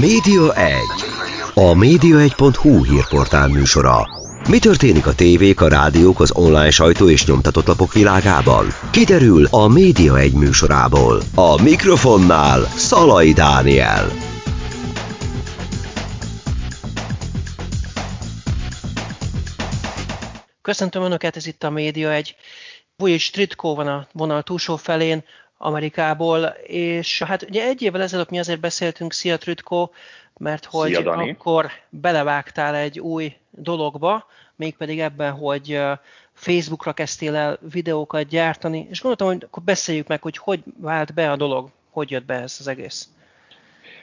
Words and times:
Média 0.00 0.54
1. 0.54 0.74
A 1.54 1.74
média1.hu 1.74 2.84
hírportál 2.84 3.48
műsora. 3.48 4.08
Mi 4.48 4.58
történik 4.58 5.06
a 5.06 5.14
tévék, 5.14 5.60
a 5.60 5.68
rádiók, 5.68 6.20
az 6.20 6.32
online 6.34 6.70
sajtó 6.70 7.08
és 7.08 7.26
nyomtatott 7.26 7.66
lapok 7.66 7.92
világában? 7.92 8.66
Kiderül 8.90 9.46
a 9.50 9.68
Média 9.68 10.18
1 10.18 10.32
műsorából. 10.32 11.22
A 11.34 11.62
mikrofonnál 11.62 12.60
Szalai 12.64 13.32
Dániel. 13.32 14.08
Köszöntöm 20.62 21.02
Önöket, 21.02 21.36
ez 21.36 21.46
itt 21.46 21.62
a 21.62 21.70
Média 21.70 22.12
1. 22.12 22.36
Vujic 22.96 23.30
Tritko 23.30 23.74
van 23.74 23.86
a 23.86 24.06
vonal 24.12 24.42
túlsó 24.42 24.76
felén, 24.76 25.24
Amerikából, 25.64 26.44
és 26.66 27.22
hát 27.22 27.42
ugye 27.42 27.64
egy 27.64 27.82
évvel 27.82 28.02
ezelőtt 28.02 28.30
mi 28.30 28.38
azért 28.38 28.60
beszéltünk, 28.60 29.12
szia 29.12 29.38
Trütko, 29.38 29.90
mert 30.36 30.64
hogy 30.64 30.92
Szia, 30.92 31.02
Dani. 31.02 31.30
akkor 31.30 31.70
belevágtál 31.88 32.74
egy 32.74 33.00
új 33.00 33.36
dologba, 33.50 34.26
mégpedig 34.56 35.00
ebben, 35.00 35.32
hogy 35.32 35.80
Facebookra 36.32 36.92
kezdtél 36.92 37.36
el 37.36 37.58
videókat 37.72 38.26
gyártani, 38.26 38.86
és 38.90 39.00
gondoltam, 39.00 39.28
hogy 39.28 39.44
akkor 39.44 39.62
beszéljük 39.62 40.06
meg, 40.06 40.22
hogy 40.22 40.36
hogy 40.36 40.62
vált 40.80 41.14
be 41.14 41.30
a 41.30 41.36
dolog, 41.36 41.70
hogy 41.90 42.10
jött 42.10 42.24
be 42.24 42.34
ez 42.34 42.56
az 42.58 42.66
egész. 42.68 43.08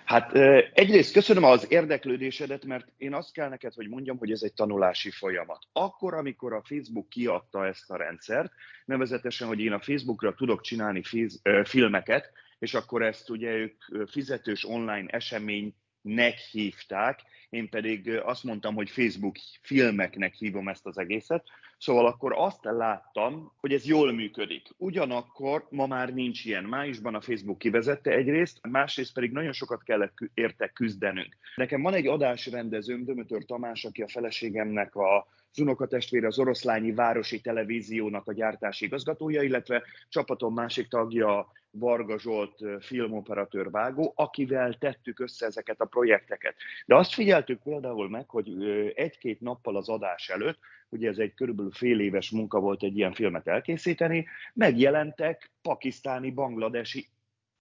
Hát 0.09 0.36
egyrészt 0.73 1.13
köszönöm 1.13 1.44
az 1.44 1.66
érdeklődésedet, 1.72 2.66
mert 2.66 2.88
én 2.98 3.13
azt 3.13 3.34
kell 3.34 3.50
neked, 3.50 3.73
hogy 3.73 3.90
mondjam, 3.90 4.17
hogy 4.17 4.31
ez 4.31 4.41
egy 4.41 4.54
tanulási 4.54 5.12
folyamat. 5.12 5.66
Akkor, 5.72 6.13
amikor 6.13 6.54
a 6.54 6.63
Facebook 6.66 7.09
kiadta 7.09 7.66
ezt 7.66 7.90
a 7.90 7.98
rendszert, 7.98 8.52
nevezetesen, 8.86 9.48
hogy 9.48 9.59
én 9.59 9.72
a 9.72 9.80
Facebookra 9.80 10.34
tudok 10.34 10.62
csinálni 10.62 11.03
fiz, 11.03 11.41
filmeket, 11.64 12.31
és 12.59 12.73
akkor 12.73 13.02
ezt 13.02 13.30
ugye 13.30 13.52
ők 13.52 13.84
fizetős 14.09 14.66
online 14.66 15.05
eseménynek 15.08 16.38
hívták, 16.52 17.20
én 17.50 17.70
pedig 17.70 18.09
azt 18.09 18.44
mondtam, 18.44 18.76
hogy 18.76 18.89
Facebook 18.89 19.36
filmeknek 19.61 20.33
hívom 20.33 20.67
ezt 20.67 20.86
az 20.86 20.98
egészet, 20.98 21.44
Szóval 21.80 22.05
akkor 22.05 22.33
azt 22.35 22.63
láttam, 22.63 23.52
hogy 23.59 23.73
ez 23.73 23.85
jól 23.85 24.11
működik. 24.13 24.67
Ugyanakkor 24.77 25.67
ma 25.69 25.88
már 25.88 26.13
nincs 26.13 26.45
ilyen. 26.45 26.63
Májusban 26.63 27.16
a 27.16 27.21
Facebook 27.21 27.58
kivezette 27.58 28.11
egyrészt, 28.11 28.67
másrészt 28.67 29.13
pedig 29.13 29.31
nagyon 29.31 29.53
sokat 29.53 29.83
kellett 29.83 30.17
érte 30.33 30.67
küzdenünk. 30.67 31.38
Nekem 31.55 31.81
van 31.81 31.94
egy 31.94 32.08
adásrendezőm, 32.08 33.05
Dömötör 33.05 33.45
Tamás, 33.45 33.86
aki 33.86 34.02
a 34.02 34.08
feleségemnek 34.08 34.95
a 34.95 35.27
az 35.52 35.59
unokatestvére 35.59 36.27
az 36.27 36.39
Oroszlányi 36.39 36.91
Városi 36.91 37.41
Televíziónak 37.41 38.27
a 38.27 38.33
gyártási 38.33 38.86
igazgatója, 38.86 39.41
illetve 39.41 39.83
csapatom 40.09 40.53
másik 40.53 40.88
tagja 40.88 41.52
Varga 41.71 42.19
Zsolt 42.19 42.64
filmoperatőr 42.80 43.71
vágó, 43.71 44.14
akivel 44.16 44.73
tettük 44.73 45.19
össze 45.19 45.45
ezeket 45.45 45.81
a 45.81 45.86
projekteket. 45.86 46.55
De 46.86 46.95
azt 46.95 47.14
figyeltük 47.14 47.61
például 47.61 48.09
meg, 48.09 48.30
hogy 48.30 48.49
egy-két 48.95 49.39
nappal 49.41 49.75
az 49.75 49.89
adás 49.89 50.30
előtt, 50.30 50.59
ugye 50.90 51.09
ez 51.09 51.18
egy 51.18 51.34
körülbelül 51.34 51.72
fél 51.72 52.00
éves 52.00 52.30
munka 52.30 52.59
volt 52.59 52.84
egy 52.84 52.98
ilyen 52.98 53.14
filmet 53.14 53.48
elkészíteni, 53.48 54.28
megjelentek 54.54 55.52
pakisztáni, 55.62 56.32
bangladesi, 56.32 57.08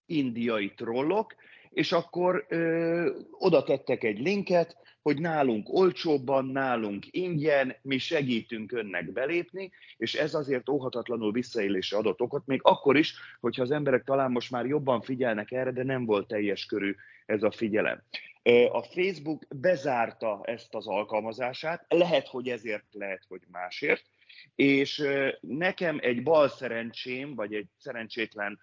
indiai 0.07 0.75
trollok, 0.75 1.34
és 1.71 1.93
akkor 1.93 2.47
ö, 2.49 3.11
oda 3.31 3.62
tettek 3.62 4.05
egy 4.05 4.19
linket, 4.19 4.77
hogy 5.03 5.21
nálunk 5.21 5.73
olcsóbban, 5.73 6.47
nálunk 6.47 7.06
ingyen, 7.11 7.77
mi 7.83 7.99
segítünk 7.99 8.73
önnek 8.73 9.12
belépni, 9.12 9.71
és 9.97 10.15
ez 10.15 10.34
azért 10.34 10.69
óhatatlanul 10.69 11.33
visszaélésre 11.33 11.97
adott 11.97 12.21
okot, 12.21 12.47
még 12.47 12.61
akkor 12.62 12.97
is, 12.97 13.15
hogyha 13.41 13.62
az 13.62 13.71
emberek 13.71 14.05
talán 14.05 14.31
most 14.31 14.51
már 14.51 14.67
jobban 14.67 15.01
figyelnek 15.01 15.53
erre, 15.53 15.71
de 15.71 15.84
nem 15.84 16.05
volt 16.05 16.27
teljes 16.27 16.67
körű 16.67 16.95
ez 17.27 17.43
a 17.43 17.51
figyelem. 17.51 18.03
A 18.70 18.82
Facebook 18.82 19.46
bezárta 19.48 20.41
ezt 20.44 20.74
az 20.74 20.86
alkalmazását, 20.86 21.84
lehet, 21.88 22.28
hogy 22.28 22.48
ezért, 22.48 22.84
lehet, 22.91 23.24
hogy 23.28 23.41
másért, 23.50 24.04
és 24.54 25.02
nekem 25.41 25.98
egy 26.03 26.22
bal 26.22 26.48
szerencsém, 26.48 27.34
vagy 27.34 27.54
egy 27.54 27.66
szerencsétlen 27.78 28.60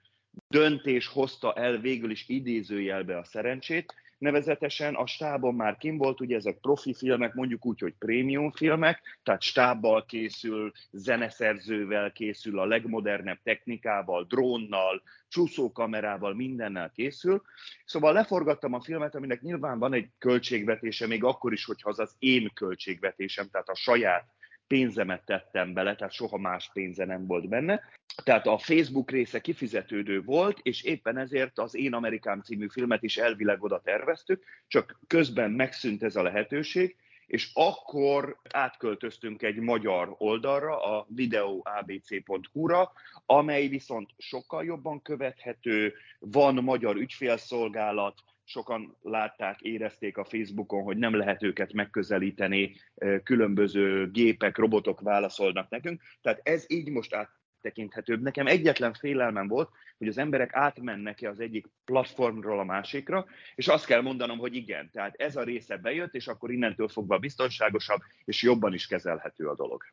döntés 0.47 1.07
hozta 1.07 1.53
el 1.53 1.77
végül 1.77 2.11
is 2.11 2.23
idézőjelbe 2.27 3.17
a 3.17 3.23
szerencsét, 3.23 3.93
nevezetesen 4.17 4.95
a 4.95 5.05
stábon 5.05 5.55
már 5.55 5.77
kim 5.77 5.97
volt, 5.97 6.21
ugye 6.21 6.35
ezek 6.35 6.57
profi 6.57 6.93
filmek, 6.93 7.33
mondjuk 7.33 7.65
úgy, 7.65 7.79
hogy 7.79 7.93
prémium 7.99 8.51
filmek, 8.51 9.19
tehát 9.23 9.41
stábbal 9.41 10.05
készül, 10.05 10.71
zeneszerzővel 10.91 12.11
készül, 12.11 12.59
a 12.59 12.65
legmodernebb 12.65 13.39
technikával, 13.43 14.23
drónnal, 14.23 15.01
csúszókamerával, 15.27 16.33
mindennel 16.33 16.91
készül. 16.95 17.41
Szóval 17.85 18.13
leforgattam 18.13 18.73
a 18.73 18.81
filmet, 18.81 19.15
aminek 19.15 19.41
nyilván 19.41 19.79
van 19.79 19.93
egy 19.93 20.09
költségvetése, 20.17 21.07
még 21.07 21.23
akkor 21.23 21.53
is, 21.53 21.65
hogyha 21.65 21.89
az 21.89 21.99
az 21.99 22.15
én 22.19 22.51
költségvetésem, 22.53 23.47
tehát 23.49 23.69
a 23.69 23.75
saját 23.75 24.34
pénzemet 24.67 25.25
tettem 25.25 25.73
bele, 25.73 25.95
tehát 25.95 26.13
soha 26.13 26.37
más 26.37 26.69
pénze 26.73 27.05
nem 27.05 27.27
volt 27.27 27.47
benne. 27.47 27.81
Tehát 28.23 28.47
a 28.47 28.57
Facebook 28.57 29.11
része 29.11 29.41
kifizetődő 29.41 30.21
volt, 30.21 30.59
és 30.61 30.83
éppen 30.83 31.17
ezért 31.17 31.59
az 31.59 31.75
Én 31.75 31.93
Amerikám 31.93 32.41
című 32.41 32.67
filmet 32.67 33.03
is 33.03 33.17
elvileg 33.17 33.63
oda 33.63 33.81
terveztük, 33.81 34.43
csak 34.67 34.99
közben 35.07 35.51
megszűnt 35.51 36.03
ez 36.03 36.15
a 36.15 36.21
lehetőség, 36.21 36.95
és 37.27 37.49
akkor 37.53 38.37
átköltöztünk 38.51 39.41
egy 39.41 39.55
magyar 39.55 40.15
oldalra, 40.17 40.97
a 40.97 41.05
videoabc.hu-ra, 41.09 42.91
amely 43.25 43.67
viszont 43.67 44.09
sokkal 44.17 44.63
jobban 44.63 45.01
követhető, 45.01 45.93
van 46.19 46.55
magyar 46.55 46.95
ügyfélszolgálat, 46.95 48.23
sokan 48.45 48.97
látták, 49.01 49.61
érezték 49.61 50.17
a 50.17 50.25
Facebookon, 50.25 50.83
hogy 50.83 50.97
nem 50.97 51.15
lehet 51.15 51.43
őket 51.43 51.73
megközelíteni, 51.73 52.75
különböző 53.23 54.11
gépek, 54.11 54.57
robotok 54.57 55.01
válaszolnak 55.01 55.69
nekünk. 55.69 56.01
Tehát 56.21 56.39
ez 56.43 56.65
így 56.67 56.89
most 56.89 57.13
áttekinthetőbb. 57.13 58.21
Nekem 58.21 58.47
egyetlen 58.47 58.93
félelmem 58.93 59.47
volt, 59.47 59.69
hogy 59.97 60.07
az 60.07 60.17
emberek 60.17 60.55
átmennek-e 60.55 61.29
az 61.29 61.39
egyik 61.39 61.67
platformról 61.85 62.59
a 62.59 62.63
másikra, 62.63 63.25
és 63.55 63.67
azt 63.67 63.85
kell 63.85 64.01
mondanom, 64.01 64.37
hogy 64.37 64.55
igen. 64.55 64.89
Tehát 64.91 65.15
ez 65.17 65.35
a 65.35 65.43
része 65.43 65.77
bejött, 65.77 66.13
és 66.13 66.27
akkor 66.27 66.51
innentől 66.51 66.87
fogva 66.87 67.17
biztonságosabb, 67.17 68.01
és 68.25 68.41
jobban 68.41 68.73
is 68.73 68.87
kezelhető 68.87 69.47
a 69.47 69.55
dolog. 69.55 69.83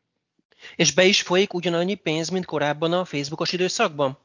És 0.75 0.93
be 0.93 1.03
is 1.03 1.21
folyik 1.21 1.53
ugyanannyi 1.53 1.95
pénz, 1.95 2.29
mint 2.29 2.45
korábban 2.45 2.93
a 2.93 3.05
Facebookos 3.05 3.51
időszakban? 3.51 4.17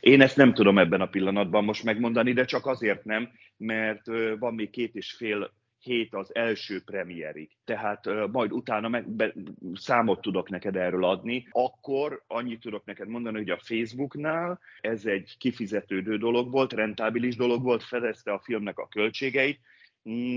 Én 0.00 0.20
ezt 0.20 0.36
nem 0.36 0.54
tudom 0.54 0.78
ebben 0.78 1.00
a 1.00 1.06
pillanatban 1.06 1.64
most 1.64 1.84
megmondani, 1.84 2.32
de 2.32 2.44
csak 2.44 2.66
azért 2.66 3.04
nem, 3.04 3.30
mert 3.56 4.06
van 4.38 4.54
még 4.54 4.70
két 4.70 4.94
és 4.94 5.12
fél 5.12 5.52
hét 5.82 6.14
az 6.14 6.34
első 6.34 6.82
premierig. 6.84 7.50
Tehát 7.64 8.08
majd 8.30 8.52
utána 8.52 8.88
meg, 8.88 9.08
be, 9.08 9.32
számot 9.74 10.20
tudok 10.20 10.48
neked 10.48 10.76
erről 10.76 11.04
adni. 11.04 11.46
Akkor 11.50 12.22
annyit 12.26 12.60
tudok 12.60 12.84
neked 12.84 13.08
mondani, 13.08 13.36
hogy 13.36 13.50
a 13.50 13.60
Facebooknál 13.62 14.60
ez 14.80 15.06
egy 15.06 15.34
kifizetődő 15.38 16.16
dolog 16.16 16.50
volt, 16.50 16.72
rentábilis 16.72 17.36
dolog 17.36 17.62
volt, 17.62 17.82
fedezte 17.82 18.32
a 18.32 18.42
filmnek 18.44 18.78
a 18.78 18.88
költségeit, 18.88 19.60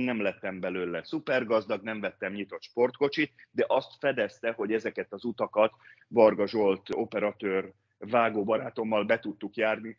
nem 0.05 0.21
lettem 0.21 0.59
belőle 0.59 1.03
szupergazdag, 1.03 1.83
nem 1.83 1.99
vettem 1.99 2.33
nyitott 2.33 2.61
sportkocsit, 2.61 3.31
de 3.51 3.65
azt 3.67 3.91
fedezte, 3.99 4.51
hogy 4.51 4.73
ezeket 4.73 5.13
az 5.13 5.23
utakat 5.23 5.71
Varga 6.07 6.47
Zsolt 6.47 6.89
operatőr 6.91 7.73
vágó 7.97 8.43
barátommal 8.43 9.03
be 9.03 9.19
tudtuk 9.19 9.55
járni, 9.55 9.97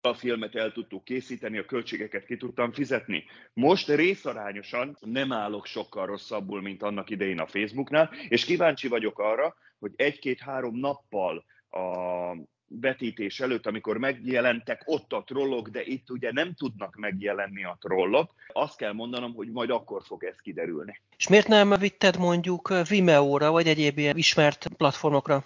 a 0.00 0.14
filmet 0.14 0.54
el 0.54 0.72
tudtuk 0.72 1.04
készíteni, 1.04 1.58
a 1.58 1.64
költségeket 1.64 2.24
ki 2.24 2.36
tudtam 2.36 2.72
fizetni. 2.72 3.24
Most 3.52 3.88
részarányosan 3.88 4.96
nem 5.00 5.32
állok 5.32 5.66
sokkal 5.66 6.06
rosszabbul, 6.06 6.62
mint 6.62 6.82
annak 6.82 7.10
idején 7.10 7.38
a 7.38 7.46
Facebooknál, 7.46 8.10
és 8.28 8.44
kíváncsi 8.44 8.88
vagyok 8.88 9.18
arra, 9.18 9.54
hogy 9.78 9.92
egy-két-három 9.96 10.76
nappal 10.76 11.44
a 11.70 12.36
vetítés 12.66 13.40
előtt, 13.40 13.66
amikor 13.66 13.98
megjelentek 13.98 14.82
ott 14.84 15.12
a 15.12 15.22
trollok, 15.26 15.68
de 15.68 15.82
itt 15.84 16.10
ugye 16.10 16.32
nem 16.32 16.54
tudnak 16.54 16.96
megjelenni 16.96 17.64
a 17.64 17.76
trollok, 17.80 18.34
azt 18.46 18.76
kell 18.76 18.92
mondanom, 18.92 19.34
hogy 19.34 19.50
majd 19.50 19.70
akkor 19.70 20.02
fog 20.04 20.24
ez 20.24 20.36
kiderülni. 20.40 21.00
És 21.16 21.28
miért 21.28 21.48
nem 21.48 21.74
vitted 21.78 22.18
mondjuk 22.18 22.88
Vimeo-ra, 22.88 23.50
vagy 23.50 23.66
egyéb 23.66 23.98
ismert 23.98 24.68
platformokra? 24.76 25.44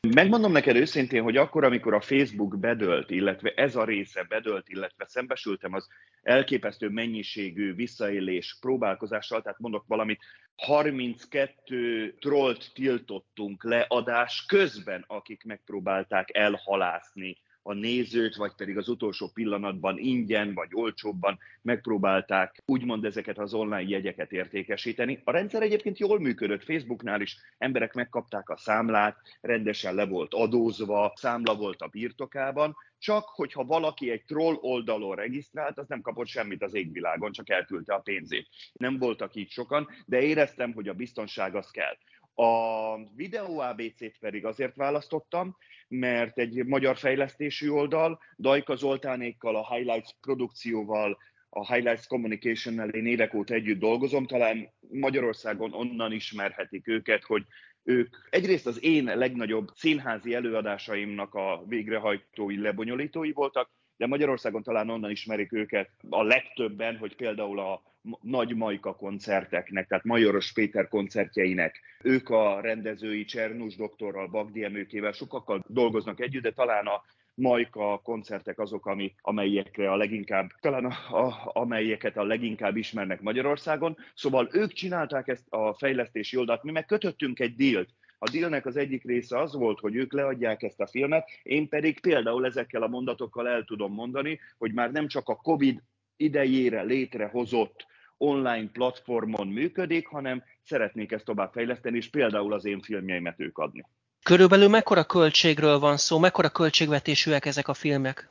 Megmondom 0.00 0.52
neked 0.52 0.76
őszintén, 0.76 1.22
hogy 1.22 1.36
akkor, 1.36 1.64
amikor 1.64 1.94
a 1.94 2.00
Facebook 2.00 2.58
bedölt, 2.58 3.10
illetve 3.10 3.52
ez 3.56 3.76
a 3.76 3.84
része 3.84 4.22
bedölt, 4.22 4.68
illetve 4.68 5.04
szembesültem 5.08 5.72
az 5.72 5.88
elképesztő 6.22 6.88
mennyiségű 6.88 7.74
visszaélés 7.74 8.56
próbálkozással, 8.60 9.42
tehát 9.42 9.58
mondok 9.58 9.84
valamit, 9.86 10.20
32 10.56 12.14
trollt 12.18 12.70
tiltottunk 12.74 13.64
le 13.64 13.84
adás 13.88 14.44
közben, 14.46 15.04
akik 15.06 15.44
megpróbálták 15.44 16.36
elhalászni 16.36 17.36
a 17.66 17.74
nézőt, 17.74 18.36
vagy 18.36 18.52
pedig 18.56 18.76
az 18.76 18.88
utolsó 18.88 19.30
pillanatban 19.34 19.98
ingyen 19.98 20.54
vagy 20.54 20.68
olcsóbban 20.72 21.38
megpróbálták 21.62 22.62
úgymond 22.66 23.04
ezeket 23.04 23.38
az 23.38 23.54
online 23.54 23.82
jegyeket 23.82 24.32
értékesíteni. 24.32 25.20
A 25.24 25.30
rendszer 25.30 25.62
egyébként 25.62 25.98
jól 25.98 26.20
működött, 26.20 26.64
Facebooknál 26.64 27.20
is 27.20 27.36
emberek 27.58 27.94
megkapták 27.94 28.48
a 28.48 28.56
számlát, 28.56 29.16
rendesen 29.40 29.94
le 29.94 30.06
volt 30.06 30.34
adózva, 30.34 31.12
számla 31.16 31.54
volt 31.54 31.80
a 31.80 31.86
birtokában, 31.86 32.76
csak 32.98 33.24
hogyha 33.24 33.64
valaki 33.64 34.10
egy 34.10 34.24
troll 34.24 34.54
oldalon 34.60 35.16
regisztrált, 35.16 35.78
az 35.78 35.88
nem 35.88 36.00
kapott 36.00 36.26
semmit 36.26 36.62
az 36.62 36.74
égvilágon, 36.74 37.32
csak 37.32 37.50
elküldte 37.50 37.94
a 37.94 37.98
pénzét. 38.00 38.48
Nem 38.72 38.98
voltak 38.98 39.34
így 39.34 39.50
sokan, 39.50 39.88
de 40.06 40.22
éreztem, 40.22 40.72
hogy 40.72 40.88
a 40.88 40.94
biztonság 40.94 41.54
az 41.54 41.70
kell. 41.70 41.96
A 42.38 42.96
videó 43.14 43.58
ABC-t 43.58 44.18
pedig 44.18 44.44
azért 44.44 44.76
választottam, 44.76 45.56
mert 45.88 46.38
egy 46.38 46.64
magyar 46.64 46.96
fejlesztésű 46.96 47.68
oldal, 47.68 48.20
Dajka 48.38 48.76
Zoltánékkal, 48.76 49.56
a 49.56 49.74
Highlights 49.74 50.10
produkcióval, 50.20 51.18
a 51.48 51.74
Highlights 51.74 52.06
Communication-nel 52.06 52.88
én 52.88 53.06
évek 53.06 53.34
óta 53.34 53.54
együtt 53.54 53.78
dolgozom, 53.78 54.26
talán 54.26 54.68
Magyarországon 54.90 55.72
onnan 55.72 56.12
ismerhetik 56.12 56.88
őket, 56.88 57.24
hogy 57.24 57.42
ők 57.82 58.16
egyrészt 58.30 58.66
az 58.66 58.84
én 58.84 59.04
legnagyobb 59.04 59.68
színházi 59.74 60.34
előadásaimnak 60.34 61.34
a 61.34 61.64
végrehajtói, 61.66 62.60
lebonyolítói 62.60 63.32
voltak, 63.32 63.70
de 63.96 64.06
Magyarországon 64.06 64.62
talán 64.62 64.90
onnan 64.90 65.10
ismerik 65.10 65.52
őket 65.52 65.90
a 66.10 66.22
legtöbben, 66.22 66.96
hogy 66.96 67.16
például 67.16 67.60
a 67.60 67.82
nagy 68.20 68.56
Majka 68.56 68.94
koncerteknek, 68.94 69.86
tehát 69.88 70.04
Majoros 70.04 70.52
Péter 70.52 70.88
koncertjeinek. 70.88 71.80
Ők 72.02 72.28
a 72.28 72.60
rendezői 72.60 73.24
Csernus 73.24 73.76
doktorral, 73.76 74.26
Bagdi 74.26 74.64
Emőkével 74.64 75.12
sokakkal 75.12 75.64
dolgoznak 75.66 76.20
együtt, 76.20 76.42
de 76.42 76.52
talán 76.52 76.86
a 76.86 77.02
Majka 77.34 78.00
koncertek 78.02 78.58
azok, 78.58 78.86
ami, 78.86 79.14
amelyekre 79.20 79.90
a 79.90 79.96
leginkább, 79.96 80.50
talán 80.60 80.84
a, 80.84 81.24
a, 81.26 81.50
amelyeket 81.52 82.16
a 82.16 82.24
leginkább 82.24 82.76
ismernek 82.76 83.20
Magyarországon. 83.20 83.96
Szóval 84.14 84.48
ők 84.52 84.72
csinálták 84.72 85.28
ezt 85.28 85.46
a 85.48 85.74
fejlesztési 85.74 86.36
oldalt, 86.36 86.62
mi 86.62 86.70
meg 86.70 86.86
kötöttünk 86.86 87.40
egy 87.40 87.54
dílt, 87.54 87.88
a 88.18 88.30
dílnek 88.30 88.66
az 88.66 88.76
egyik 88.76 89.04
része 89.04 89.38
az 89.38 89.54
volt, 89.54 89.80
hogy 89.80 89.96
ők 89.96 90.12
leadják 90.12 90.62
ezt 90.62 90.80
a 90.80 90.86
filmet, 90.86 91.28
én 91.42 91.68
pedig 91.68 92.00
például 92.00 92.46
ezekkel 92.46 92.82
a 92.82 92.88
mondatokkal 92.88 93.48
el 93.48 93.64
tudom 93.64 93.92
mondani, 93.92 94.40
hogy 94.58 94.72
már 94.72 94.90
nem 94.90 95.06
csak 95.06 95.28
a 95.28 95.36
COVID 95.36 95.82
idejére 96.16 96.82
létrehozott 96.82 97.86
online 98.18 98.68
platformon 98.72 99.48
működik, 99.48 100.06
hanem 100.06 100.42
szeretnék 100.62 101.12
ezt 101.12 101.24
továbbfejleszteni, 101.24 101.96
és 101.96 102.10
például 102.10 102.52
az 102.52 102.64
én 102.64 102.80
filmjeimet 102.80 103.40
ők 103.40 103.58
adni. 103.58 103.84
Körülbelül 104.22 104.68
mekkora 104.68 105.04
költségről 105.04 105.78
van 105.78 105.96
szó, 105.96 106.18
mekkora 106.18 106.48
költségvetésűek 106.48 107.44
ezek 107.44 107.68
a 107.68 107.74
filmek? 107.74 108.30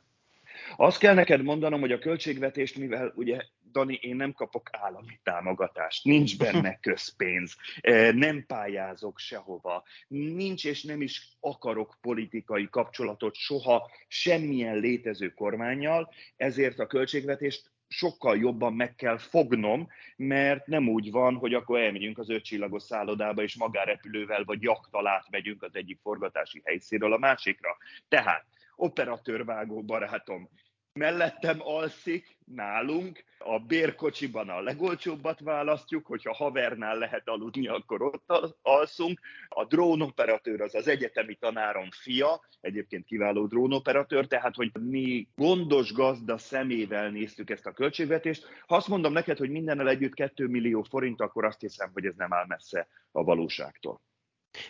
Azt 0.76 0.98
kell 0.98 1.14
neked 1.14 1.42
mondanom, 1.42 1.80
hogy 1.80 1.92
a 1.92 1.98
költségvetést, 1.98 2.76
mivel 2.76 3.12
ugye, 3.14 3.42
Dani, 3.72 3.98
én 4.02 4.16
nem 4.16 4.32
kapok 4.32 4.68
állami 4.72 5.20
támogatást, 5.22 6.04
nincs 6.04 6.38
benne 6.38 6.78
közpénz, 6.88 7.56
e, 7.80 8.12
nem 8.12 8.44
pályázok 8.46 9.18
sehova, 9.18 9.84
nincs 10.08 10.64
és 10.64 10.82
nem 10.82 11.02
is 11.02 11.28
akarok 11.40 11.98
politikai 12.00 12.68
kapcsolatot 12.70 13.34
soha 13.34 13.90
semmilyen 14.08 14.76
létező 14.76 15.28
kormányjal, 15.34 16.12
ezért 16.36 16.78
a 16.78 16.86
költségvetést 16.86 17.70
sokkal 17.88 18.36
jobban 18.36 18.72
meg 18.72 18.94
kell 18.94 19.18
fognom, 19.18 19.88
mert 20.16 20.66
nem 20.66 20.88
úgy 20.88 21.10
van, 21.10 21.34
hogy 21.34 21.54
akkor 21.54 21.80
elmegyünk 21.80 22.18
az 22.18 22.30
ötcsillagos 22.30 22.82
szállodába, 22.82 23.42
és 23.42 23.56
magárepülővel 23.56 24.44
vagy 24.44 24.62
jaktal 24.62 25.06
átmegyünk 25.06 25.62
az 25.62 25.74
egyik 25.74 25.98
forgatási 26.02 26.62
helyszínről 26.64 27.12
a 27.12 27.18
másikra. 27.18 27.76
Tehát 28.08 28.44
operatőrvágó 28.76 29.82
barátom 29.82 30.48
mellettem 30.96 31.58
alszik 31.60 32.36
nálunk, 32.44 33.24
a 33.38 33.58
bérkocsiban 33.58 34.48
a 34.48 34.60
legolcsóbbat 34.60 35.40
választjuk, 35.40 36.06
hogyha 36.06 36.34
havernál 36.34 36.98
lehet 36.98 37.28
aludni, 37.28 37.68
akkor 37.68 38.02
ott 38.02 38.56
alszunk. 38.62 39.20
A 39.48 39.64
drónoperatőr 39.64 40.60
az 40.60 40.74
az 40.74 40.88
egyetemi 40.88 41.34
tanárom 41.34 41.88
fia, 41.90 42.40
egyébként 42.60 43.04
kiváló 43.04 43.46
drónoperatőr, 43.46 44.26
tehát 44.26 44.54
hogy 44.54 44.70
mi 44.80 45.28
gondos 45.34 45.92
gazda 45.92 46.38
szemével 46.38 47.10
néztük 47.10 47.50
ezt 47.50 47.66
a 47.66 47.72
költségvetést. 47.72 48.46
Ha 48.66 48.76
azt 48.76 48.88
mondom 48.88 49.12
neked, 49.12 49.38
hogy 49.38 49.50
mindennel 49.50 49.88
együtt 49.88 50.14
2 50.14 50.46
millió 50.46 50.82
forint, 50.82 51.20
akkor 51.20 51.44
azt 51.44 51.60
hiszem, 51.60 51.90
hogy 51.92 52.06
ez 52.06 52.14
nem 52.16 52.32
áll 52.32 52.46
messze 52.46 52.88
a 53.12 53.24
valóságtól. 53.24 54.00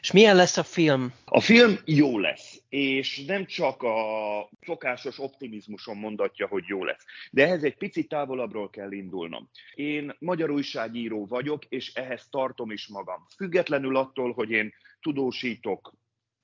És 0.01 0.13
milyen 0.13 0.37
lesz 0.37 0.57
a 0.57 0.63
film? 0.63 1.13
A 1.25 1.41
film 1.41 1.79
jó 1.85 2.19
lesz, 2.19 2.63
és 2.69 3.25
nem 3.25 3.47
csak 3.47 3.83
a 3.83 4.49
szokásos 4.61 5.19
optimizmuson 5.19 5.97
mondatja, 5.97 6.47
hogy 6.47 6.65
jó 6.67 6.85
lesz, 6.85 7.05
de 7.31 7.45
ehhez 7.45 7.65
egy 7.65 7.77
picit 7.77 8.09
távolabbról 8.09 8.71
kell 8.71 8.93
indulnom. 8.93 9.51
Én 9.75 10.17
magyar 10.19 10.51
újságíró 10.51 11.27
vagyok, 11.27 11.65
és 11.65 11.95
ehhez 11.95 12.29
tartom 12.31 12.71
is 12.71 12.87
magam. 12.87 13.27
Függetlenül 13.37 13.97
attól, 13.97 14.33
hogy 14.33 14.51
én 14.51 14.75
tudósítok 15.01 15.95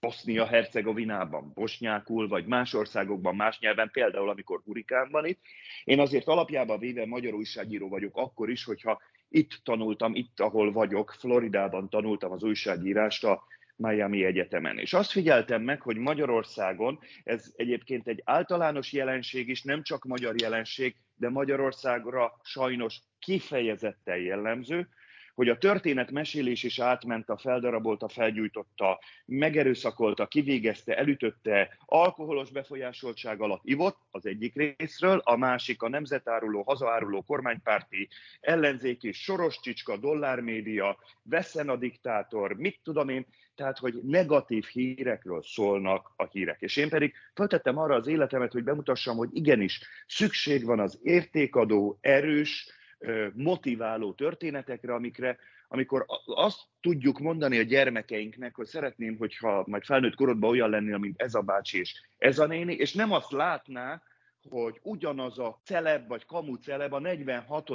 Bosznia-Hercegovinában, 0.00 1.52
bosnyákul, 1.54 2.28
vagy 2.28 2.46
más 2.46 2.74
országokban, 2.74 3.36
más 3.36 3.58
nyelven, 3.58 3.90
például 3.92 4.28
amikor 4.28 4.60
hurikán 4.64 5.08
van 5.10 5.26
itt. 5.26 5.40
Én 5.84 6.00
azért 6.00 6.26
alapjában 6.26 6.78
véve 6.78 7.06
magyar 7.06 7.34
újságíró 7.34 7.88
vagyok 7.88 8.16
akkor 8.16 8.50
is, 8.50 8.64
hogyha 8.64 9.00
itt 9.32 9.60
tanultam, 9.64 10.14
itt, 10.14 10.40
ahol 10.40 10.72
vagyok, 10.72 11.14
Floridában 11.18 11.88
tanultam 11.88 12.32
az 12.32 12.42
újságírást 12.42 13.24
a 13.24 13.42
Miami 13.76 14.24
Egyetemen. 14.24 14.78
És 14.78 14.92
azt 14.92 15.10
figyeltem 15.10 15.62
meg, 15.62 15.80
hogy 15.80 15.96
Magyarországon, 15.96 16.98
ez 17.24 17.52
egyébként 17.56 18.08
egy 18.08 18.22
általános 18.24 18.92
jelenség 18.92 19.48
is, 19.48 19.62
nem 19.62 19.82
csak 19.82 20.04
magyar 20.04 20.34
jelenség, 20.40 20.96
de 21.14 21.28
Magyarországra 21.28 22.40
sajnos 22.42 23.00
kifejezetten 23.18 24.18
jellemző, 24.18 24.88
hogy 25.34 25.48
a 25.48 25.58
történet 25.58 26.10
mesélés 26.10 26.62
is 26.62 26.78
átment, 26.78 27.28
a 27.28 27.36
feldarabolta, 27.36 28.08
felgyújtotta, 28.08 29.00
megerőszakolta, 29.24 30.26
kivégezte, 30.26 30.96
elütötte, 30.96 31.76
alkoholos 31.84 32.50
befolyásoltság 32.50 33.40
alatt 33.40 33.62
ivott 33.64 33.98
az 34.10 34.26
egyik 34.26 34.54
részről, 34.54 35.20
a 35.24 35.36
másik 35.36 35.82
a 35.82 35.88
nemzetáruló, 35.88 36.62
hazaáruló, 36.62 37.22
kormánypárti, 37.22 38.08
ellenzéki, 38.40 39.12
soros 39.12 39.60
csicska, 39.60 39.96
dollármédia, 39.96 40.98
veszen 41.22 41.68
a 41.68 41.76
diktátor, 41.76 42.52
mit 42.52 42.80
tudom 42.82 43.08
én, 43.08 43.26
tehát, 43.54 43.78
hogy 43.78 43.94
negatív 44.02 44.64
hírekről 44.64 45.42
szólnak 45.42 46.12
a 46.16 46.24
hírek. 46.24 46.60
És 46.60 46.76
én 46.76 46.88
pedig 46.88 47.14
föltettem 47.34 47.78
arra 47.78 47.94
az 47.94 48.06
életemet, 48.06 48.52
hogy 48.52 48.64
bemutassam, 48.64 49.16
hogy 49.16 49.28
igenis 49.32 49.80
szükség 50.06 50.64
van 50.64 50.80
az 50.80 50.98
értékadó, 51.02 51.98
erős, 52.00 52.66
motiváló 53.32 54.12
történetekre, 54.12 54.94
amikre, 54.94 55.38
amikor 55.68 56.04
azt 56.24 56.60
tudjuk 56.80 57.18
mondani 57.18 57.58
a 57.58 57.62
gyermekeinknek, 57.62 58.54
hogy 58.54 58.66
szeretném, 58.66 59.16
hogyha 59.16 59.64
majd 59.66 59.84
felnőtt 59.84 60.14
korodban 60.14 60.50
olyan 60.50 60.70
lennél, 60.70 60.98
mint 60.98 61.22
ez 61.22 61.34
a 61.34 61.40
bácsi 61.40 61.78
és 61.78 62.02
ez 62.18 62.38
a 62.38 62.46
néni, 62.46 62.74
és 62.74 62.92
nem 62.92 63.12
azt 63.12 63.32
látná, 63.32 64.02
hogy 64.50 64.80
ugyanaz 64.82 65.38
a 65.38 65.60
celeb 65.64 66.08
vagy 66.08 66.26
kamu 66.26 66.54
celeb 66.54 66.92
a 66.92 66.98
46. 66.98 67.70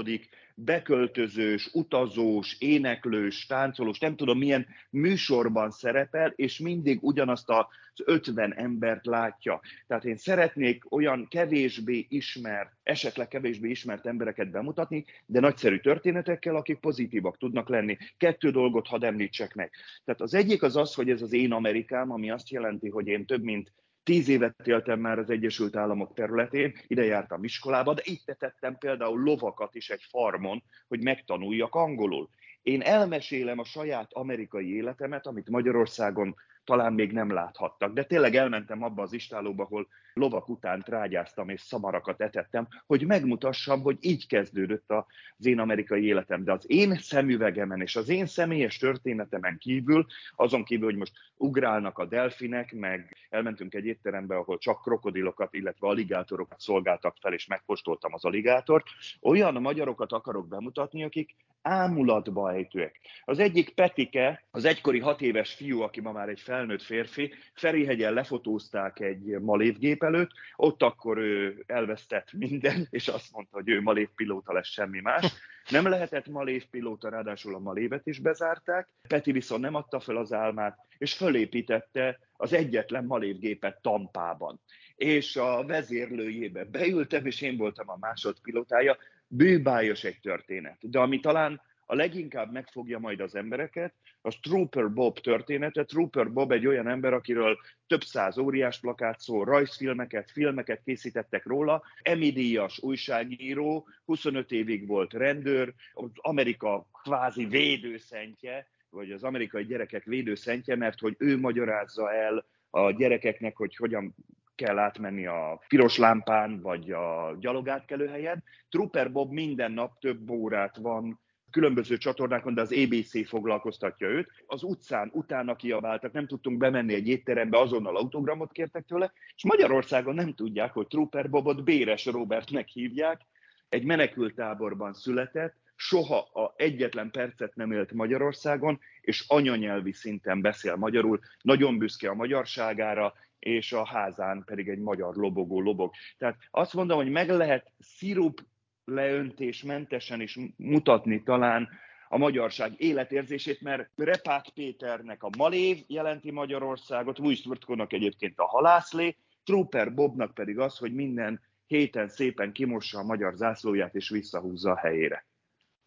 beköltözős, 0.55 1.69
utazós, 1.73 2.55
éneklős, 2.59 3.45
táncolós, 3.45 3.99
nem 3.99 4.15
tudom 4.15 4.37
milyen 4.37 4.67
műsorban 4.89 5.71
szerepel, 5.71 6.33
és 6.35 6.59
mindig 6.59 6.99
ugyanazt 7.01 7.49
az 7.49 7.65
50 8.05 8.53
embert 8.53 9.05
látja. 9.05 9.61
Tehát 9.87 10.05
én 10.05 10.17
szeretnék 10.17 10.91
olyan 10.91 11.27
kevésbé 11.27 12.05
ismert, 12.09 12.71
esetleg 12.83 13.27
kevésbé 13.27 13.69
ismert 13.69 14.05
embereket 14.05 14.51
bemutatni, 14.51 15.05
de 15.25 15.39
nagyszerű 15.39 15.79
történetekkel, 15.79 16.55
akik 16.55 16.79
pozitívak 16.79 17.37
tudnak 17.37 17.69
lenni. 17.69 17.97
Kettő 18.17 18.51
dolgot 18.51 18.87
hadd 18.87 19.05
említsek 19.05 19.55
meg. 19.55 19.71
Tehát 20.05 20.21
az 20.21 20.33
egyik 20.33 20.63
az 20.63 20.75
az, 20.75 20.93
hogy 20.93 21.09
ez 21.09 21.21
az 21.21 21.33
én 21.33 21.51
Amerikám, 21.51 22.11
ami 22.11 22.31
azt 22.31 22.49
jelenti, 22.49 22.89
hogy 22.89 23.07
én 23.07 23.25
több 23.25 23.43
mint 23.43 23.71
Tíz 24.07 24.27
évet 24.27 24.67
éltem 24.67 24.99
már 24.99 25.19
az 25.19 25.29
Egyesült 25.29 25.75
Államok 25.75 26.13
területén, 26.13 26.73
ide 26.87 27.03
jártam 27.03 27.43
iskolába, 27.43 27.93
de 27.93 28.01
itt 28.05 28.35
tettem 28.39 28.77
például 28.77 29.23
lovakat 29.23 29.75
is 29.75 29.89
egy 29.89 30.03
farmon, 30.09 30.63
hogy 30.87 31.03
megtanuljak 31.03 31.75
angolul. 31.75 32.29
Én 32.61 32.81
elmesélem 32.81 33.59
a 33.59 33.63
saját 33.63 34.13
amerikai 34.13 34.75
életemet, 34.75 35.27
amit 35.27 35.49
Magyarországon 35.49 36.35
talán 36.67 36.93
még 36.93 37.11
nem 37.11 37.31
láthattak. 37.31 37.93
De 37.93 38.03
tényleg 38.03 38.35
elmentem 38.35 38.83
abba 38.83 39.01
az 39.01 39.13
istálóba, 39.13 39.63
ahol 39.63 39.87
lovak 40.13 40.49
után 40.49 40.81
trágyáztam 40.81 41.49
és 41.49 41.61
szamarakat 41.61 42.21
etettem, 42.21 42.67
hogy 42.85 43.05
megmutassam, 43.05 43.81
hogy 43.81 43.97
így 43.99 44.27
kezdődött 44.27 44.91
az 44.91 45.45
én 45.45 45.59
amerikai 45.59 46.05
életem. 46.05 46.43
De 46.43 46.51
az 46.51 46.63
én 46.67 46.95
szemüvegemen 46.95 47.81
és 47.81 47.95
az 47.95 48.09
én 48.09 48.25
személyes 48.25 48.77
történetemen 48.77 49.57
kívül, 49.57 50.05
azon 50.35 50.63
kívül, 50.63 50.85
hogy 50.85 50.97
most 50.97 51.13
ugrálnak 51.35 51.97
a 51.97 52.05
delfinek, 52.05 52.73
meg 52.73 53.15
elmentünk 53.29 53.73
egy 53.73 53.85
étterembe, 53.85 54.35
ahol 54.35 54.57
csak 54.57 54.81
krokodilokat, 54.81 55.53
illetve 55.53 55.87
aligátorokat 55.87 56.59
szolgáltak 56.59 57.15
fel, 57.21 57.33
és 57.33 57.47
megkóstoltam 57.47 58.13
az 58.13 58.25
aligátort, 58.25 58.85
olyan 59.21 59.61
magyarokat 59.61 60.11
akarok 60.11 60.47
bemutatni, 60.47 61.03
akik 61.03 61.35
ámulatba 61.61 62.51
ejtőek. 62.51 62.99
Az 63.25 63.39
egyik 63.39 63.73
Petike, 63.73 64.45
az 64.51 64.65
egykori 64.65 64.99
hat 64.99 65.21
éves 65.21 65.53
fiú, 65.53 65.81
aki 65.81 66.01
ma 66.01 66.11
már 66.11 66.29
egy 66.29 66.39
felnőtt 66.39 66.81
férfi, 66.81 67.33
Ferihegyen 67.53 68.13
lefotózták 68.13 68.99
egy 68.99 69.39
malévgép 69.39 70.03
előtt, 70.03 70.31
ott 70.55 70.83
akkor 70.83 71.17
ő 71.17 71.63
elvesztett 71.65 72.33
minden, 72.33 72.87
és 72.89 73.07
azt 73.07 73.31
mondta, 73.31 73.55
hogy 73.55 73.69
ő 73.69 73.81
malévpilóta 73.81 74.53
lesz 74.53 74.69
semmi 74.69 74.99
más. 74.99 75.33
Nem 75.69 75.87
lehetett 75.87 76.27
malévpilóta, 76.27 77.09
ráadásul 77.09 77.55
a 77.55 77.59
malévet 77.59 78.07
is 78.07 78.19
bezárták. 78.19 78.89
Peti 79.07 79.31
viszont 79.31 79.61
nem 79.61 79.75
adta 79.75 79.99
fel 79.99 80.17
az 80.17 80.33
álmát, 80.33 80.77
és 80.97 81.13
fölépítette 81.13 82.19
az 82.33 82.53
egyetlen 82.53 83.05
malévgépet 83.05 83.81
Tampában. 83.81 84.61
És 84.95 85.35
a 85.35 85.63
vezérlőjébe 85.65 86.63
beültem, 86.63 87.25
és 87.25 87.41
én 87.41 87.57
voltam 87.57 87.89
a 87.89 87.97
másodpilotája, 87.99 88.97
bűbájos 89.27 90.03
egy 90.03 90.19
történet. 90.19 90.77
De 90.79 90.99
ami 90.99 91.19
talán 91.19 91.61
a 91.89 91.95
leginkább 91.95 92.51
megfogja 92.51 92.99
majd 92.99 93.19
az 93.19 93.35
embereket, 93.35 93.93
az 94.21 94.35
Trooper 94.41 94.93
Bob 94.93 95.19
története. 95.19 95.83
Trooper 95.83 96.33
Bob 96.33 96.51
egy 96.51 96.67
olyan 96.67 96.87
ember, 96.87 97.13
akiről 97.13 97.57
több 97.87 98.03
száz 98.03 98.37
óriás 98.37 98.79
plakát 98.79 99.19
szól, 99.19 99.45
rajzfilmeket, 99.45 100.31
filmeket 100.31 100.81
készítettek 100.83 101.45
róla, 101.45 101.83
Emmy 102.01 102.31
díjas 102.31 102.79
újságíró, 102.79 103.87
25 104.05 104.51
évig 104.51 104.87
volt 104.87 105.13
rendőr, 105.13 105.73
az 105.93 106.09
Amerika 106.15 106.87
kvázi 107.03 107.45
védőszentje, 107.45 108.67
vagy 108.89 109.11
az 109.11 109.23
amerikai 109.23 109.65
gyerekek 109.65 110.03
védőszentje, 110.03 110.75
mert 110.75 110.99
hogy 110.99 111.15
ő 111.17 111.39
magyarázza 111.39 112.13
el 112.13 112.45
a 112.69 112.91
gyerekeknek, 112.91 113.57
hogy 113.57 113.75
hogyan 113.75 114.15
kell 114.57 114.77
átmenni 114.77 115.25
a 115.25 115.61
piros 115.67 115.97
lámpán, 115.97 116.61
vagy 116.61 116.91
a 116.91 117.35
gyalogátkelőhelyen. 117.39 118.43
Trooper 118.69 119.11
Bob 119.11 119.31
minden 119.31 119.71
nap 119.71 119.99
több 119.99 120.29
órát 120.29 120.77
van 120.77 121.19
különböző 121.51 121.97
csatornákon, 121.97 122.53
de 122.53 122.61
az 122.61 122.73
ABC 122.83 123.27
foglalkoztatja 123.27 124.07
őt. 124.07 124.29
Az 124.45 124.63
utcán 124.63 125.09
utána 125.13 125.55
kiabáltak, 125.55 126.11
nem 126.11 126.27
tudtunk 126.27 126.57
bemenni 126.57 126.93
egy 126.93 127.07
étterembe, 127.07 127.57
azonnal 127.57 127.97
autogramot 127.97 128.51
kértek 128.51 128.85
tőle, 128.85 129.11
és 129.35 129.43
Magyarországon 129.43 130.15
nem 130.15 130.33
tudják, 130.33 130.73
hogy 130.73 130.87
Trooper 130.87 131.29
Bobot 131.29 131.63
Béres 131.63 132.05
Robertnek 132.05 132.67
hívják, 132.67 133.21
egy 133.69 133.83
menekültáborban 133.83 134.93
született, 134.93 135.55
soha 135.75 136.17
a 136.17 136.53
egyetlen 136.55 137.11
percet 137.11 137.55
nem 137.55 137.71
élt 137.71 137.91
Magyarországon, 137.91 138.79
és 139.01 139.25
anyanyelvi 139.27 139.91
szinten 139.91 140.41
beszél 140.41 140.75
magyarul, 140.75 141.19
nagyon 141.41 141.77
büszke 141.77 142.09
a 142.09 142.13
magyarságára, 142.13 143.13
és 143.39 143.73
a 143.73 143.85
házán 143.85 144.43
pedig 144.45 144.69
egy 144.69 144.79
magyar 144.79 145.15
lobogó 145.15 145.61
lobog. 145.61 145.93
Tehát 146.17 146.37
azt 146.51 146.73
mondom, 146.73 146.97
hogy 146.97 147.09
meg 147.09 147.29
lehet 147.29 147.71
szirup 147.79 148.45
leöntésmentesen 148.85 150.21
is 150.21 150.39
mutatni 150.55 151.23
talán 151.23 151.69
a 152.09 152.17
magyarság 152.17 152.73
életérzését, 152.77 153.61
mert 153.61 153.89
Repák 153.95 154.45
Péternek 154.53 155.23
a 155.23 155.29
Malév 155.37 155.83
jelenti 155.87 156.31
Magyarországot, 156.31 157.17
Vujsztvrtkonak 157.17 157.93
egyébként 157.93 158.39
a 158.39 158.45
halászlé, 158.45 159.15
Trooper 159.43 159.93
Bobnak 159.93 160.33
pedig 160.33 160.59
az, 160.59 160.77
hogy 160.77 160.93
minden 160.93 161.41
héten 161.65 162.09
szépen 162.09 162.51
kimossa 162.51 162.99
a 162.99 163.03
magyar 163.03 163.33
zászlóját 163.35 163.95
és 163.95 164.09
visszahúzza 164.09 164.71
a 164.71 164.77
helyére. 164.77 165.25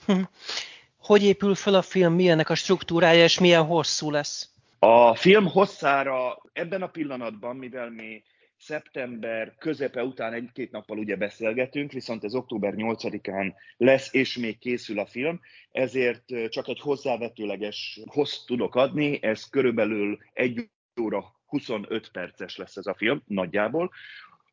Hm. 0.07 0.21
Hogy 0.97 1.23
épül 1.23 1.55
fel 1.55 1.75
a 1.75 1.83
film, 1.83 2.15
milyennek 2.15 2.51
a 2.51 2.55
struktúrája, 2.55 3.23
és 3.23 3.39
milyen 3.39 3.65
hosszú 3.65 4.11
lesz? 4.11 4.50
A 4.83 5.15
film 5.15 5.47
hosszára 5.47 6.43
ebben 6.53 6.83
a 6.83 6.87
pillanatban, 6.87 7.57
mivel 7.57 7.91
mi 7.91 8.23
szeptember 8.57 9.55
közepe 9.59 10.05
után 10.05 10.33
egy-két 10.33 10.71
nappal 10.71 10.99
ugye 10.99 11.17
beszélgetünk, 11.17 11.93
viszont 11.93 12.25
ez 12.25 12.35
október 12.35 12.75
8-án 12.77 13.53
lesz, 13.77 14.15
és 14.15 14.37
még 14.37 14.59
készül 14.59 14.99
a 14.99 15.07
film, 15.07 15.41
ezért 15.71 16.49
csak 16.49 16.69
egy 16.69 16.81
hozzávetőleges 16.81 18.01
hossz 18.07 18.45
tudok 18.45 18.75
adni, 18.75 19.23
ez 19.23 19.49
körülbelül 19.49 20.19
egy 20.33 20.71
óra 21.01 21.41
25 21.47 22.11
perces 22.11 22.57
lesz 22.57 22.77
ez 22.77 22.87
a 22.87 22.95
film, 22.95 23.23
nagyjából. 23.27 23.91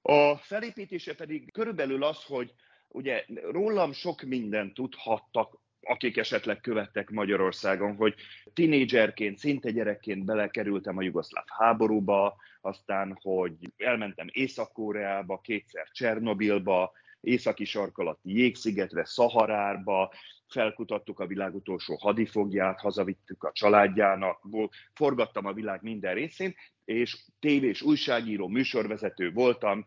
A 0.02 0.36
felépítése 0.36 1.16
pedig 1.16 1.52
körülbelül 1.52 2.04
az, 2.04 2.24
hogy 2.24 2.54
ugye 2.88 3.26
rólam 3.52 3.92
sok 3.92 4.22
mindent 4.22 4.74
tudhattak 4.74 5.60
akik 5.82 6.18
esetleg 6.18 6.60
követtek 6.60 7.10
Magyarországon, 7.10 7.96
hogy 7.96 8.16
tinédzserként, 8.54 9.38
szinte 9.38 9.72
gyerekként 9.72 10.26
belekerültem 10.26 10.98
a 10.98 11.02
jugoszláv 11.02 11.46
háborúba, 11.48 12.36
aztán, 12.62 13.18
hogy 13.22 13.54
elmentem 13.78 14.28
Észak-Koreába, 14.32 15.40
kétszer 15.42 15.88
Csernobilba, 15.92 16.92
északi 17.22 17.66
sarkalati 17.66 18.38
jégszigetre, 18.38 19.06
Szaharárba, 19.06 20.14
felkutattuk 20.48 21.20
a 21.20 21.28
világ 21.28 21.56
utolsó 21.56 21.96
hadifogját, 21.96 22.80
hazavittük 22.80 23.44
a 23.44 23.52
családjának, 23.52 24.42
forgattam 24.94 25.46
a 25.46 25.54
világ 25.54 25.82
minden 25.82 26.14
részén, 26.14 26.56
és 26.86 27.18
tévés 27.40 27.82
újságíró, 27.82 28.48
műsorvezető 28.48 29.32
voltam, 29.32 29.86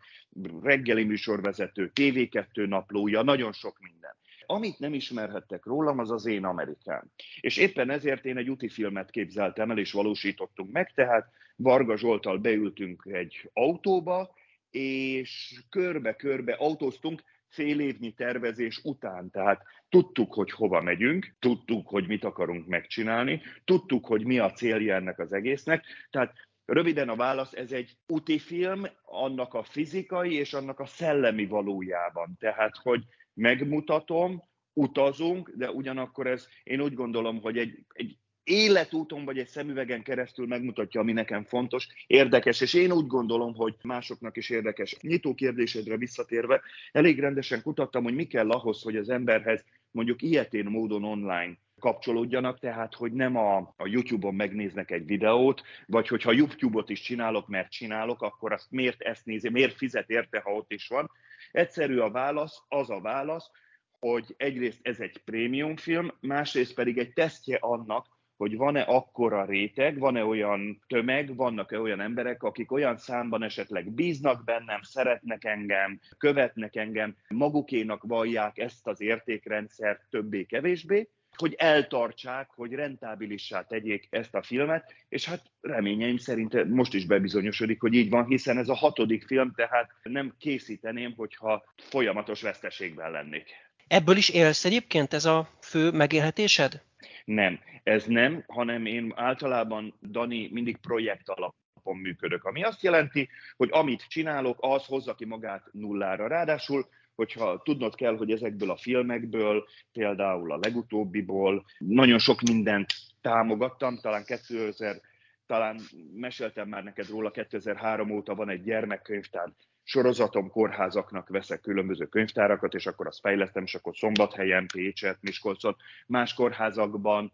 reggeli 0.62 1.04
műsorvezető, 1.04 1.90
TV2 1.94 2.68
naplója, 2.68 3.23
nagyon 3.23 3.52
sok 3.52 3.78
minden 3.78 4.18
amit 4.50 4.78
nem 4.78 4.95
ismerhettek 4.95 5.64
rólam, 5.64 5.99
az 5.99 6.11
az 6.11 6.26
én 6.26 6.45
Amerikám. 6.45 7.04
És 7.40 7.57
éppen 7.57 7.90
ezért 7.90 8.25
én 8.25 8.37
egy 8.37 8.50
úti 8.50 8.69
filmet 8.69 9.11
képzeltem 9.11 9.71
el, 9.71 9.78
és 9.78 9.92
valósítottunk 9.92 10.73
meg, 10.73 10.92
tehát 10.95 11.28
Varga 11.57 11.97
Zsoltal 11.97 12.38
beültünk 12.38 13.07
egy 13.11 13.50
autóba, 13.52 14.35
és 14.71 15.61
körbe-körbe 15.69 16.52
autóztunk, 16.52 17.23
fél 17.49 17.80
évnyi 17.80 18.12
tervezés 18.12 18.80
után. 18.85 19.30
Tehát 19.30 19.62
tudtuk, 19.88 20.35
hogy 20.35 20.50
hova 20.50 20.80
megyünk, 20.80 21.35
tudtuk, 21.38 21.88
hogy 21.88 22.07
mit 22.07 22.25
akarunk 22.25 22.66
megcsinálni, 22.66 23.42
tudtuk, 23.64 24.07
hogy 24.07 24.25
mi 24.25 24.38
a 24.38 24.50
célja 24.50 24.95
ennek 24.95 25.19
az 25.19 25.33
egésznek. 25.33 25.85
Tehát 26.11 26.33
röviden 26.64 27.09
a 27.09 27.16
válasz, 27.16 27.52
ez 27.52 27.73
egy 27.73 27.97
úti 28.07 28.38
film, 28.38 28.87
annak 29.04 29.54
a 29.54 29.62
fizikai 29.62 30.35
és 30.35 30.52
annak 30.52 30.80
a 30.80 30.87
szellemi 30.87 31.47
valójában. 31.47 32.37
Tehát, 32.38 32.76
hogy 32.76 33.04
megmutatom, 33.35 34.43
utazunk, 34.73 35.53
de 35.57 35.71
ugyanakkor 35.71 36.27
ez, 36.27 36.47
én 36.63 36.81
úgy 36.81 36.95
gondolom, 36.95 37.41
hogy 37.41 37.59
egy, 37.59 37.79
egy 37.93 38.19
életúton 38.45 39.25
vagy 39.25 39.39
egy 39.39 39.49
szemüvegen 39.49 40.03
keresztül 40.03 40.47
megmutatja, 40.47 41.01
ami 41.01 41.13
nekem 41.13 41.45
fontos, 41.45 41.89
érdekes, 42.07 42.61
és 42.61 42.75
én 42.75 42.93
úgy 42.93 43.07
gondolom, 43.07 43.55
hogy 43.55 43.75
másoknak 43.83 44.37
is 44.37 44.51
érdekes. 44.51 44.97
Nyitó 45.01 45.35
kérdésedre 45.35 45.97
visszatérve, 45.97 46.61
elég 46.93 47.21
rendesen 47.21 47.63
kutattam, 47.63 48.03
hogy 48.03 48.15
mi 48.15 48.27
kell 48.27 48.51
ahhoz, 48.51 48.83
hogy 48.83 48.97
az 48.97 49.09
emberhez 49.09 49.65
mondjuk 49.91 50.23
ilyetén 50.23 50.65
módon 50.65 51.05
online 51.05 51.59
kapcsolódjanak, 51.81 52.59
tehát 52.59 52.95
hogy 52.95 53.13
nem 53.13 53.37
a, 53.37 53.57
a 53.77 53.87
YouTube-on 53.87 54.35
megnéznek 54.35 54.91
egy 54.91 55.07
videót, 55.07 55.63
vagy 55.87 56.09
hogyha 56.09 56.33
YouTube-ot 56.33 56.91
is 56.91 57.01
csinálok, 57.01 57.49
mert 57.49 57.71
csinálok, 57.71 58.23
akkor 58.23 58.53
azt 58.53 58.71
miért 58.71 59.01
ezt 59.01 59.25
nézi, 59.25 59.49
miért 59.49 59.77
fizet 59.77 60.11
érte, 60.11 60.41
ha 60.41 60.51
ott 60.51 60.73
is 60.73 60.89
van. 60.89 61.11
Egyszerű 61.50 61.99
a 61.99 62.11
válasz, 62.11 62.62
az 62.69 62.90
a 62.90 63.00
válasz, 63.00 63.50
hogy 63.99 64.35
egyrészt 64.37 64.78
ez 64.83 65.00
egy 65.00 65.19
prémium 65.25 65.76
film, 65.76 66.11
másrészt 66.21 66.75
pedig 66.75 66.99
egy 66.99 67.12
tesztje 67.12 67.57
annak, 67.61 68.19
hogy 68.37 68.57
van-e 68.57 68.83
akkora 68.83 69.45
réteg, 69.45 69.99
van-e 69.99 70.25
olyan 70.25 70.83
tömeg, 70.87 71.37
vannak-e 71.37 71.80
olyan 71.80 72.00
emberek, 72.00 72.42
akik 72.42 72.73
olyan 72.73 72.97
számban 72.97 73.42
esetleg 73.42 73.90
bíznak 73.90 74.45
bennem, 74.45 74.83
szeretnek 74.83 75.45
engem, 75.45 76.00
követnek 76.19 76.76
engem, 76.76 77.16
magukénak 77.28 78.02
vallják 78.02 78.59
ezt 78.59 78.87
az 78.87 79.00
értékrendszert 79.00 80.07
többé-kevésbé, 80.11 81.09
hogy 81.37 81.55
eltartsák, 81.59 82.49
hogy 82.55 82.73
rentábilissá 82.73 83.63
tegyék 83.63 84.07
ezt 84.11 84.35
a 84.35 84.43
filmet, 84.43 84.95
és 85.09 85.25
hát 85.25 85.43
reményeim 85.61 86.17
szerint 86.17 86.65
most 86.65 86.95
is 86.95 87.07
bebizonyosodik, 87.07 87.81
hogy 87.81 87.95
így 87.95 88.11
van, 88.11 88.25
hiszen 88.25 88.59
ez 88.59 88.69
a 88.69 88.75
hatodik 88.75 89.27
film, 89.27 89.53
tehát 89.55 89.95
nem 90.03 90.35
készíteném, 90.39 91.15
hogyha 91.17 91.65
folyamatos 91.77 92.43
veszteségben 92.43 93.11
lennék. 93.11 93.49
Ebből 93.87 94.17
is 94.17 94.29
élsz 94.29 94.65
egyébként 94.65 95.13
ez 95.13 95.25
a 95.25 95.49
fő 95.61 95.91
megélhetésed? 95.91 96.83
Nem, 97.25 97.61
ez 97.83 98.05
nem, 98.05 98.45
hanem 98.47 98.87
én 98.87 99.13
általában, 99.17 99.95
Dani, 100.11 100.49
mindig 100.53 100.77
projekt 100.77 101.29
alapon 101.29 101.97
működök, 101.97 102.45
ami 102.45 102.63
azt 102.63 102.83
jelenti, 102.83 103.29
hogy 103.57 103.69
amit 103.73 104.07
csinálok, 104.09 104.59
az 104.61 104.85
hozza 104.87 105.15
ki 105.15 105.25
magát 105.25 105.69
nullára. 105.73 106.27
Ráadásul 106.27 106.89
hogyha 107.21 107.61
tudnod 107.65 107.95
kell, 107.95 108.17
hogy 108.17 108.31
ezekből 108.31 108.71
a 108.71 108.77
filmekből, 108.77 109.67
például 109.93 110.53
a 110.53 110.59
legutóbbiból 110.62 111.65
nagyon 111.79 112.19
sok 112.19 112.41
mindent 112.41 112.93
támogattam, 113.21 113.99
talán 114.00 114.25
2000, 114.25 115.00
talán 115.47 115.81
meséltem 116.15 116.69
már 116.69 116.85
neked 116.85 117.09
róla, 117.09 117.31
2003 117.31 118.11
óta 118.11 118.35
van 118.35 118.49
egy 118.49 118.62
gyermekkönyvtár 118.62 119.53
sorozatom, 119.83 120.50
kórházaknak 120.50 121.29
veszek 121.29 121.61
különböző 121.61 122.07
könyvtárakat, 122.07 122.75
és 122.75 122.87
akkor 122.87 123.07
azt 123.07 123.21
fejlesztem, 123.21 123.62
és 123.62 123.75
akkor 123.75 123.97
Szombathelyen, 123.97 124.67
Pécset, 124.73 125.19
Miskolcon, 125.21 125.77
más 126.07 126.35
kórházakban 126.35 127.33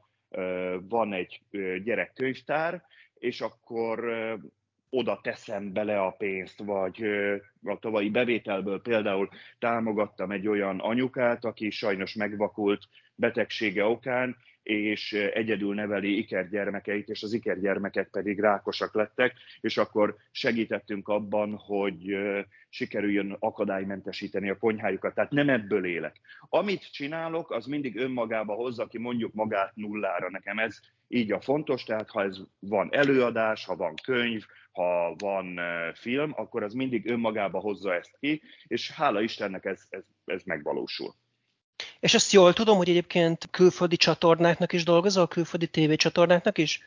van 0.88 1.12
egy 1.12 1.40
gyerekkönyvtár, 1.84 2.82
és 3.14 3.40
akkor 3.40 4.08
oda 4.96 5.20
teszem 5.22 5.72
bele 5.72 6.00
a 6.00 6.10
pénzt, 6.10 6.58
vagy 6.58 7.04
a 7.64 7.78
tavalyi 7.78 8.10
bevételből 8.10 8.80
például 8.80 9.28
támogattam 9.58 10.30
egy 10.30 10.48
olyan 10.48 10.78
anyukát, 10.78 11.44
aki 11.44 11.70
sajnos 11.70 12.14
megvakult 12.14 12.82
betegsége 13.14 13.84
okán, 13.84 14.36
és 14.66 15.12
egyedül 15.12 15.74
neveli 15.74 16.18
ikergyermekeit, 16.18 17.08
és 17.08 17.22
az 17.22 17.32
ikergyermekek 17.32 18.08
pedig 18.08 18.40
rákosak 18.40 18.94
lettek, 18.94 19.34
és 19.60 19.76
akkor 19.76 20.16
segítettünk 20.30 21.08
abban, 21.08 21.56
hogy 21.56 22.16
sikerüljön 22.68 23.36
akadálymentesíteni 23.38 24.50
a 24.50 24.58
konyhájukat. 24.58 25.14
Tehát 25.14 25.30
nem 25.30 25.48
ebből 25.48 25.84
élek. 25.84 26.20
Amit 26.48 26.92
csinálok, 26.92 27.50
az 27.50 27.66
mindig 27.66 27.96
önmagába 27.96 28.54
hozza 28.54 28.86
ki 28.86 28.98
mondjuk 28.98 29.32
magát 29.32 29.72
nullára. 29.74 30.30
Nekem 30.30 30.58
ez 30.58 30.78
így 31.08 31.32
a 31.32 31.40
fontos, 31.40 31.84
tehát 31.84 32.10
ha 32.10 32.22
ez 32.22 32.38
van 32.58 32.88
előadás, 32.92 33.64
ha 33.64 33.76
van 33.76 33.94
könyv, 34.02 34.44
ha 34.72 35.14
van 35.18 35.60
film, 35.94 36.32
akkor 36.36 36.62
az 36.62 36.72
mindig 36.72 37.10
önmagába 37.10 37.58
hozza 37.58 37.94
ezt 37.94 38.16
ki, 38.20 38.42
és 38.66 38.90
hála 38.90 39.20
Istennek 39.20 39.64
ez, 39.64 39.82
ez, 39.88 40.04
ez 40.24 40.42
megvalósul. 40.42 41.14
És 42.00 42.14
azt 42.14 42.32
jól 42.32 42.52
tudom, 42.52 42.76
hogy 42.76 42.88
egyébként 42.88 43.48
külföldi 43.50 43.96
csatornáknak 43.96 44.72
is 44.72 44.84
dolgozol, 44.84 45.28
külföldi 45.28 45.66
tévécsatornáknak 45.66 46.58
is? 46.58 46.80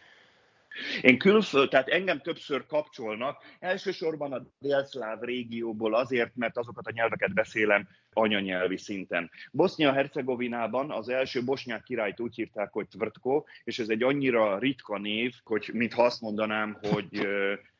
Én 1.01 1.17
külföld, 1.17 1.69
tehát 1.69 1.87
engem 1.87 2.21
többször 2.21 2.65
kapcsolnak, 2.65 3.43
elsősorban 3.59 4.33
a 4.33 4.45
délszláv 4.59 5.21
régióból 5.21 5.95
azért, 5.95 6.35
mert 6.35 6.57
azokat 6.57 6.87
a 6.87 6.91
nyelveket 6.91 7.33
beszélem 7.33 7.87
anyanyelvi 8.13 8.77
szinten. 8.77 9.31
Bosznia-Hercegovinában 9.51 10.91
az 10.91 11.09
első 11.09 11.43
bosnyák 11.43 11.83
királyt 11.83 12.19
úgy 12.19 12.35
hívták, 12.35 12.71
hogy 12.71 12.87
Tvrtko, 12.87 13.43
és 13.63 13.79
ez 13.79 13.89
egy 13.89 14.03
annyira 14.03 14.59
ritka 14.59 14.97
név, 14.97 15.33
hogy 15.43 15.69
mintha 15.73 16.03
azt 16.03 16.21
mondanám, 16.21 16.77
hogy 16.81 17.27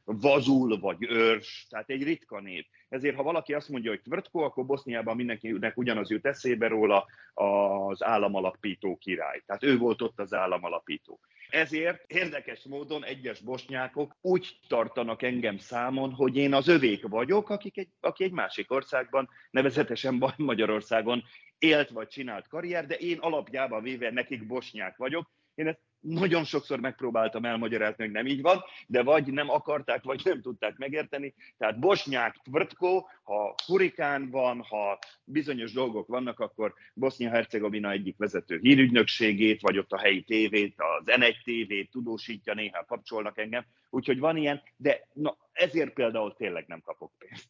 vazul 0.04 0.80
vagy 0.80 0.98
őrs, 1.10 1.66
tehát 1.70 1.90
egy 1.90 2.04
ritka 2.04 2.40
név. 2.40 2.66
Ezért, 2.90 3.16
ha 3.16 3.24
valaki 3.24 3.54
azt 3.54 3.70
mondja, 3.70 3.90
hogy 3.90 4.02
Tvrtko, 4.02 4.40
akkor 4.40 4.66
Boszniában 4.66 5.16
mindenkinek 5.16 5.78
ugyanaz 5.78 6.10
jut 6.10 6.26
eszébe 6.26 6.68
róla 6.68 7.06
az 7.34 8.04
államalapító 8.04 8.98
király. 8.98 9.42
Tehát 9.46 9.64
ő 9.64 9.78
volt 9.78 10.02
ott 10.02 10.20
az 10.20 10.34
államalapító. 10.34 11.20
Ezért 11.50 12.12
érdekes 12.12 12.64
módon 12.64 13.06
egyes 13.06 13.40
bosnyákok 13.40 14.16
úgy 14.22 14.60
tartanak 14.68 15.22
engem 15.22 15.58
számon, 15.58 16.12
hogy 16.12 16.36
én 16.36 16.54
az 16.54 16.68
övék 16.68 17.08
vagyok, 17.08 17.50
akik 17.50 17.78
egy, 17.78 17.90
aki 18.00 18.24
egy 18.24 18.32
másik 18.32 18.72
országban, 18.72 19.30
nevezetesen 19.52 20.24
Magyarországon 20.38 21.24
élt 21.58 21.90
vagy 21.90 22.08
csinált 22.08 22.48
karrier, 22.48 22.86
de 22.86 22.96
én 22.96 23.18
alapjában 23.18 23.84
véve 23.84 24.12
nekik 24.12 24.48
bosnyák 24.48 24.98
vagyok. 24.98 25.30
Én 25.56 25.68
ezt 25.68 25.89
nagyon 26.00 26.44
sokszor 26.44 26.80
megpróbáltam 26.80 27.46
elmagyarázni, 27.46 28.04
hogy 28.04 28.14
nem 28.14 28.28
így 28.28 28.42
van, 28.42 28.64
de 28.88 29.04
vagy 29.04 29.34
nem 29.34 29.50
akarták, 29.50 30.04
vagy 30.04 30.22
nem 30.24 30.42
tudták 30.42 30.78
megérteni. 30.78 31.34
Tehát 31.58 31.80
Bosnyák 31.80 32.36
Tvrtko, 32.44 33.06
ha 33.24 33.56
hurikán 33.66 34.30
van, 34.30 34.62
ha 34.62 35.00
bizonyos 35.24 35.72
dolgok 35.72 36.08
vannak, 36.08 36.40
akkor 36.40 36.74
Bosznia-Hercegovina 36.94 37.92
egyik 37.92 38.18
vezető 38.18 38.60
hírügynökségét, 38.62 39.62
vagy 39.62 39.78
ott 39.78 39.92
a 39.92 40.00
helyi 40.00 40.22
tévét, 40.22 40.76
az 40.78 41.04
N1 41.06 41.44
tévét 41.44 41.92
tudósítja, 41.92 42.54
néha 42.54 42.86
kapcsolnak 42.86 43.38
engem. 43.38 43.66
Úgyhogy 43.90 44.20
van 44.20 44.38
ilyen, 44.38 44.62
de 44.78 45.08
na, 45.14 45.38
ezért 45.52 45.94
például 45.94 46.36
tényleg 46.38 46.66
nem 46.68 46.82
kapok 46.82 47.12
pénzt. 47.18 47.48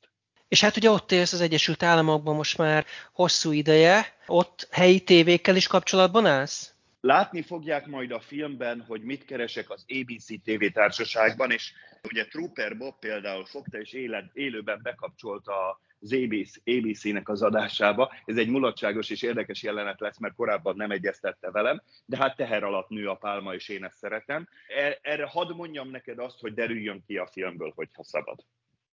És 0.47 0.61
hát 0.61 0.77
ugye 0.77 0.89
ott 0.89 1.11
élsz 1.11 1.33
az 1.33 1.41
Egyesült 1.41 1.83
Államokban 1.83 2.35
most 2.35 2.57
már 2.57 2.85
hosszú 3.13 3.51
ideje, 3.51 4.05
ott 4.27 4.67
helyi 4.71 4.99
tévékkel 4.99 5.55
is 5.55 5.67
kapcsolatban 5.67 6.25
állsz? 6.25 6.73
Látni 7.01 7.41
fogják 7.41 7.85
majd 7.85 8.11
a 8.11 8.19
filmben, 8.19 8.81
hogy 8.87 9.01
mit 9.01 9.25
keresek 9.25 9.69
az 9.69 9.85
ABC 9.87 10.25
TV 10.43 10.65
társaságban, 10.73 11.51
és 11.51 11.73
ugye 12.03 12.25
Trooper 12.25 12.77
Bob 12.77 12.99
például 12.99 13.45
fogta 13.45 13.79
és 13.79 13.93
élet, 13.93 14.29
élőben 14.33 14.79
bekapcsolta 14.83 15.79
az 16.01 16.17
ABC-nek 16.65 17.29
az 17.29 17.41
adásába. 17.41 18.13
Ez 18.25 18.37
egy 18.37 18.49
mulatságos 18.49 19.09
és 19.09 19.21
érdekes 19.21 19.63
jelenet 19.63 19.99
lesz, 19.99 20.17
mert 20.17 20.35
korábban 20.35 20.75
nem 20.75 20.91
egyeztette 20.91 21.51
velem, 21.51 21.81
de 22.05 22.17
hát 22.17 22.35
teher 22.35 22.63
alatt 22.63 22.89
nő 22.89 23.09
a 23.09 23.15
pálma, 23.15 23.53
és 23.53 23.69
én 23.69 23.83
ezt 23.83 23.97
szeretem. 23.97 24.47
E, 24.67 24.99
erre 25.01 25.25
hadd 25.25 25.55
mondjam 25.55 25.89
neked 25.89 26.19
azt, 26.19 26.39
hogy 26.39 26.53
derüljön 26.53 27.03
ki 27.07 27.17
a 27.17 27.27
filmből, 27.27 27.71
hogyha 27.75 28.03
szabad. 28.03 28.39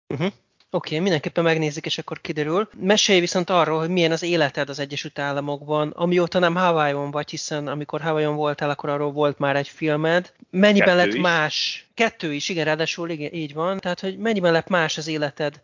Uh-huh. 0.09 0.32
Oké, 0.75 0.88
okay, 0.88 1.00
mindenképpen 1.00 1.45
megnézik, 1.45 1.87
és 1.87 1.99
akkor 1.99 2.21
kiderül. 2.21 2.69
Mesélj 2.76 3.21
viszont 3.21 3.50
arról, 3.50 3.79
hogy 3.79 3.88
milyen 3.88 4.12
az 4.12 4.23
életed 4.23 4.69
az 4.69 4.79
Egyesült 4.79 5.19
Államokban, 5.19 5.91
amióta 5.91 6.38
nem 6.38 6.55
Hawaii-on 6.55 7.11
vagy, 7.11 7.31
hiszen 7.31 7.69
amikor 7.69 8.00
Hawaii-on 8.00 8.37
voltál, 8.37 8.71
akkor 8.71 8.88
arról 8.88 9.12
volt 9.12 9.38
már 9.38 9.57
egy 9.57 9.69
filmed. 9.69 10.33
Mennyiben 10.50 10.87
Kettő 10.87 10.99
lett 10.99 11.14
is. 11.14 11.21
más? 11.21 11.87
Kettő 11.95 12.33
is, 12.33 12.49
igen, 12.49 12.64
ráadásul 12.64 13.11
igen, 13.11 13.33
így 13.33 13.55
van. 13.55 13.79
Tehát, 13.79 14.00
hogy 14.00 14.19
mennyiben 14.19 14.52
lett 14.52 14.69
más 14.69 14.99
az 14.99 15.09
életed? 15.09 15.62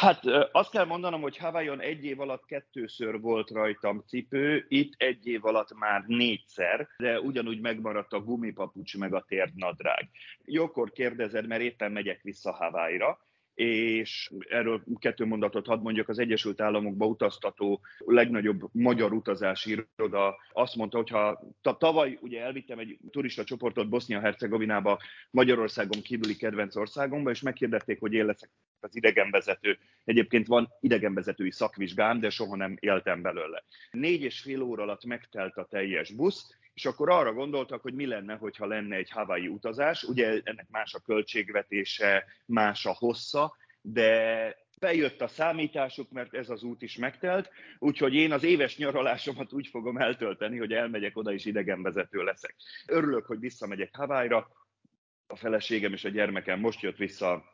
Hát 0.00 0.24
azt 0.52 0.70
kell 0.70 0.84
mondanom, 0.84 1.20
hogy 1.20 1.36
Hawaii-on 1.36 1.80
egy 1.80 2.04
év 2.04 2.20
alatt 2.20 2.46
kettőször 2.46 3.20
volt 3.20 3.50
rajtam 3.50 4.04
cipő, 4.08 4.66
itt 4.68 4.92
egy 4.96 5.26
év 5.26 5.44
alatt 5.44 5.78
már 5.78 6.04
négyszer, 6.06 6.88
de 6.96 7.20
ugyanúgy 7.20 7.60
megmaradt 7.60 8.12
a 8.12 8.20
gumipapucs 8.20 8.98
meg 8.98 9.14
a 9.14 9.24
térdnadrág. 9.28 10.08
Jókor 10.44 10.92
kérdezed, 10.92 11.46
mert 11.46 11.62
éppen 11.62 11.92
megyek 11.92 12.22
vissza 12.22 12.52
Hawaii-ra, 12.52 13.18
és 13.54 14.30
erről 14.48 14.82
kettő 14.98 15.24
mondatot 15.24 15.66
hadd 15.66 15.80
mondjak, 15.80 16.08
az 16.08 16.18
Egyesült 16.18 16.60
Államokba 16.60 17.06
utaztató 17.06 17.80
legnagyobb 17.98 18.60
magyar 18.72 19.12
utazási 19.12 19.86
iroda 19.96 20.36
azt 20.52 20.74
mondta, 20.74 20.96
hogy 20.96 21.08
ha 21.10 21.54
tavaly 21.78 22.18
ugye 22.20 22.42
elvittem 22.42 22.78
egy 22.78 22.98
turista 23.10 23.44
csoportot 23.44 23.88
Bosznia-Hercegovinába, 23.88 24.98
Magyarországon 25.30 26.02
kívüli 26.02 26.36
kedvenc 26.36 26.76
országomba, 26.76 27.30
és 27.30 27.40
megkérdezték, 27.40 28.00
hogy 28.00 28.12
én 28.12 28.26
leszek 28.26 28.50
az 28.80 28.96
idegenvezető. 28.96 29.78
Egyébként 30.04 30.46
van 30.46 30.68
idegenvezetői 30.80 31.50
szakvizsgám, 31.50 32.20
de 32.20 32.30
soha 32.30 32.56
nem 32.56 32.76
éltem 32.80 33.22
belőle. 33.22 33.64
Négy 33.90 34.22
és 34.22 34.40
fél 34.40 34.62
óra 34.62 34.82
alatt 34.82 35.04
megtelt 35.04 35.56
a 35.56 35.64
teljes 35.64 36.12
busz, 36.12 36.56
és 36.74 36.84
akkor 36.84 37.10
arra 37.10 37.32
gondoltak, 37.32 37.82
hogy 37.82 37.94
mi 37.94 38.06
lenne, 38.06 38.34
hogyha 38.34 38.66
lenne 38.66 38.96
egy 38.96 39.10
Hawaii 39.10 39.48
utazás. 39.48 40.02
Ugye 40.02 40.40
ennek 40.44 40.66
más 40.70 40.94
a 40.94 40.98
költségvetése, 40.98 42.24
más 42.46 42.86
a 42.86 42.94
hossza, 42.98 43.56
de 43.80 44.56
bejött 44.80 45.20
a 45.20 45.28
számításuk, 45.28 46.10
mert 46.10 46.34
ez 46.34 46.50
az 46.50 46.62
út 46.62 46.82
is 46.82 46.96
megtelt, 46.96 47.50
úgyhogy 47.78 48.14
én 48.14 48.32
az 48.32 48.42
éves 48.42 48.76
nyaralásomat 48.76 49.52
úgy 49.52 49.66
fogom 49.66 49.96
eltölteni, 49.96 50.58
hogy 50.58 50.72
elmegyek 50.72 51.16
oda 51.16 51.32
és 51.32 51.44
idegenvezető 51.44 52.22
leszek. 52.22 52.54
Örülök, 52.86 53.26
hogy 53.26 53.38
visszamegyek 53.38 53.96
Hawaii-ra, 53.96 54.48
a 55.26 55.36
feleségem 55.36 55.92
és 55.92 56.04
a 56.04 56.08
gyermekem 56.08 56.60
most 56.60 56.80
jött 56.80 56.96
vissza 56.96 57.44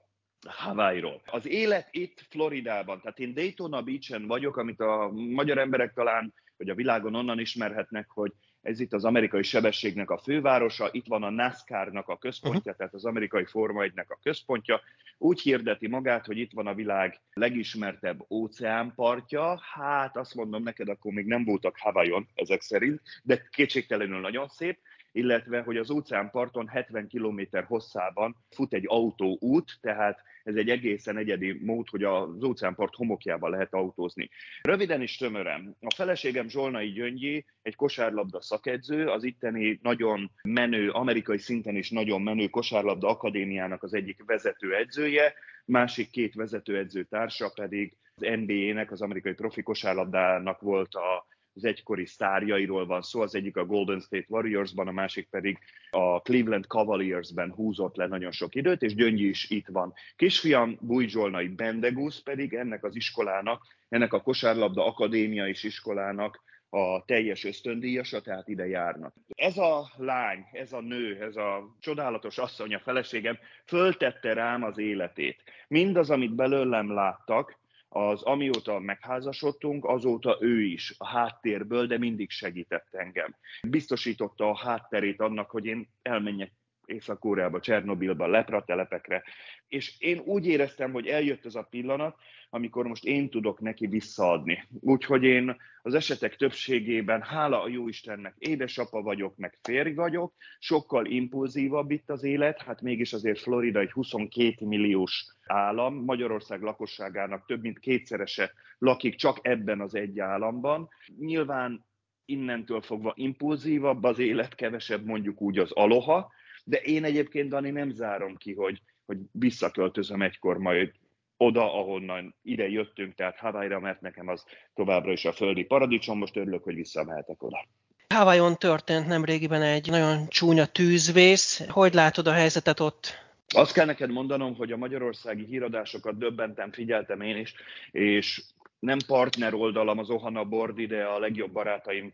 Hawaii-ról. 0.49 1.23
Az 1.27 1.47
élet 1.47 1.89
itt 1.91 2.27
Floridában, 2.29 3.01
tehát 3.01 3.19
én 3.19 3.35
Daytona 3.35 3.83
Beach-en 3.83 4.27
vagyok, 4.27 4.57
amit 4.57 4.81
a 4.81 5.11
magyar 5.13 5.59
emberek 5.59 5.93
talán, 5.93 6.35
vagy 6.57 6.69
a 6.69 6.75
világon 6.75 7.15
onnan 7.15 7.39
ismerhetnek, 7.39 8.09
hogy 8.09 8.33
ez 8.63 8.81
itt 8.81 8.93
az 8.93 9.05
amerikai 9.05 9.43
sebességnek 9.43 10.11
a 10.11 10.19
fővárosa, 10.19 10.89
itt 10.93 11.07
van 11.07 11.23
a 11.23 11.31
NASCAR-nak 11.31 12.09
a 12.09 12.19
központja, 12.19 12.59
uh-huh. 12.61 12.77
tehát 12.77 12.95
az 12.95 13.05
amerikai 13.05 13.45
Forma 13.45 13.83
1 13.83 13.93
a 13.97 14.19
központja. 14.23 14.81
Úgy 15.19 15.41
hirdeti 15.41 15.89
magát, 15.89 16.27
hogy 16.27 16.39
itt 16.39 16.53
van 16.53 16.67
a 16.67 16.75
világ 16.75 17.21
legismertebb 17.33 18.25
óceánpartja. 18.31 19.61
Hát 19.75 20.17
azt 20.17 20.35
mondom 20.35 20.63
neked, 20.63 20.89
akkor 20.89 21.13
még 21.13 21.27
nem 21.27 21.45
voltak 21.45 21.77
Hawaiion 21.79 22.29
ezek 22.35 22.61
szerint, 22.61 23.01
de 23.23 23.49
kétségtelenül 23.51 24.21
nagyon 24.21 24.49
szép 24.49 24.79
illetve 25.13 25.61
hogy 25.61 25.77
az 25.77 25.91
óceánparton 25.91 26.69
70 26.69 27.09
km 27.09 27.41
hosszában 27.67 28.37
fut 28.51 28.75
egy 28.75 28.85
autóút, 28.87 29.79
tehát 29.81 30.23
ez 30.45 30.55
egy 30.55 30.69
egészen 30.69 31.17
egyedi 31.17 31.59
mód, 31.63 31.89
hogy 31.89 32.05
az 32.05 32.43
óceánpart 32.45 32.95
homokjába 32.95 33.49
lehet 33.49 33.75
autózni. 33.75 34.31
Röviden 34.63 35.03
is 35.03 35.17
tömören. 35.17 35.77
A 35.81 35.95
feleségem 35.95 36.49
Zsolnai 36.49 36.93
Gyöngyi 36.93 37.45
egy 37.63 37.77
kosárlabda 37.77 38.41
szakedző, 38.41 39.07
az 39.07 39.25
itteni 39.25 39.79
nagyon 39.83 40.31
menő, 40.43 40.91
amerikai 40.91 41.39
szinten 41.39 41.77
is 41.77 41.91
nagyon 41.91 42.23
menő 42.23 42.47
kosárlabda 42.49 43.09
akadémiának 43.09 43.83
az 43.83 43.95
egyik 43.95 44.23
vezető 44.27 44.75
edzője, 44.75 45.35
másik 45.65 46.11
két 46.11 46.35
vezetőedző 46.35 47.05
társa 47.05 47.53
pedig 47.55 47.97
az 48.15 48.23
NBA-nek, 48.23 48.91
az 48.91 49.03
amerikai 49.03 49.33
profi 49.33 49.63
kosárlabdának 49.63 50.61
volt 50.61 50.95
a 50.95 51.27
az 51.55 51.65
egykori 51.65 52.07
sztárjairól 52.07 52.87
van 52.87 53.03
szó, 53.03 53.21
az 53.21 53.35
egyik 53.35 53.57
a 53.57 53.65
Golden 53.65 54.01
State 54.01 54.27
Warriorsban, 54.29 54.89
a 54.89 54.93
másik 54.93 55.29
pedig 55.31 55.59
a 55.91 56.21
Cleveland 56.21 56.65
Cavaliersben 56.65 57.53
húzott 57.53 57.97
le 57.97 58.07
nagyon 58.07 58.31
sok 58.31 58.55
időt, 58.55 58.83
és 58.83 58.95
Gyöngyi 58.95 59.29
is 59.29 59.51
itt 59.51 59.67
van. 59.67 59.93
Kisfiam 60.17 60.79
Bújzsolnai 60.81 61.49
Bendegusz 61.49 62.19
pedig 62.19 62.55
ennek 62.55 62.85
az 62.85 62.97
iskolának, 62.97 63.63
ennek 63.89 64.13
a 64.13 64.21
kosárlabda 64.21 64.87
akadémia 64.87 65.47
is 65.47 65.63
iskolának 65.63 66.43
a 66.71 67.05
teljes 67.05 67.45
ösztöndíjasa, 67.45 68.21
tehát 68.21 68.49
ide 68.49 68.67
járnak. 68.67 69.15
Ez 69.29 69.59
a 69.59 69.91
lány, 69.97 70.45
ez 70.53 70.73
a 70.73 70.81
nő, 70.81 71.23
ez 71.23 71.37
a 71.37 71.77
csodálatos 71.81 72.39
asszony, 72.39 72.75
a 72.75 72.79
feleségem 72.79 73.39
föltette 73.65 74.33
rám 74.33 74.63
az 74.63 74.79
életét. 74.79 75.43
Mindaz, 75.69 76.11
amit 76.11 76.35
belőlem 76.35 76.93
láttak, 76.93 77.59
az 77.93 78.23
amióta 78.23 78.79
megházasodtunk, 78.79 79.85
azóta 79.85 80.37
ő 80.41 80.63
is 80.63 80.95
a 80.99 81.07
háttérből, 81.07 81.87
de 81.87 81.99
mindig 81.99 82.31
segített 82.31 82.95
engem. 82.95 83.37
Biztosította 83.69 84.49
a 84.49 84.57
hátterét 84.57 85.21
annak, 85.21 85.51
hogy 85.51 85.65
én 85.65 85.89
elmenjek 86.03 86.53
Észak-Koreába, 86.91 87.61
Csernobilba, 87.61 88.27
lepratelepekre, 88.27 89.23
és 89.69 89.95
én 89.99 90.19
úgy 90.19 90.47
éreztem, 90.47 90.93
hogy 90.93 91.07
eljött 91.07 91.47
ez 91.47 91.55
a 91.55 91.67
pillanat, 91.71 92.17
amikor 92.51 92.87
most 92.87 93.05
én 93.05 93.31
tudok 93.31 93.61
neki 93.61 93.87
visszaadni. 93.87 94.65
Úgyhogy 94.81 95.25
én 95.25 95.57
az 95.83 95.95
esetek 95.95 96.37
többségében, 96.37 97.23
hála 97.23 97.63
a 97.63 97.69
jó 97.69 97.89
Istennek, 97.89 98.35
édesapa 98.39 99.03
vagyok, 99.03 99.37
meg 99.37 99.59
férj 99.63 99.93
vagyok, 99.93 100.35
sokkal 100.59 101.07
impulzívabb 101.07 101.91
itt 101.91 102.11
az 102.11 102.23
élet, 102.23 102.63
hát 102.63 102.83
mégis 102.83 103.13
azért 103.13 103.39
Florida 103.39 103.81
egy 103.81 103.93
22 103.93 104.67
milliós 104.67 105.27
állam, 105.47 105.95
Magyarország 106.05 106.63
lakosságának 106.63 107.47
több 107.47 107.63
mint 107.63 107.79
kétszerese 107.79 108.53
lakik 108.79 109.15
csak 109.15 109.39
ebben 109.43 109.81
az 109.81 109.95
egy 109.95 110.19
államban. 110.19 110.89
Nyilván 111.19 111.85
innentől 112.25 112.81
fogva 112.81 113.13
impulzívabb 113.17 114.05
az 114.05 114.19
élet, 114.19 114.55
kevesebb 114.55 115.05
mondjuk 115.05 115.41
úgy 115.41 115.59
az 115.59 115.73
aloha, 115.73 116.33
de 116.65 116.77
én 116.77 117.05
egyébként, 117.05 117.49
Dani, 117.49 117.71
nem 117.71 117.91
zárom 117.91 118.37
ki, 118.37 118.55
hogy, 118.55 118.83
hogy 119.07 119.19
visszaköltözöm 119.33 120.23
egykor 120.23 120.59
majd 120.59 120.93
oda, 121.37 121.75
ahonnan 121.81 122.35
ide 122.43 122.69
jöttünk, 122.69 123.15
tehát 123.15 123.39
Hawaii-ra, 123.39 123.81
mert 123.81 124.01
nekem 124.01 124.29
az 124.29 124.45
továbbra 124.75 125.13
is 125.13 125.25
a 125.25 125.33
földi 125.33 125.65
paradicsom, 125.65 126.19
most 126.19 126.37
örülök, 126.37 126.63
hogy 126.63 126.75
visszamehetek 126.75 127.43
oda. 127.43 127.67
Hawaii-on 128.15 128.57
történt 128.57 129.07
nemrégiben 129.07 129.63
egy 129.63 129.91
nagyon 129.91 130.29
csúnya 130.29 130.67
tűzvész. 130.67 131.67
Hogy 131.69 131.95
látod 131.95 132.27
a 132.27 132.33
helyzetet 132.33 132.81
ott? 132.81 133.29
Azt 133.55 133.73
kell 133.73 133.87
neked 133.87 134.11
mondanom, 134.11 134.55
hogy 134.55 134.73
a 134.73 134.77
magyarországi 134.77 135.45
híradásokat 135.45 136.19
döbbenten 136.19 136.73
figyeltem 136.73 137.21
én 137.21 137.37
is, 137.37 137.55
és 137.91 138.43
nem 138.79 138.99
partner 139.07 139.55
oldalam 139.55 139.99
az 139.99 140.11
Ohana 140.11 140.45
Board, 140.45 140.79
ide 140.79 141.05
a 141.05 141.19
legjobb 141.19 141.53
barátaim 141.53 142.13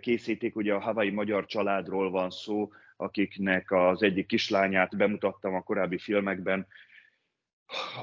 készítik, 0.00 0.56
ugye 0.56 0.74
a 0.74 0.80
Hawaii 0.80 1.10
magyar 1.10 1.46
családról 1.46 2.10
van 2.10 2.30
szó, 2.30 2.72
akiknek 2.96 3.70
az 3.70 4.02
egyik 4.02 4.26
kislányát 4.26 4.96
bemutattam 4.96 5.54
a 5.54 5.62
korábbi 5.62 5.98
filmekben, 5.98 6.66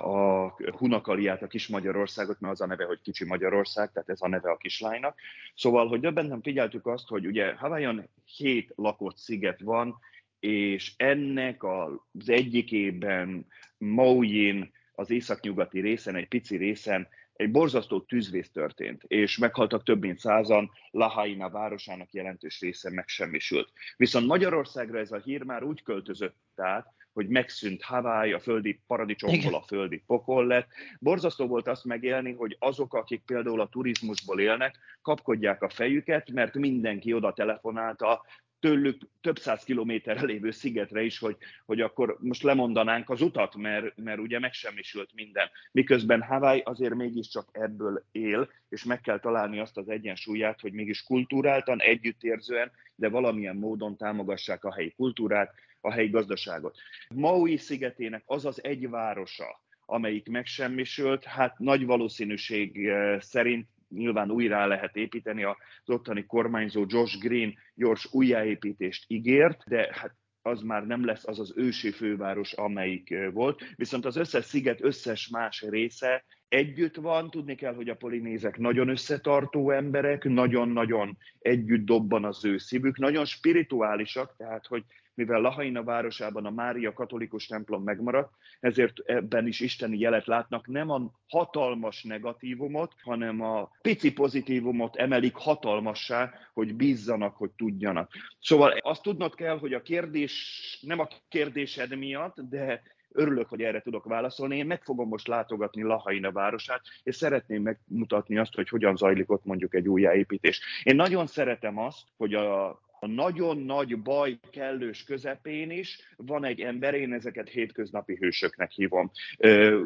a 0.01 0.47
Hunakaliát, 0.71 1.41
a 1.41 1.47
Kis 1.47 1.67
Magyarországot, 1.67 2.39
mert 2.39 2.53
az 2.53 2.61
a 2.61 2.65
neve, 2.65 2.85
hogy 2.85 3.01
Kicsi 3.01 3.25
Magyarország, 3.25 3.91
tehát 3.91 4.09
ez 4.09 4.21
a 4.21 4.27
neve 4.27 4.49
a 4.49 4.57
kislánynak. 4.57 5.19
Szóval, 5.55 5.87
hogy 5.87 6.01
nem 6.13 6.41
figyeltük 6.41 6.87
azt, 6.87 7.07
hogy 7.07 7.25
ugye 7.25 7.53
Hawaiian 7.53 8.09
hét 8.35 8.73
lakott 8.75 9.17
sziget 9.17 9.61
van, 9.61 9.99
és 10.39 10.93
ennek 10.97 11.63
az 11.63 12.29
egyikében 12.29 13.47
Maui-n, 13.77 14.71
az 14.93 15.09
északnyugati 15.09 15.79
részen, 15.79 16.15
egy 16.15 16.27
pici 16.27 16.57
részen 16.57 17.07
egy 17.38 17.52
borzasztó 17.52 18.02
tűzvész 18.02 18.52
történt, 18.52 19.04
és 19.04 19.38
meghaltak 19.38 19.84
több 19.84 20.02
mint 20.02 20.19
százan, 20.19 20.71
Lahaina 20.91 21.50
városának 21.50 22.13
jelentős 22.13 22.60
része 22.60 22.91
megsemmisült. 22.91 23.71
Viszont 23.97 24.28
Magyarországra 24.28 25.00
ez 25.00 25.12
a 25.12 25.17
hír 25.17 25.43
már 25.43 25.63
úgy 25.63 25.84
költözött 25.84 26.36
át, 26.56 26.95
hogy 27.13 27.28
megszűnt 27.28 27.84
Hawaii, 27.84 28.34
a 28.34 28.39
földi 28.39 28.82
paradicsomból 28.88 29.54
a 29.56 29.62
földi 29.67 30.04
pokol 30.06 30.45
lett. 30.45 30.67
Borzasztó 31.00 31.47
volt 31.47 31.67
azt 31.67 31.86
megélni, 31.86 32.34
hogy 32.34 32.56
azok, 32.60 32.93
akik 32.93 33.21
például 33.26 33.62
a 33.62 33.69
turizmusból 33.69 34.39
élnek, 34.39 34.76
kapkodják 35.02 35.62
a 35.62 35.69
fejüket, 35.69 36.32
mert 36.32 36.54
mindenki 36.54 37.13
oda 37.13 37.34
telefonálta 37.34 38.26
tőlük 38.60 39.02
több 39.22 39.39
száz 39.39 39.63
kilométerre 39.63 40.26
lévő 40.26 40.52
szigetre 40.52 41.02
is, 41.02 41.20
hogy, 41.20 41.38
hogy 41.65 41.82
akkor 41.82 42.17
most 42.20 42.43
lemondanánk 42.43 43.10
az 43.10 43.22
utat, 43.22 43.56
mert, 43.56 43.98
mert 43.98 44.20
ugye 44.20 44.39
megsemmisült 44.39 45.10
minden. 45.13 45.50
Miközben 45.72 46.22
Hawaii 46.22 46.60
azért 46.60 46.93
mégiscsak 46.93 47.50
ebből 47.52 48.06
él, 48.12 48.50
és 48.70 48.84
meg 48.84 49.02
kell 49.02 49.20
találni 49.20 49.60
azt 49.60 49.78
az 49.78 49.89
egyensúlyát, 49.89 50.62
hogy 50.62 50.74
mégis 50.74 51.04
kultúráltan, 51.04 51.82
együttérzően, 51.82 52.72
de 52.96 53.10
valamilyen 53.10 53.56
módon 53.56 53.98
támogassák 53.98 54.63
a 54.63 54.74
helyi 54.74 54.93
kultúrát, 54.96 55.54
a 55.82 55.91
helyi 55.91 56.10
gazdaságot. 56.10 56.78
Maui 57.15 57.58
szigetének 57.58 58.24
az 58.26 58.46
az 58.46 58.63
egy 58.63 58.89
városa, 58.89 59.62
amelyik 59.86 60.30
megsemmisült, 60.30 61.24
hát 61.24 61.60
nagy 61.60 61.86
valószínűség 61.86 62.88
eh, 62.88 63.22
szerint 63.22 63.67
nyilván 63.89 64.32
újra 64.32 64.67
lehet 64.67 64.95
építeni, 64.95 65.43
az 65.43 65.56
ottani 65.86 66.26
kormányzó 66.26 66.86
Josh 66.88 67.19
Green 67.19 67.54
gyors 67.76 68.08
újjáépítést 68.12 69.06
ígért, 69.08 69.63
de 69.67 69.89
hát 69.91 70.15
az 70.41 70.62
már 70.62 70.86
nem 70.86 71.06
lesz 71.06 71.28
az 71.28 71.39
az 71.39 71.54
ősi 71.56 71.91
főváros, 71.91 72.54
amelyik 72.54 73.15
volt. 73.34 73.63
Viszont 73.76 74.06
az 74.06 74.15
összes 74.15 74.45
sziget 74.45 74.84
összes 74.84 75.28
más 75.28 75.65
része 75.69 76.26
együtt 76.47 76.95
van, 76.95 77.30
tudni 77.30 77.56
kell, 77.56 77.76
hogy 77.76 77.89
a 77.89 77.95
polinézek 77.95 78.58
nagyon 78.58 78.89
összetartó 78.89 79.71
emberek, 79.71 80.23
nagyon-nagyon 80.23 81.17
együtt 81.39 81.86
dobban 81.86 82.26
az 82.26 82.45
ő 82.45 82.58
szívük, 82.58 82.97
nagyon 82.97 83.26
spirituálisak, 83.26 84.36
tehát 84.38 84.65
hogy 84.65 84.84
mivel 85.17 85.41
Lahaina 85.41 85.84
városában 85.84 86.45
a 86.45 86.49
Mária 86.49 86.93
katolikus 86.93 87.45
templom 87.45 87.84
megmaradt, 87.84 88.34
ezért 88.60 88.99
ebben 89.06 89.47
is 89.47 89.60
isteni 89.60 89.99
jelet 89.99 90.25
látnak, 90.25 90.67
nem 90.67 90.89
a 90.89 91.12
hatalmas 91.27 92.03
negatívumot, 92.03 92.93
hanem 93.03 93.41
a 93.41 93.69
pici 93.82 94.13
pozitívumot 94.13 94.95
emelik 94.95 95.36
hatalmassá, 95.36 96.34
hogy 96.53 96.75
bízzanak, 96.75 97.36
hogy 97.36 97.51
tudjanak. 97.51 98.12
Szóval 98.39 98.71
azt 98.71 99.01
tudnod 99.01 99.36
kell, 99.36 99.60
hogy 99.60 99.73
a 99.73 99.82
kérdés 99.82 100.80
nem 100.82 100.99
a 100.99 101.08
kérdésed 101.30 101.97
miatt, 101.97 102.41
de 102.41 102.82
örülök, 103.12 103.47
hogy 103.49 103.62
erre 103.62 103.82
tudok 103.82 104.06
válaszolni. 104.06 104.58
Én 104.58 104.65
meg 104.65 104.84
fogom 104.84 105.08
most 105.08 105.27
látogatni 105.27 105.82
Lahaina 105.82 106.32
városát, 106.32 106.82
és 107.03 107.15
szeretném 107.15 107.62
megmutatni 107.62 108.38
azt, 108.38 108.56
hogy 108.56 108.69
hogyan 108.69 108.95
zajlik 108.95 109.32
ott 109.32 109.45
mondjuk 109.45 109.75
egy 109.75 109.88
újjáépítés. 109.88 110.62
Én 110.84 110.95
nagyon 110.95 111.27
szeretem 111.27 111.77
azt, 111.77 112.01
hogy 112.17 112.34
a 112.34 112.80
a 112.99 113.07
nagyon 113.07 113.57
nagy 113.57 114.01
baj 114.01 114.39
kellős 114.51 115.03
közepén 115.03 115.71
is 115.71 115.99
van 116.15 116.43
egy 116.43 116.60
ember, 116.60 116.93
én 116.93 117.13
ezeket 117.13 117.49
hétköznapi 117.49 118.15
hősöknek 118.15 118.71
hívom. 118.71 119.12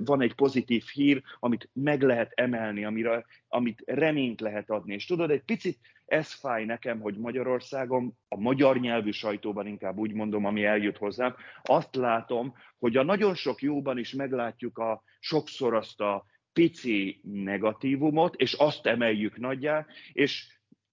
Van 0.03 0.21
egy 0.21 0.33
pozitív 0.33 0.83
hír, 0.93 1.21
amit 1.39 1.69
meg 1.73 2.01
lehet 2.01 2.31
emelni, 2.35 2.85
amire, 2.85 3.25
amit 3.47 3.81
reményt 3.85 4.41
lehet 4.41 4.69
adni. 4.69 4.93
És 4.93 5.05
tudod, 5.05 5.31
egy 5.31 5.43
picit 5.43 5.77
ez 6.05 6.33
fáj 6.33 6.65
nekem, 6.65 6.99
hogy 6.99 7.17
Magyarországon, 7.17 8.17
a 8.27 8.39
magyar 8.39 8.79
nyelvű 8.79 9.11
sajtóban 9.11 9.67
inkább 9.67 9.97
úgy 9.97 10.13
mondom, 10.13 10.45
ami 10.45 10.63
eljut 10.63 10.97
hozzám, 10.97 11.35
azt 11.63 11.95
látom, 11.95 12.55
hogy 12.79 12.97
a 12.97 13.03
nagyon 13.03 13.35
sok 13.35 13.61
jóban 13.61 13.97
is 13.97 14.13
meglátjuk 14.13 14.77
a 14.77 15.03
sokszor 15.19 15.73
azt 15.73 16.01
a 16.01 16.25
pici 16.53 17.21
negatívumot, 17.23 18.35
és 18.35 18.53
azt 18.53 18.85
emeljük 18.85 19.37
nagyjá, 19.37 19.85
és 20.13 20.47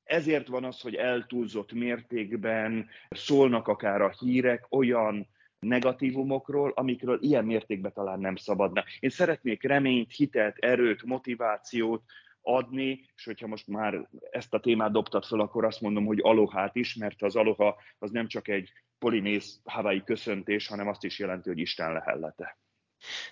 ezért 0.09 0.47
van 0.47 0.64
az, 0.64 0.81
hogy 0.81 0.94
eltúlzott 0.94 1.73
mértékben 1.73 2.88
szólnak 3.11 3.68
akár 3.68 4.01
a 4.01 4.14
hírek 4.18 4.66
olyan 4.71 5.29
negatívumokról, 5.59 6.73
amikről 6.75 7.18
ilyen 7.23 7.44
mértékben 7.44 7.92
talán 7.92 8.21
nem 8.21 8.37
szabadna. 8.37 8.85
Én 9.01 9.11
szeretnék 9.11 9.62
reményt, 9.62 10.14
hitelt, 10.14 10.57
erőt, 10.59 11.03
motivációt 11.05 12.03
adni, 12.42 13.05
és 13.16 13.25
hogyha 13.25 13.47
most 13.47 13.66
már 13.66 14.09
ezt 14.31 14.55
a 14.55 14.61
témát 14.61 14.92
dobtad 14.92 15.25
fel, 15.25 15.40
akkor 15.40 15.64
azt 15.64 15.81
mondom, 15.81 16.07
hogy 16.07 16.18
alohát 16.23 16.77
is, 16.77 16.94
mert 16.94 17.23
az 17.23 17.37
aloha 17.37 17.77
az 17.99 18.11
nem 18.11 18.27
csak 18.27 18.49
egy 18.49 18.73
polinész 18.99 19.61
havai 19.64 20.03
köszöntés, 20.05 20.66
hanem 20.66 20.88
azt 20.88 21.05
is 21.05 21.18
jelenti, 21.18 21.49
hogy 21.49 21.59
Isten 21.59 21.92
lehellete. 21.92 22.59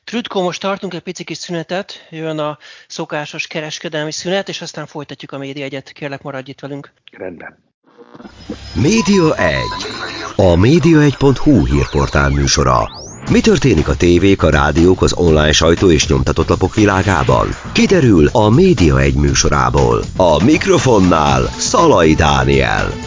Trütko, 0.04 0.42
most 0.42 0.60
tartunk 0.60 0.94
egy 0.94 1.00
pici 1.00 1.24
kis 1.24 1.38
szünetet, 1.38 2.06
jön 2.10 2.38
a 2.38 2.58
szokásos 2.88 3.46
kereskedelmi 3.46 4.12
szünet, 4.12 4.48
és 4.48 4.60
aztán 4.60 4.86
folytatjuk 4.86 5.32
a 5.32 5.38
média 5.38 5.64
egyet. 5.64 5.92
Kérlek, 5.92 6.22
maradj 6.22 6.50
itt 6.50 6.60
velünk. 6.60 6.92
Rendben. 7.12 7.64
Média 8.74 9.36
1. 9.36 9.56
A 10.36 10.54
média1.hu 10.54 11.66
hírportál 11.66 12.30
műsora. 12.30 12.88
Mi 13.30 13.40
történik 13.40 13.88
a 13.88 13.96
tévék, 13.96 14.42
a 14.42 14.50
rádiók, 14.50 15.02
az 15.02 15.12
online 15.12 15.52
sajtó 15.52 15.90
és 15.90 16.08
nyomtatott 16.08 16.48
lapok 16.48 16.74
világában? 16.74 17.48
Kiderül 17.72 18.28
a 18.32 18.48
Média 18.48 19.00
1 19.00 19.14
műsorából. 19.14 20.02
A 20.16 20.44
mikrofonnál 20.44 21.42
Szalai 21.58 22.14
Dániel. 22.14 23.05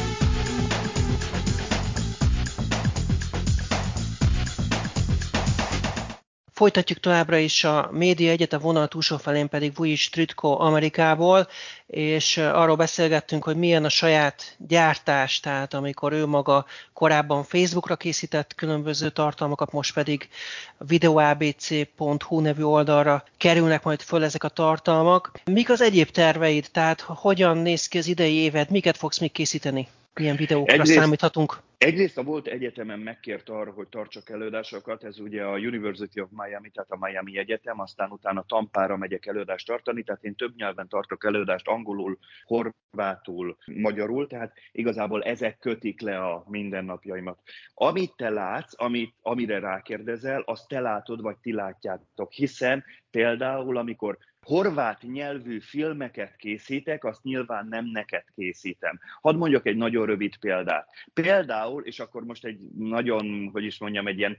Folytatjuk 6.59 6.99
továbbra 6.99 7.37
is 7.37 7.63
a 7.63 7.89
média 7.91 8.31
egyet, 8.31 8.53
a 8.53 8.59
vonal 8.59 8.87
túlsó 8.87 9.17
felén 9.17 9.49
pedig 9.49 9.75
Vujic 9.75 10.09
Tritko 10.09 10.59
Amerikából, 10.59 11.47
és 11.87 12.37
arról 12.37 12.75
beszélgettünk, 12.75 13.43
hogy 13.43 13.55
milyen 13.55 13.85
a 13.85 13.89
saját 13.89 14.55
gyártás, 14.67 15.39
tehát 15.39 15.73
amikor 15.73 16.13
ő 16.13 16.25
maga 16.25 16.65
korábban 16.93 17.43
Facebookra 17.43 17.95
készített 17.95 18.55
különböző 18.55 19.09
tartalmakat, 19.09 19.71
most 19.71 19.93
pedig 19.93 20.29
videoabc.hu 20.77 22.39
nevű 22.39 22.63
oldalra 22.63 23.23
kerülnek 23.37 23.83
majd 23.83 24.01
föl 24.01 24.23
ezek 24.23 24.43
a 24.43 24.49
tartalmak. 24.49 25.31
Mik 25.45 25.69
az 25.69 25.81
egyéb 25.81 26.09
terveid, 26.09 26.67
tehát 26.71 27.01
hogyan 27.01 27.57
néz 27.57 27.87
ki 27.87 27.97
az 27.97 28.07
idei 28.07 28.35
éved, 28.35 28.69
miket 28.69 28.97
fogsz 28.97 29.19
még 29.19 29.31
készíteni? 29.31 29.87
Milyen 30.13 30.35
videókra 30.35 30.73
Egyrészt, 30.73 30.99
számíthatunk? 30.99 31.61
Egyrészt 31.79 32.17
a 32.17 32.23
volt 32.23 32.47
egyetemen 32.47 32.99
megkért 32.99 33.49
arra, 33.49 33.71
hogy 33.71 33.87
tartsak 33.87 34.29
előadásokat, 34.29 35.03
ez 35.03 35.19
ugye 35.19 35.43
a 35.43 35.57
University 35.57 36.19
of 36.19 36.29
Miami, 36.31 36.69
tehát 36.69 36.91
a 36.91 36.97
Miami 37.05 37.37
Egyetem, 37.37 37.79
aztán 37.79 38.11
utána 38.11 38.43
Tampára 38.47 38.97
megyek 38.97 39.25
előadást 39.25 39.65
tartani, 39.65 40.03
tehát 40.03 40.23
én 40.23 40.35
több 40.35 40.55
nyelven 40.55 40.87
tartok 40.87 41.25
előadást, 41.25 41.67
angolul, 41.67 42.17
horvátul, 42.43 43.57
magyarul, 43.65 44.27
tehát 44.27 44.53
igazából 44.71 45.23
ezek 45.23 45.57
kötik 45.57 46.01
le 46.01 46.25
a 46.25 46.43
mindennapjaimat. 46.47 47.39
Amit 47.73 48.15
te 48.15 48.29
látsz, 48.29 48.73
amit, 48.81 49.15
amire 49.21 49.59
rákérdezel, 49.59 50.41
azt 50.41 50.67
te 50.67 50.79
látod, 50.79 51.21
vagy 51.21 51.37
ti 51.37 51.53
látjátok, 51.53 52.31
hiszen 52.31 52.83
például, 53.11 53.77
amikor 53.77 54.17
horvát 54.45 55.01
nyelvű 55.01 55.59
filmeket 55.59 56.35
készítek, 56.35 57.03
azt 57.03 57.23
nyilván 57.23 57.67
nem 57.67 57.85
neked 57.85 58.23
készítem. 58.35 58.99
Hadd 59.21 59.35
mondjak 59.35 59.65
egy 59.65 59.77
nagyon 59.77 60.05
rövid 60.05 60.37
példát. 60.37 60.89
Például, 61.13 61.83
és 61.83 61.99
akkor 61.99 62.23
most 62.23 62.45
egy 62.45 62.59
nagyon, 62.77 63.49
hogy 63.51 63.63
is 63.63 63.79
mondjam, 63.79 64.07
egy 64.07 64.17
ilyen 64.17 64.37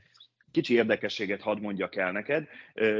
kicsi 0.52 0.74
érdekességet 0.74 1.40
hadd 1.40 1.60
mondjak 1.60 1.96
el 1.96 2.12
neked. 2.12 2.48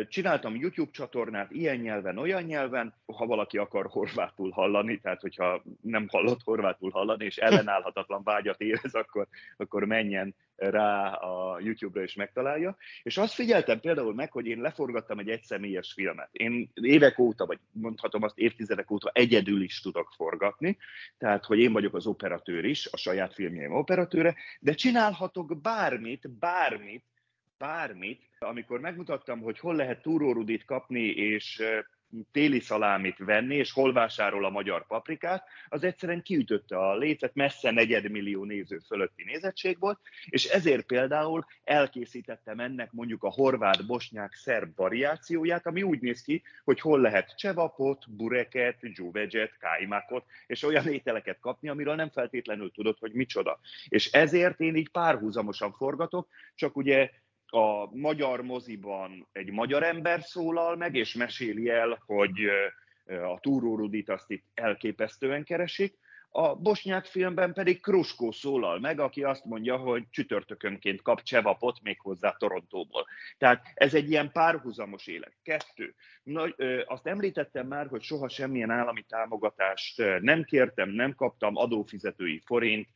Csináltam 0.09 0.57
YouTube 0.57 0.91
csatornát 0.91 1.51
ilyen 1.51 1.77
nyelven, 1.77 2.19
olyan 2.19 2.43
nyelven, 2.43 2.95
ha 3.07 3.27
valaki 3.27 3.59
akar 3.59 3.87
horvátul 3.87 4.51
hallani, 4.51 5.01
tehát 5.01 5.21
hogyha 5.21 5.63
nem 5.81 6.07
hallott 6.09 6.43
horvátul 6.45 6.91
hallani, 6.91 7.25
és 7.25 7.37
ellenállhatatlan 7.37 8.23
vágyat 8.23 8.61
érez, 8.61 8.95
akkor, 8.95 9.27
akkor 9.57 9.85
menjen 9.85 10.35
rá 10.57 11.13
a 11.13 11.61
YouTube-ra 11.61 12.03
és 12.03 12.15
megtalálja. 12.15 12.77
És 13.03 13.19
azt 13.19 13.35
figyeltem 13.35 13.81
például 13.81 14.15
meg, 14.15 14.33
hogy 14.33 14.47
én 14.47 14.61
leforgattam 14.61 15.19
egy 15.19 15.29
egyszemélyes 15.29 15.93
filmet. 15.93 16.29
Én 16.33 16.71
évek 16.75 17.19
óta, 17.19 17.47
vagy 17.47 17.59
mondhatom 17.73 18.23
azt 18.23 18.39
évtizedek 18.39 18.91
óta 18.91 19.11
egyedül 19.15 19.63
is 19.63 19.81
tudok 19.81 20.13
forgatni, 20.17 20.77
tehát 21.19 21.45
hogy 21.45 21.59
én 21.59 21.73
vagyok 21.73 21.95
az 21.95 22.07
operatőr 22.07 22.65
is, 22.65 22.89
a 22.91 22.97
saját 22.97 23.35
filmjeim 23.35 23.73
operatőre, 23.73 24.35
de 24.61 24.73
csinálhatok 24.73 25.61
bármit, 25.61 26.31
bármit, 26.31 27.05
bármit, 27.61 28.23
amikor 28.39 28.81
megmutattam, 28.81 29.41
hogy 29.41 29.59
hol 29.59 29.75
lehet 29.75 30.03
túrórudit 30.03 30.65
kapni, 30.65 31.07
és 31.07 31.63
téli 32.33 32.61
szalámit 32.61 33.19
venni, 33.19 33.55
és 33.55 33.73
hol 33.73 33.93
vásárol 33.93 34.45
a 34.45 34.51
magyar 34.51 34.87
paprikát, 34.87 35.45
az 35.69 35.85
egyszerűen 35.85 36.23
kiütötte 36.23 36.79
a 36.79 36.97
lécet, 36.97 37.35
messze 37.35 37.71
negyedmillió 37.71 38.45
néző 38.45 38.79
fölötti 38.87 39.25
nézettség 39.25 39.79
volt, 39.79 40.01
és 40.25 40.45
ezért 40.45 40.87
például 40.87 41.47
elkészítettem 41.65 42.61
ennek 42.61 42.93
mondjuk 42.93 43.23
a 43.23 43.31
horvát-bosnyák 43.31 44.35
szerb 44.35 44.77
variációját, 44.77 45.67
ami 45.67 45.83
úgy 45.83 46.01
néz 46.01 46.23
ki, 46.23 46.43
hogy 46.65 46.81
hol 46.81 47.01
lehet 47.01 47.37
csevapot, 47.37 48.05
bureket, 48.17 48.77
dzsúvegyet, 48.81 49.57
kájmákot, 49.59 50.25
és 50.47 50.63
olyan 50.63 50.89
ételeket 50.89 51.39
kapni, 51.41 51.69
amiről 51.69 51.95
nem 51.95 52.11
feltétlenül 52.11 52.71
tudod, 52.71 52.99
hogy 52.99 53.13
micsoda. 53.13 53.61
És 53.89 54.11
ezért 54.13 54.61
én 54.61 54.77
így 54.77 54.91
párhuzamosan 54.91 55.73
forgatok, 55.73 56.29
csak 56.55 56.77
ugye 56.77 57.11
a 57.51 57.97
magyar 57.97 58.43
moziban 58.43 59.29
egy 59.33 59.51
magyar 59.51 59.83
ember 59.83 60.23
szólal 60.23 60.77
meg, 60.77 60.95
és 60.95 61.15
meséli 61.15 61.69
el, 61.69 62.03
hogy 62.07 62.41
a 63.07 63.41
Túró 63.41 63.77
Rudit 63.77 64.09
azt 64.09 64.31
itt 64.31 64.45
elképesztően 64.55 65.45
keresik, 65.45 65.99
a 66.33 66.55
bosnyák 66.55 67.05
filmben 67.05 67.53
pedig 67.53 67.81
Kruskó 67.81 68.31
szólal 68.31 68.81
meg, 68.81 69.01
aki 69.01 69.23
azt 69.23 69.45
mondja, 69.45 69.77
hogy 69.77 70.05
csütörtökönként 70.11 71.03
kap 71.03 71.23
csevapot 71.23 71.83
méghozzá 71.83 72.31
Torontóból. 72.39 73.07
Tehát 73.39 73.63
ez 73.75 73.95
egy 73.95 74.11
ilyen 74.11 74.33
párhuzamos 74.33 75.07
élet. 75.07 75.37
Kettő. 75.43 75.95
Na, 76.23 76.45
azt 76.87 77.07
említettem 77.07 77.67
már, 77.67 77.87
hogy 77.87 78.03
soha 78.03 78.29
semmilyen 78.29 78.71
állami 78.71 79.03
támogatást 79.03 80.03
nem 80.21 80.45
kértem, 80.45 80.89
nem 80.89 81.15
kaptam 81.15 81.57
adófizetői 81.57 82.43
forint, 82.45 82.89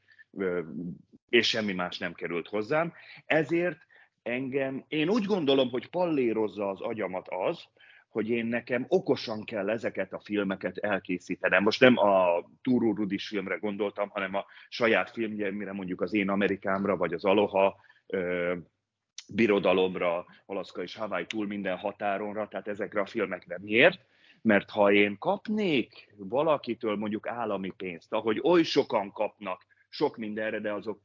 és 1.28 1.48
semmi 1.48 1.72
más 1.72 1.98
nem 1.98 2.12
került 2.12 2.48
hozzám. 2.48 2.92
Ezért 3.26 3.78
engem, 4.24 4.84
én 4.88 5.08
úgy 5.08 5.24
gondolom, 5.24 5.70
hogy 5.70 5.90
pallérozza 5.90 6.68
az 6.68 6.80
agyamat 6.80 7.28
az, 7.28 7.64
hogy 8.08 8.28
én 8.28 8.46
nekem 8.46 8.84
okosan 8.88 9.44
kell 9.44 9.70
ezeket 9.70 10.12
a 10.12 10.20
filmeket 10.20 10.78
elkészítenem. 10.78 11.62
Most 11.62 11.80
nem 11.80 11.96
a 11.96 12.44
Túró 12.62 12.92
Rudis 12.92 13.28
filmre 13.28 13.56
gondoltam, 13.56 14.08
hanem 14.08 14.34
a 14.34 14.44
saját 14.68 15.10
filmjeimre, 15.10 15.72
mondjuk 15.72 16.00
az 16.00 16.14
Én 16.14 16.28
Amerikámra, 16.28 16.96
vagy 16.96 17.12
az 17.12 17.24
Aloha, 17.24 17.76
ö, 18.06 18.54
Birodalomra, 19.34 20.26
Alaszka 20.46 20.82
és 20.82 20.96
Hawaii 20.96 21.26
túl 21.26 21.46
minden 21.46 21.76
határonra, 21.76 22.48
tehát 22.48 22.68
ezekre 22.68 23.00
a 23.00 23.06
filmekre. 23.06 23.58
Miért? 23.60 24.00
Mert 24.42 24.70
ha 24.70 24.92
én 24.92 25.18
kapnék 25.18 26.14
valakitől 26.16 26.96
mondjuk 26.96 27.28
állami 27.28 27.70
pénzt, 27.76 28.12
ahogy 28.12 28.40
oly 28.42 28.62
sokan 28.62 29.12
kapnak 29.12 29.66
sok 29.88 30.16
mindenre, 30.16 30.60
de 30.60 30.72
azok 30.72 31.00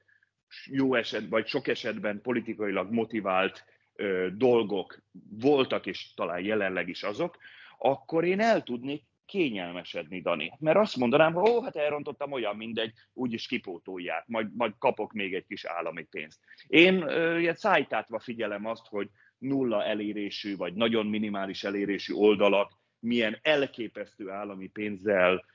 jó 0.65 0.95
eset, 0.95 1.29
vagy 1.29 1.47
sok 1.47 1.67
esetben 1.67 2.21
politikailag 2.21 2.91
motivált 2.91 3.65
ö, 3.95 4.27
dolgok 4.35 4.99
voltak, 5.29 5.85
és 5.85 6.13
talán 6.13 6.39
jelenleg 6.39 6.89
is 6.89 7.03
azok, 7.03 7.37
akkor 7.77 8.23
én 8.23 8.39
el 8.39 8.63
tudnék 8.63 9.03
kényelmesedni, 9.25 10.21
Dani. 10.21 10.51
Mert 10.59 10.77
azt 10.77 10.95
mondanám, 10.95 11.33
hogy 11.33 11.49
ó, 11.49 11.61
hát 11.61 11.75
elrontottam 11.75 12.31
olyan 12.31 12.55
mindegy, 12.55 12.93
úgyis 13.13 13.47
kipótolják, 13.47 14.27
majd, 14.27 14.55
majd 14.55 14.73
kapok 14.77 15.13
még 15.13 15.33
egy 15.33 15.45
kis 15.45 15.65
állami 15.65 16.03
pénzt. 16.03 16.39
Én 16.67 17.01
ö, 17.01 17.51
szájtátva 17.53 18.19
figyelem 18.19 18.65
azt, 18.65 18.87
hogy 18.87 19.09
nulla 19.37 19.83
elérésű, 19.83 20.55
vagy 20.55 20.73
nagyon 20.73 21.05
minimális 21.05 21.63
elérésű 21.63 22.13
oldalak 22.13 22.71
milyen 22.99 23.39
elképesztő 23.41 24.29
állami 24.29 24.67
pénzzel 24.67 25.45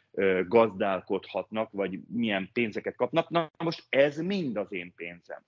gazdálkodhatnak, 0.49 1.71
vagy 1.73 1.99
milyen 2.09 2.51
pénzeket 2.53 2.97
kapnak. 2.97 3.29
Na 3.29 3.51
most 3.59 3.83
ez 3.89 4.19
mind 4.19 4.57
az 4.57 4.73
én 4.73 4.93
pénzem. 4.97 5.43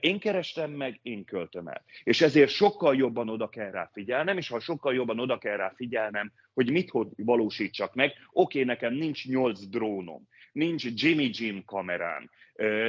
Én 0.00 0.18
kerestem 0.18 0.70
meg, 0.70 0.98
én 1.02 1.24
költöm 1.24 1.66
el. 1.66 1.84
És 2.02 2.20
ezért 2.20 2.50
sokkal 2.50 2.96
jobban 2.96 3.28
oda 3.28 3.48
kell 3.48 3.70
rá 3.70 3.90
figyelnem, 3.92 4.36
és 4.36 4.48
ha 4.48 4.60
sokkal 4.60 4.94
jobban 4.94 5.20
oda 5.20 5.38
kell 5.38 5.56
rá 5.56 5.72
figyelnem, 5.76 6.32
hogy 6.54 6.70
mit 6.70 6.90
hogy 6.90 7.06
valósítsak 7.16 7.94
meg, 7.94 8.12
oké, 8.32 8.62
nekem 8.62 8.94
nincs 8.94 9.28
nyolc 9.28 9.60
drónom, 9.60 10.28
nincs 10.52 10.84
Jimmy 10.94 11.30
Jim 11.32 11.64
kamerám, 11.64 12.30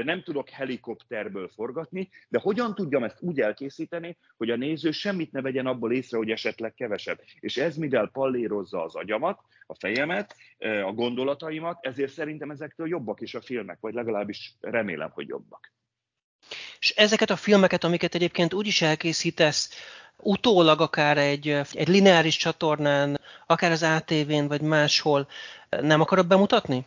nem 0.04 0.24
tudok 0.24 0.50
helikopterből 0.50 1.50
forgatni, 1.56 2.10
de 2.30 2.40
hogyan 2.40 2.76
tudjam 2.76 3.04
ezt 3.04 3.22
úgy 3.22 3.40
elkészíteni, 3.40 4.18
hogy 4.38 4.50
a 4.50 4.56
néző 4.56 4.92
semmit 4.92 5.32
ne 5.32 5.42
vegyen 5.42 5.66
abból 5.66 5.94
észre, 5.94 6.18
hogy 6.18 6.30
esetleg 6.30 6.74
kevesebb. 6.74 7.22
És 7.40 7.58
ez 7.58 7.76
mivel 7.76 8.10
pallérozza 8.14 8.84
az 8.84 8.96
agyamat, 8.96 9.40
a 9.66 9.76
fejemet, 9.76 10.36
a 10.86 10.92
gondolataimat, 10.92 11.86
ezért 11.86 12.12
szerintem 12.12 12.52
ezektől 12.52 12.88
jobbak 12.88 13.22
is 13.22 13.36
a 13.36 13.42
filmek, 13.42 13.78
vagy 13.80 13.94
legalábbis 13.94 14.56
remélem, 14.60 15.10
hogy 15.10 15.28
jobbak. 15.28 15.72
És 16.80 16.90
ezeket 16.90 17.30
a 17.30 17.36
filmeket, 17.36 17.84
amiket 17.84 18.16
egyébként 18.16 18.54
úgy 18.54 18.68
is 18.68 18.82
elkészítesz, 18.82 19.70
utólag 20.18 20.82
akár 20.82 21.18
egy, 21.18 21.48
egy 21.72 21.88
lineáris 21.88 22.38
csatornán, 22.38 23.20
akár 23.48 23.72
az 23.72 23.84
ATV-n, 23.84 24.48
vagy 24.48 24.62
máshol, 24.62 25.28
nem 25.70 26.02
akarod 26.02 26.28
bemutatni? 26.28 26.86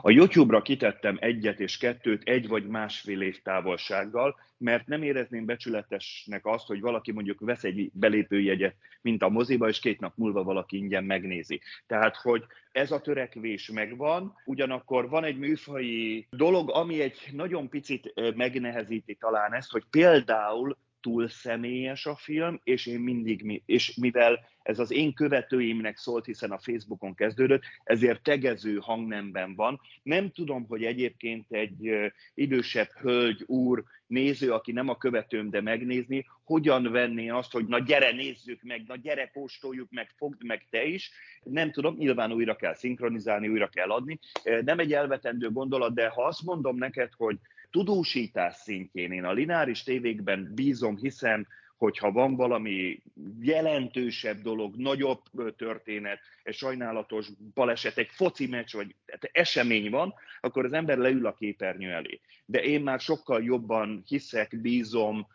A 0.00 0.10
YouTube-ra 0.10 0.62
kitettem 0.62 1.16
egyet 1.20 1.60
és 1.60 1.78
kettőt 1.78 2.28
egy 2.28 2.48
vagy 2.48 2.66
másfél 2.66 3.20
év 3.20 3.42
távolsággal, 3.42 4.36
mert 4.58 4.86
nem 4.86 5.02
érezném 5.02 5.44
becsületesnek 5.44 6.46
azt, 6.46 6.66
hogy 6.66 6.80
valaki 6.80 7.12
mondjuk 7.12 7.40
vesz 7.40 7.64
egy 7.64 7.90
belépőjegyet, 7.92 8.74
mint 9.00 9.22
a 9.22 9.28
moziba, 9.28 9.68
és 9.68 9.80
két 9.80 10.00
nap 10.00 10.16
múlva 10.16 10.42
valaki 10.42 10.76
ingyen 10.76 11.04
megnézi. 11.04 11.60
Tehát, 11.86 12.16
hogy 12.16 12.44
ez 12.72 12.90
a 12.90 13.00
törekvés 13.00 13.70
megvan, 13.70 14.34
ugyanakkor 14.44 15.08
van 15.08 15.24
egy 15.24 15.38
műfai 15.38 16.26
dolog, 16.30 16.70
ami 16.70 17.00
egy 17.00 17.28
nagyon 17.32 17.68
picit 17.68 18.34
megnehezíti 18.34 19.14
talán 19.14 19.54
ezt, 19.54 19.70
hogy 19.70 19.84
például 19.90 20.76
túl 21.00 21.28
személyes 21.28 22.06
a 22.06 22.16
film, 22.16 22.60
és 22.64 22.86
én 22.86 23.00
mindig, 23.00 23.62
és 23.66 23.94
mivel 23.94 24.48
ez 24.62 24.78
az 24.78 24.90
én 24.90 25.14
követőimnek 25.14 25.96
szólt, 25.96 26.24
hiszen 26.24 26.50
a 26.50 26.58
Facebookon 26.58 27.14
kezdődött, 27.14 27.62
ezért 27.84 28.22
tegező 28.22 28.76
hangnemben 28.76 29.54
van. 29.54 29.80
Nem 30.02 30.30
tudom, 30.30 30.66
hogy 30.66 30.84
egyébként 30.84 31.52
egy 31.52 31.90
idősebb 32.34 32.88
hölgy, 33.00 33.42
úr, 33.46 33.84
néző, 34.06 34.52
aki 34.52 34.72
nem 34.72 34.88
a 34.88 34.96
követőm, 34.96 35.50
de 35.50 35.60
megnézni, 35.60 36.26
hogyan 36.44 36.92
venné 36.92 37.28
azt, 37.28 37.52
hogy 37.52 37.66
na 37.66 37.78
gyere, 37.78 38.12
nézzük 38.12 38.62
meg, 38.62 38.84
na 38.86 38.96
gyere, 38.96 39.30
postoljuk 39.32 39.90
meg, 39.90 40.10
fogd 40.16 40.44
meg 40.44 40.66
te 40.70 40.84
is. 40.84 41.10
Nem 41.42 41.70
tudom, 41.70 41.96
nyilván 41.96 42.32
újra 42.32 42.56
kell 42.56 42.74
szinkronizálni, 42.74 43.48
újra 43.48 43.68
kell 43.68 43.90
adni. 43.90 44.18
Nem 44.64 44.78
egy 44.78 44.92
elvetendő 44.92 45.50
gondolat, 45.50 45.94
de 45.94 46.08
ha 46.08 46.24
azt 46.24 46.42
mondom 46.42 46.76
neked, 46.76 47.12
hogy 47.16 47.38
tudósítás 47.70 48.56
szintjén 48.56 49.12
én 49.12 49.24
a 49.24 49.32
lineáris 49.32 49.82
tévékben 49.82 50.52
bízom, 50.54 50.96
hiszem, 50.96 51.46
hogyha 51.76 52.12
van 52.12 52.36
valami 52.36 53.02
jelentősebb 53.40 54.40
dolog, 54.40 54.76
nagyobb 54.76 55.22
történet, 55.56 56.18
egy 56.42 56.54
sajnálatos 56.54 57.28
baleset, 57.54 57.98
egy 57.98 58.08
foci 58.10 58.46
meccs, 58.46 58.74
vagy 58.74 58.94
esemény 59.32 59.90
van, 59.90 60.14
akkor 60.40 60.64
az 60.64 60.72
ember 60.72 60.98
leül 60.98 61.26
a 61.26 61.34
képernyő 61.34 61.90
elé. 61.90 62.20
De 62.44 62.62
én 62.62 62.80
már 62.80 63.00
sokkal 63.00 63.42
jobban 63.42 64.02
hiszek, 64.06 64.60
bízom 64.60 65.26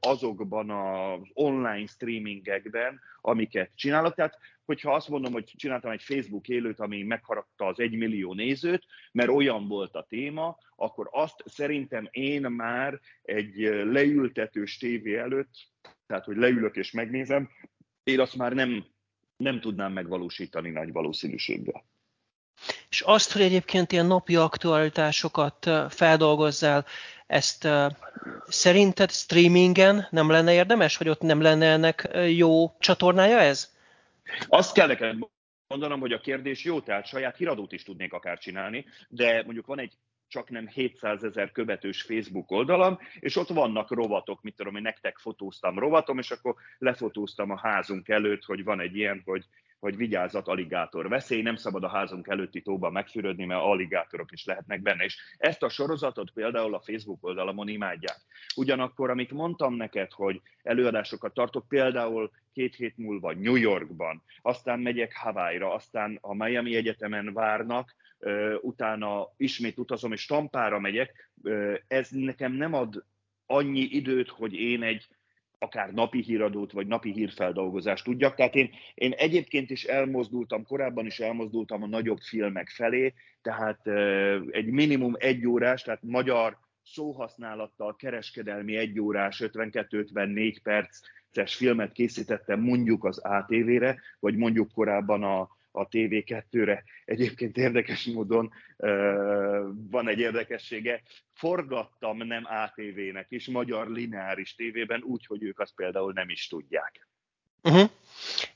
azokban 0.00 0.70
az 0.70 1.20
online 1.32 1.86
streamingekben, 1.86 3.00
amiket 3.20 3.70
csinálok. 3.74 4.14
Tehát 4.14 4.38
hogyha 4.66 4.94
azt 4.94 5.08
mondom, 5.08 5.32
hogy 5.32 5.52
csináltam 5.56 5.90
egy 5.90 6.02
Facebook 6.02 6.48
élőt, 6.48 6.80
ami 6.80 7.02
megharapta 7.02 7.66
az 7.66 7.80
egymillió 7.80 8.34
nézőt, 8.34 8.84
mert 9.12 9.28
olyan 9.28 9.68
volt 9.68 9.94
a 9.94 10.06
téma, 10.08 10.58
akkor 10.76 11.08
azt 11.12 11.42
szerintem 11.44 12.08
én 12.10 12.40
már 12.40 13.00
egy 13.22 13.56
leültetős 13.84 14.78
tévé 14.78 15.16
előtt, 15.16 15.54
tehát 16.06 16.24
hogy 16.24 16.36
leülök 16.36 16.76
és 16.76 16.90
megnézem, 16.90 17.48
én 18.04 18.20
azt 18.20 18.36
már 18.36 18.52
nem, 18.52 18.84
nem 19.36 19.60
tudnám 19.60 19.92
megvalósítani 19.92 20.70
nagy 20.70 20.92
valószínűséggel. 20.92 21.84
És 22.88 23.00
azt, 23.00 23.32
hogy 23.32 23.42
egyébként 23.42 23.92
ilyen 23.92 24.06
napi 24.06 24.36
aktualitásokat 24.36 25.70
feldolgozzál, 25.88 26.84
ezt 27.26 27.68
szerinted 28.46 29.10
streamingen 29.10 30.06
nem 30.10 30.30
lenne 30.30 30.52
érdemes, 30.52 30.96
hogy 30.96 31.08
ott 31.08 31.20
nem 31.20 31.40
lenne 31.40 31.66
ennek 31.66 32.08
jó 32.28 32.76
csatornája 32.78 33.38
ez? 33.38 33.75
Azt 34.48 34.74
kell 34.74 34.86
neked 34.86 35.18
mondanom, 35.66 36.00
hogy 36.00 36.12
a 36.12 36.20
kérdés 36.20 36.64
jó, 36.64 36.80
tehát 36.80 37.06
saját 37.06 37.36
híradót 37.36 37.72
is 37.72 37.82
tudnék 37.82 38.12
akár 38.12 38.38
csinálni, 38.38 38.84
de 39.08 39.42
mondjuk 39.44 39.66
van 39.66 39.78
egy 39.78 39.92
csak 40.28 40.50
nem 40.50 40.66
700 40.68 41.24
ezer 41.24 41.52
követős 41.52 42.02
Facebook 42.02 42.50
oldalam, 42.50 42.98
és 43.20 43.36
ott 43.36 43.48
vannak 43.48 43.90
rovatok, 43.90 44.42
mit 44.42 44.56
tudom, 44.56 44.76
én 44.76 44.82
nektek 44.82 45.18
fotóztam 45.18 45.78
rovatom, 45.78 46.18
és 46.18 46.30
akkor 46.30 46.54
lefotóztam 46.78 47.50
a 47.50 47.58
házunk 47.58 48.08
előtt, 48.08 48.44
hogy 48.44 48.64
van 48.64 48.80
egy 48.80 48.96
ilyen, 48.96 49.22
hogy 49.24 49.44
hogy 49.78 49.96
vigyázzat, 49.96 50.48
aligátor 50.48 51.08
veszély, 51.08 51.42
nem 51.42 51.56
szabad 51.56 51.84
a 51.84 51.88
házunk 51.88 52.28
előtti 52.28 52.62
tóban 52.62 52.92
megfürödni, 52.92 53.44
mert 53.44 53.62
aligátorok 53.62 54.32
is 54.32 54.44
lehetnek 54.44 54.82
benne. 54.82 55.04
És 55.04 55.18
ezt 55.36 55.62
a 55.62 55.68
sorozatot 55.68 56.30
például 56.30 56.74
a 56.74 56.80
Facebook 56.80 57.24
oldalamon 57.24 57.68
imádják. 57.68 58.20
Ugyanakkor, 58.56 59.10
amit 59.10 59.30
mondtam 59.30 59.74
neked, 59.74 60.12
hogy 60.12 60.40
előadásokat 60.62 61.34
tartok, 61.34 61.68
például 61.68 62.30
két 62.52 62.74
hét 62.74 62.96
múlva 62.96 63.32
New 63.32 63.56
Yorkban, 63.56 64.22
aztán 64.42 64.80
megyek 64.80 65.16
Hawaii-ra, 65.16 65.74
aztán 65.74 66.18
a 66.20 66.34
Miami 66.34 66.76
Egyetemen 66.76 67.32
várnak, 67.32 67.94
utána 68.60 69.32
ismét 69.36 69.78
utazom, 69.78 70.12
és 70.12 70.26
Tampára 70.26 70.78
megyek, 70.78 71.30
ez 71.88 72.08
nekem 72.10 72.52
nem 72.52 72.74
ad 72.74 73.04
annyi 73.46 73.80
időt, 73.80 74.28
hogy 74.28 74.54
én 74.54 74.82
egy 74.82 75.08
akár 75.58 75.92
napi 75.92 76.22
híradót, 76.22 76.72
vagy 76.72 76.86
napi 76.86 77.12
hírfeldolgozást 77.12 78.04
tudjak. 78.04 78.34
Tehát 78.34 78.54
én, 78.54 78.70
én 78.94 79.12
egyébként 79.12 79.70
is 79.70 79.84
elmozdultam, 79.84 80.64
korábban 80.64 81.06
is 81.06 81.20
elmozdultam 81.20 81.82
a 81.82 81.86
nagyobb 81.86 82.18
filmek 82.18 82.68
felé, 82.68 83.14
tehát 83.42 83.86
egy 84.50 84.66
minimum 84.66 85.14
egy 85.18 85.46
órás, 85.46 85.82
tehát 85.82 86.02
magyar 86.02 86.58
szóhasználattal 86.82 87.96
kereskedelmi 87.96 88.76
egy 88.76 89.00
órás, 89.00 89.42
52-54 89.44 90.56
perces 90.62 91.54
filmet 91.54 91.92
készítettem 91.92 92.60
mondjuk 92.60 93.04
az 93.04 93.18
ATV-re, 93.18 94.00
vagy 94.20 94.36
mondjuk 94.36 94.72
korábban 94.72 95.22
a, 95.22 95.48
a 95.76 95.88
TV2-re. 95.88 96.84
Egyébként 97.04 97.56
érdekes 97.56 98.04
módon 98.04 98.52
van 99.90 100.08
egy 100.08 100.18
érdekessége, 100.18 101.02
forgattam 101.32 102.16
nem 102.16 102.44
ATV-nek 102.44 103.26
is, 103.28 103.46
magyar 103.46 103.88
lineáris 103.88 104.54
tévében, 104.54 105.02
úgy, 105.02 105.26
hogy 105.26 105.42
ők 105.42 105.58
azt 105.58 105.74
például 105.74 106.12
nem 106.12 106.28
is 106.28 106.48
tudják. 106.48 107.08
Uh-huh. 107.62 107.90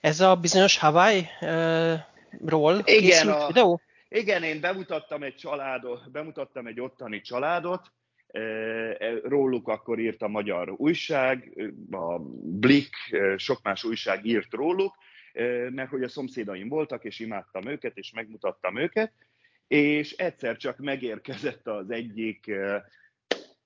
Ez 0.01 0.21
a 0.21 0.37
bizonyos 0.37 0.79
Hawaii-ról 0.79 2.75
uh, 2.75 2.83
igen, 2.85 3.29
a, 3.29 3.47
videó? 3.47 3.81
Igen, 4.09 4.43
én 4.43 4.61
bemutattam 4.61 5.23
egy 5.23 5.35
családot, 5.35 6.11
bemutattam 6.11 6.67
egy 6.67 6.81
ottani 6.81 7.21
családot, 7.21 7.93
róluk 9.23 9.69
akkor 9.69 9.99
írt 9.99 10.23
a 10.23 10.29
magyar 10.29 10.75
újság, 10.77 11.59
a 11.91 12.19
Blick, 12.43 12.95
sok 13.37 13.63
más 13.63 13.85
újság 13.85 14.25
írt 14.27 14.53
róluk, 14.53 14.95
mert 15.71 15.91
hogy 15.91 16.03
a 16.03 16.09
szomszédaim 16.09 16.69
voltak, 16.69 17.05
és 17.05 17.19
imádtam 17.19 17.67
őket, 17.67 17.97
és 17.97 18.13
megmutattam 18.13 18.77
őket, 18.77 19.13
és 19.67 20.13
egyszer 20.13 20.57
csak 20.57 20.79
megérkezett 20.79 21.67
az 21.67 21.91
egyik 21.91 22.51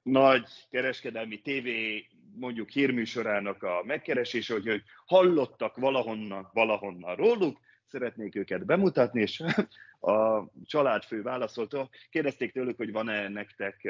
nagy 0.03 0.49
kereskedelmi 0.71 1.41
tévé 1.41 2.07
mondjuk 2.37 2.71
hírműsorának 2.71 3.63
a 3.63 3.83
megkeresés, 3.85 4.49
hogy, 4.49 4.67
hogy 4.67 4.83
hallottak 5.07 5.77
valahonnan, 5.77 6.51
valahonnan 6.53 7.17
róluk, 7.17 7.59
szeretnék 7.87 8.37
őket 8.37 8.65
bemutatni, 8.65 9.21
és 9.21 9.43
a 10.01 10.45
családfő 10.65 11.23
válaszolta, 11.23 11.89
kérdezték 12.11 12.53
tőlük, 12.53 12.77
hogy 12.77 12.93
van-e 12.93 13.29
nektek 13.29 13.89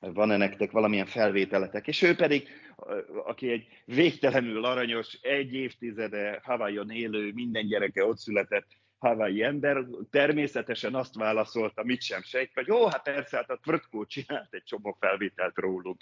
van-e 0.00 0.36
nektek 0.36 0.70
valamilyen 0.70 1.06
felvételetek, 1.06 1.86
és 1.86 2.02
ő 2.02 2.14
pedig, 2.14 2.48
aki 3.24 3.50
egy 3.50 3.66
végtelenül 3.84 4.64
aranyos, 4.64 5.18
egy 5.22 5.54
évtizede 5.54 6.40
Hawaiion 6.42 6.90
élő, 6.90 7.32
minden 7.32 7.66
gyereke 7.66 8.04
ott 8.04 8.18
született 8.18 8.66
Hawaii 9.04 9.42
ember, 9.42 9.84
természetesen 10.10 10.94
azt 10.94 11.14
válaszolta, 11.14 11.82
mit 11.84 12.02
sem 12.02 12.22
sejt, 12.22 12.50
hogy 12.54 12.66
jó, 12.66 12.86
hát 12.86 13.02
persze, 13.02 13.36
hát 13.36 13.50
a 13.50 13.58
Tvrtkó 13.62 14.04
csinált 14.04 14.54
egy 14.54 14.62
csomó 14.62 14.96
felvételt 15.00 15.58
róluk. 15.58 16.00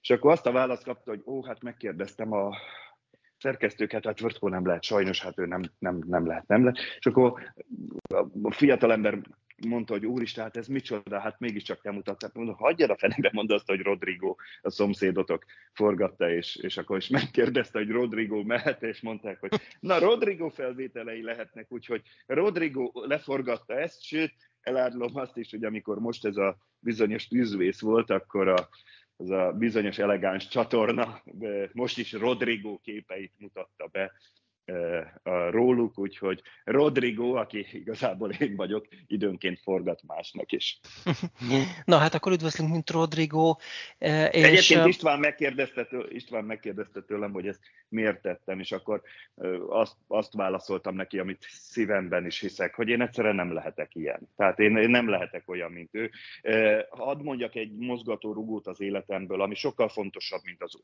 És 0.00 0.10
akkor 0.10 0.30
azt 0.30 0.46
a 0.46 0.52
választ 0.52 0.84
kapta, 0.84 1.10
hogy 1.10 1.22
ó, 1.26 1.44
hát 1.44 1.62
megkérdeztem 1.62 2.32
a 2.32 2.56
szerkesztőket, 3.38 4.04
hát 4.04 4.16
Tvrtkó 4.16 4.48
nem 4.48 4.66
lehet, 4.66 4.82
sajnos, 4.82 5.22
hát 5.22 5.38
ő 5.38 5.46
nem, 5.46 5.62
nem, 5.78 6.02
nem 6.06 6.26
lehet, 6.26 6.46
nem 6.46 6.64
lehet. 6.64 6.78
És 6.98 7.06
akkor 7.06 7.52
a 8.42 8.52
fiatalember 8.52 9.18
mondta, 9.68 9.92
hogy 9.92 10.06
úristen, 10.06 10.44
hát 10.44 10.56
ez 10.56 10.66
micsoda, 10.66 11.20
hát 11.20 11.38
mégiscsak 11.38 11.80
te 11.80 11.90
mutattad. 11.90 12.30
Mondom, 12.34 12.54
hagyjad 12.54 12.90
a 12.90 12.96
fenébe, 12.96 13.30
mondd 13.32 13.52
azt, 13.52 13.66
hogy 13.66 13.80
Rodrigo, 13.80 14.34
a 14.60 14.70
szomszédotok 14.70 15.44
forgatta, 15.72 16.30
és, 16.30 16.56
és 16.56 16.76
akkor 16.76 16.96
is 16.96 17.08
megkérdezte, 17.08 17.78
hogy 17.78 17.90
Rodrigo 17.90 18.42
mehet, 18.42 18.82
és 18.82 19.00
mondták, 19.00 19.40
hogy 19.40 19.60
na, 19.80 19.98
Rodrigo 19.98 20.48
felvételei 20.48 21.22
lehetnek, 21.22 21.72
úgyhogy 21.72 22.02
Rodrigo 22.26 22.90
leforgatta 22.94 23.74
ezt, 23.74 24.02
sőt, 24.02 24.32
elárulom 24.60 25.16
azt 25.16 25.36
is, 25.36 25.50
hogy 25.50 25.64
amikor 25.64 25.98
most 25.98 26.24
ez 26.24 26.36
a 26.36 26.56
bizonyos 26.78 27.28
tűzvész 27.28 27.80
volt, 27.80 28.10
akkor 28.10 28.48
a, 28.48 28.68
az 29.16 29.30
a 29.30 29.52
bizonyos 29.52 29.98
elegáns 29.98 30.48
csatorna 30.48 31.22
most 31.72 31.98
is 31.98 32.12
Rodrigo 32.12 32.78
képeit 32.78 33.32
mutatta 33.38 33.86
be 33.86 34.12
róluk, 35.50 35.98
úgyhogy 35.98 36.42
Rodrigo, 36.64 37.34
aki 37.34 37.66
igazából 37.72 38.30
én 38.30 38.56
vagyok, 38.56 38.86
időnként 39.06 39.60
forgat 39.60 40.02
másnak 40.06 40.52
is. 40.52 40.80
Na 41.84 41.96
hát 41.96 42.14
akkor 42.14 42.32
üdvözlünk, 42.32 42.70
mint 42.70 42.90
Rodrigo. 42.90 43.56
És... 43.98 44.08
Egyébként 44.30 44.86
István 44.86 45.18
megkérdezte, 45.18 45.88
István 46.08 46.44
megkérdezte 46.44 47.02
tőlem, 47.02 47.32
hogy 47.32 47.46
ezt 47.46 47.60
miért 47.88 48.22
tettem, 48.22 48.60
és 48.60 48.72
akkor 48.72 49.02
azt, 49.68 49.96
azt 50.06 50.32
válaszoltam 50.32 50.94
neki, 50.94 51.18
amit 51.18 51.46
szívemben 51.48 52.26
is 52.26 52.40
hiszek, 52.40 52.74
hogy 52.74 52.88
én 52.88 53.00
egyszerűen 53.00 53.34
nem 53.34 53.52
lehetek 53.52 53.94
ilyen. 53.94 54.28
Tehát 54.36 54.58
én, 54.58 54.76
én 54.76 54.90
nem 54.90 55.08
lehetek 55.08 55.48
olyan, 55.48 55.72
mint 55.72 55.90
ő. 55.92 56.10
Hadd 56.90 57.22
mondjak 57.22 57.54
egy 57.54 57.76
mozgató 57.76 58.32
rugót 58.32 58.66
az 58.66 58.80
életemből, 58.80 59.40
ami 59.40 59.54
sokkal 59.54 59.88
fontosabb, 59.88 60.40
mint 60.44 60.62
az 60.62 60.80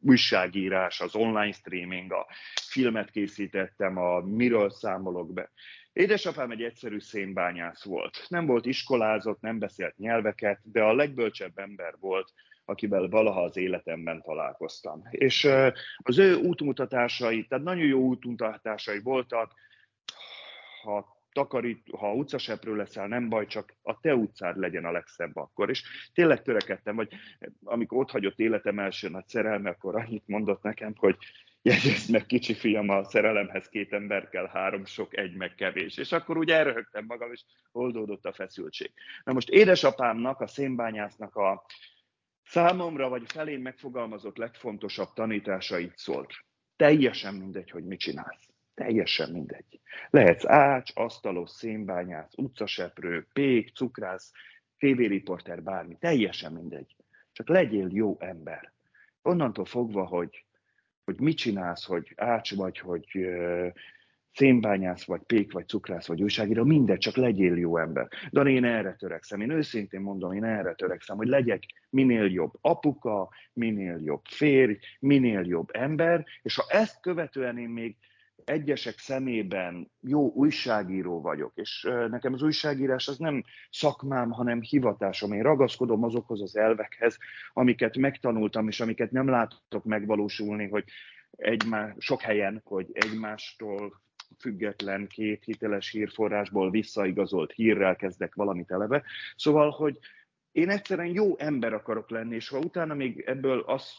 újságírás, 0.00 1.00
az 1.00 1.14
online 1.14 1.52
streaming, 1.52 2.12
a 2.12 2.26
filmet 2.68 3.10
készítettem, 3.24 3.96
a 3.98 4.20
miről 4.20 4.70
számolok 4.70 5.32
be. 5.32 5.50
Édesapám 5.92 6.50
egy 6.50 6.62
egyszerű 6.62 6.98
szénbányász 6.98 7.84
volt. 7.84 8.26
Nem 8.28 8.46
volt 8.46 8.66
iskolázott, 8.66 9.40
nem 9.40 9.58
beszélt 9.58 9.96
nyelveket, 9.96 10.60
de 10.62 10.82
a 10.82 10.94
legbölcsebb 10.94 11.58
ember 11.58 11.94
volt, 12.00 12.32
akivel 12.64 13.08
valaha 13.08 13.42
az 13.42 13.56
életemben 13.56 14.22
találkoztam. 14.22 15.02
És 15.10 15.48
az 15.96 16.18
ő 16.18 16.34
útmutatásai, 16.34 17.46
tehát 17.46 17.64
nagyon 17.64 17.84
jó 17.84 18.00
útmutatásai 18.00 19.00
voltak, 19.00 19.52
ha 20.82 21.16
takarít, 21.32 21.86
ha 21.98 22.14
utcaseprő 22.14 22.76
leszel, 22.76 23.06
nem 23.06 23.28
baj, 23.28 23.46
csak 23.46 23.76
a 23.82 24.00
te 24.00 24.14
utcád 24.14 24.58
legyen 24.58 24.84
a 24.84 24.92
legszebb 24.92 25.36
akkor. 25.36 25.70
És 25.70 25.82
tényleg 26.12 26.42
törekedtem, 26.42 26.96
vagy 26.96 27.12
amikor 27.64 27.98
ott 27.98 28.10
hagyott 28.10 28.38
életem 28.38 28.78
első 28.78 29.08
nagy 29.08 29.26
szerelme, 29.26 29.70
akkor 29.70 29.96
annyit 29.96 30.26
mondott 30.26 30.62
nekem, 30.62 30.92
hogy 30.96 31.16
jegyezd 31.64 32.10
meg, 32.10 32.26
kicsi 32.26 32.54
fiam, 32.54 32.88
a 32.88 33.04
szerelemhez 33.04 33.68
két 33.68 33.92
ember 33.92 34.28
kell, 34.28 34.46
három 34.46 34.84
sok, 34.84 35.16
egy 35.16 35.34
meg 35.34 35.54
kevés. 35.54 35.96
És 35.96 36.12
akkor 36.12 36.38
úgy 36.38 36.50
elröhögtem 36.50 37.04
magam, 37.04 37.32
és 37.32 37.44
oldódott 37.72 38.24
a 38.24 38.32
feszültség. 38.32 38.92
Na 39.24 39.32
most 39.32 39.48
édesapámnak, 39.48 40.40
a 40.40 40.46
szénbányásznak 40.46 41.36
a 41.36 41.64
számomra, 42.44 43.08
vagy 43.08 43.32
felén 43.32 43.60
megfogalmazott 43.60 44.36
legfontosabb 44.36 45.12
tanítása 45.14 45.78
itt 45.78 45.96
szólt. 45.96 46.32
Teljesen 46.76 47.34
mindegy, 47.34 47.70
hogy 47.70 47.84
mit 47.84 47.98
csinálsz. 47.98 48.48
Teljesen 48.74 49.30
mindegy. 49.30 49.80
Lehetsz 50.10 50.46
ács, 50.46 50.90
asztalos, 50.94 51.50
szénbányász, 51.50 52.32
utcaseprő, 52.36 53.26
pék, 53.32 53.74
cukrász, 53.74 54.32
tévériporter, 54.78 55.62
bármi. 55.62 55.96
Teljesen 56.00 56.52
mindegy. 56.52 56.96
Csak 57.32 57.48
legyél 57.48 57.88
jó 57.90 58.16
ember. 58.20 58.72
Onnantól 59.22 59.64
fogva, 59.64 60.06
hogy 60.06 60.44
hogy 61.04 61.20
mit 61.20 61.36
csinálsz, 61.36 61.84
hogy 61.84 62.12
ács 62.16 62.54
vagy, 62.54 62.78
hogy 62.78 63.06
szénbányász, 64.34 65.04
vagy 65.04 65.20
pék, 65.20 65.52
vagy 65.52 65.68
cukrász, 65.68 66.06
vagy 66.06 66.22
újságíró, 66.22 66.64
mindegy, 66.64 66.98
csak 66.98 67.16
legyél 67.16 67.58
jó 67.58 67.78
ember. 67.78 68.08
De 68.30 68.42
én 68.42 68.64
erre 68.64 68.94
törekszem, 68.94 69.40
én 69.40 69.50
őszintén 69.50 70.00
mondom, 70.00 70.32
én 70.32 70.44
erre 70.44 70.74
törekszem, 70.74 71.16
hogy 71.16 71.26
legyek 71.26 71.62
minél 71.90 72.24
jobb 72.24 72.52
apuka, 72.60 73.28
minél 73.52 74.00
jobb 74.04 74.24
férj, 74.24 74.78
minél 75.00 75.40
jobb 75.46 75.68
ember, 75.72 76.24
és 76.42 76.54
ha 76.54 76.64
ezt 76.68 77.00
követően 77.00 77.58
én 77.58 77.68
még 77.68 77.96
egyesek 78.44 78.98
szemében 78.98 79.90
jó 80.00 80.32
újságíró 80.32 81.20
vagyok, 81.20 81.52
és 81.54 81.88
nekem 82.08 82.32
az 82.32 82.42
újságírás 82.42 83.08
az 83.08 83.18
nem 83.18 83.44
szakmám, 83.70 84.30
hanem 84.30 84.60
hivatásom. 84.60 85.32
Én 85.32 85.42
ragaszkodom 85.42 86.04
azokhoz 86.04 86.42
az 86.42 86.56
elvekhez, 86.56 87.18
amiket 87.52 87.96
megtanultam, 87.96 88.68
és 88.68 88.80
amiket 88.80 89.10
nem 89.10 89.28
látok 89.28 89.84
megvalósulni, 89.84 90.68
hogy 90.68 90.84
egymás, 91.30 91.92
sok 91.98 92.20
helyen, 92.20 92.60
hogy 92.64 92.86
egymástól 92.92 94.02
független 94.38 95.06
két 95.06 95.44
hiteles 95.44 95.90
hírforrásból 95.90 96.70
visszaigazolt 96.70 97.52
hírrel 97.52 97.96
kezdek 97.96 98.34
valamit 98.34 98.70
eleve. 98.70 99.02
Szóval, 99.36 99.70
hogy 99.70 99.98
én 100.52 100.70
egyszerűen 100.70 101.12
jó 101.14 101.38
ember 101.38 101.72
akarok 101.72 102.10
lenni, 102.10 102.34
és 102.34 102.48
ha 102.48 102.58
utána 102.58 102.94
még 102.94 103.20
ebből 103.26 103.60
az 103.60 103.92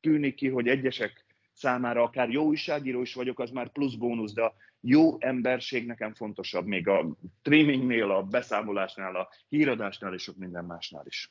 tűnik 0.00 0.34
ki, 0.34 0.48
hogy 0.48 0.68
egyesek 0.68 1.25
számára 1.56 2.02
akár 2.02 2.28
jó 2.28 2.44
újságíró 2.44 3.00
is 3.00 3.14
vagyok, 3.14 3.38
az 3.38 3.50
már 3.50 3.68
plusz 3.68 3.94
bónusz, 3.94 4.32
de 4.32 4.42
a 4.42 4.54
jó 4.80 5.16
emberség 5.18 5.86
nekem 5.86 6.14
fontosabb 6.14 6.66
még 6.66 6.88
a 6.88 7.06
streamingnél, 7.40 8.10
a 8.10 8.22
beszámolásnál, 8.22 9.16
a 9.16 9.28
híradásnál 9.48 10.14
és 10.14 10.22
sok 10.22 10.36
minden 10.36 10.64
másnál 10.64 11.04
is. 11.06 11.30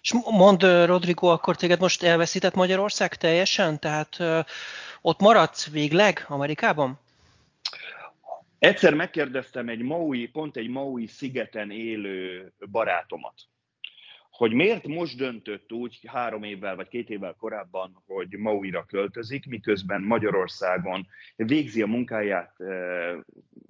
És 0.00 0.12
mond, 0.30 0.62
Rodrigo, 0.62 1.26
akkor 1.26 1.56
téged 1.56 1.80
most 1.80 2.02
elveszített 2.02 2.54
Magyarország 2.54 3.14
teljesen? 3.14 3.80
Tehát 3.80 4.18
ott 5.00 5.20
maradsz 5.20 5.70
végleg 5.70 6.24
Amerikában? 6.28 6.98
Egyszer 8.58 8.94
megkérdeztem 8.94 9.68
egy 9.68 9.82
Maui, 9.82 10.26
pont 10.26 10.56
egy 10.56 10.68
Maui 10.68 11.06
szigeten 11.06 11.70
élő 11.70 12.52
barátomat, 12.70 13.34
hogy 14.36 14.52
miért 14.52 14.86
most 14.86 15.16
döntött 15.16 15.72
úgy 15.72 16.00
három 16.06 16.42
évvel 16.42 16.76
vagy 16.76 16.88
két 16.88 17.10
évvel 17.10 17.34
korábban, 17.38 18.02
hogy 18.06 18.36
Mauira 18.38 18.84
költözik, 18.84 19.46
miközben 19.46 20.02
Magyarországon 20.02 21.06
végzi 21.36 21.82
a 21.82 21.86
munkáját 21.86 22.56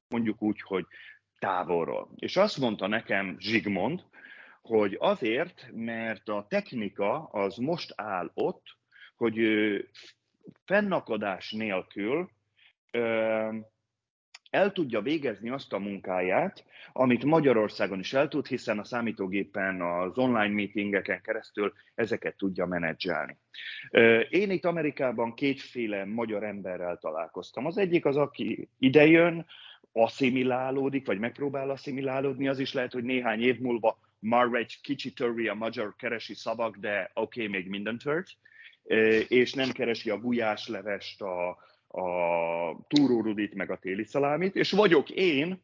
mondjuk 0.08 0.42
úgy, 0.42 0.60
hogy 0.60 0.86
távolról. 1.38 2.10
És 2.16 2.36
azt 2.36 2.58
mondta 2.58 2.86
nekem 2.86 3.36
Zsigmond, 3.38 4.04
hogy 4.62 4.96
azért, 5.00 5.70
mert 5.72 6.28
a 6.28 6.46
technika 6.48 7.24
az 7.24 7.56
most 7.56 7.92
áll 7.96 8.30
ott, 8.34 8.76
hogy 9.16 9.38
fennakadás 10.64 11.52
nélkül 11.52 12.30
el 14.56 14.72
tudja 14.72 15.00
végezni 15.00 15.50
azt 15.50 15.72
a 15.72 15.78
munkáját, 15.78 16.64
amit 16.92 17.24
Magyarországon 17.24 17.98
is 17.98 18.12
el 18.12 18.28
tud, 18.28 18.46
hiszen 18.46 18.78
a 18.78 18.84
számítógépen, 18.84 19.80
az 19.82 20.18
online 20.18 20.54
meetingeken 20.54 21.20
keresztül 21.22 21.72
ezeket 21.94 22.36
tudja 22.36 22.66
menedzselni. 22.66 23.36
Én 24.30 24.50
itt 24.50 24.64
Amerikában 24.64 25.34
kétféle 25.34 26.04
magyar 26.04 26.44
emberrel 26.44 26.96
találkoztam. 26.96 27.66
Az 27.66 27.78
egyik 27.78 28.04
az, 28.04 28.16
aki 28.16 28.68
idejön, 28.78 29.46
asszimilálódik, 29.92 31.06
vagy 31.06 31.18
megpróbál 31.18 31.70
asszimilálódni, 31.70 32.48
az 32.48 32.58
is 32.58 32.72
lehet, 32.72 32.92
hogy 32.92 33.04
néhány 33.04 33.42
év 33.42 33.58
múlva 33.58 33.98
már 34.18 34.48
egy 34.52 34.80
kicsit 34.82 35.14
törri 35.14 35.48
a 35.48 35.54
magyar 35.54 35.94
keresi 35.96 36.34
szavak, 36.34 36.76
de 36.76 37.10
oké, 37.14 37.46
okay, 37.46 37.52
még 37.52 37.68
minden 37.68 37.98
tört, 37.98 38.28
és 39.28 39.52
nem 39.52 39.70
keresi 39.70 40.10
a 40.10 40.18
gulyáslevest, 40.18 41.22
a, 41.22 41.58
a 41.96 42.86
túrórudit, 42.88 43.54
meg 43.54 43.70
a 43.70 43.78
téli 43.78 44.04
szalámit, 44.04 44.56
és 44.56 44.70
vagyok 44.70 45.10
én, 45.10 45.62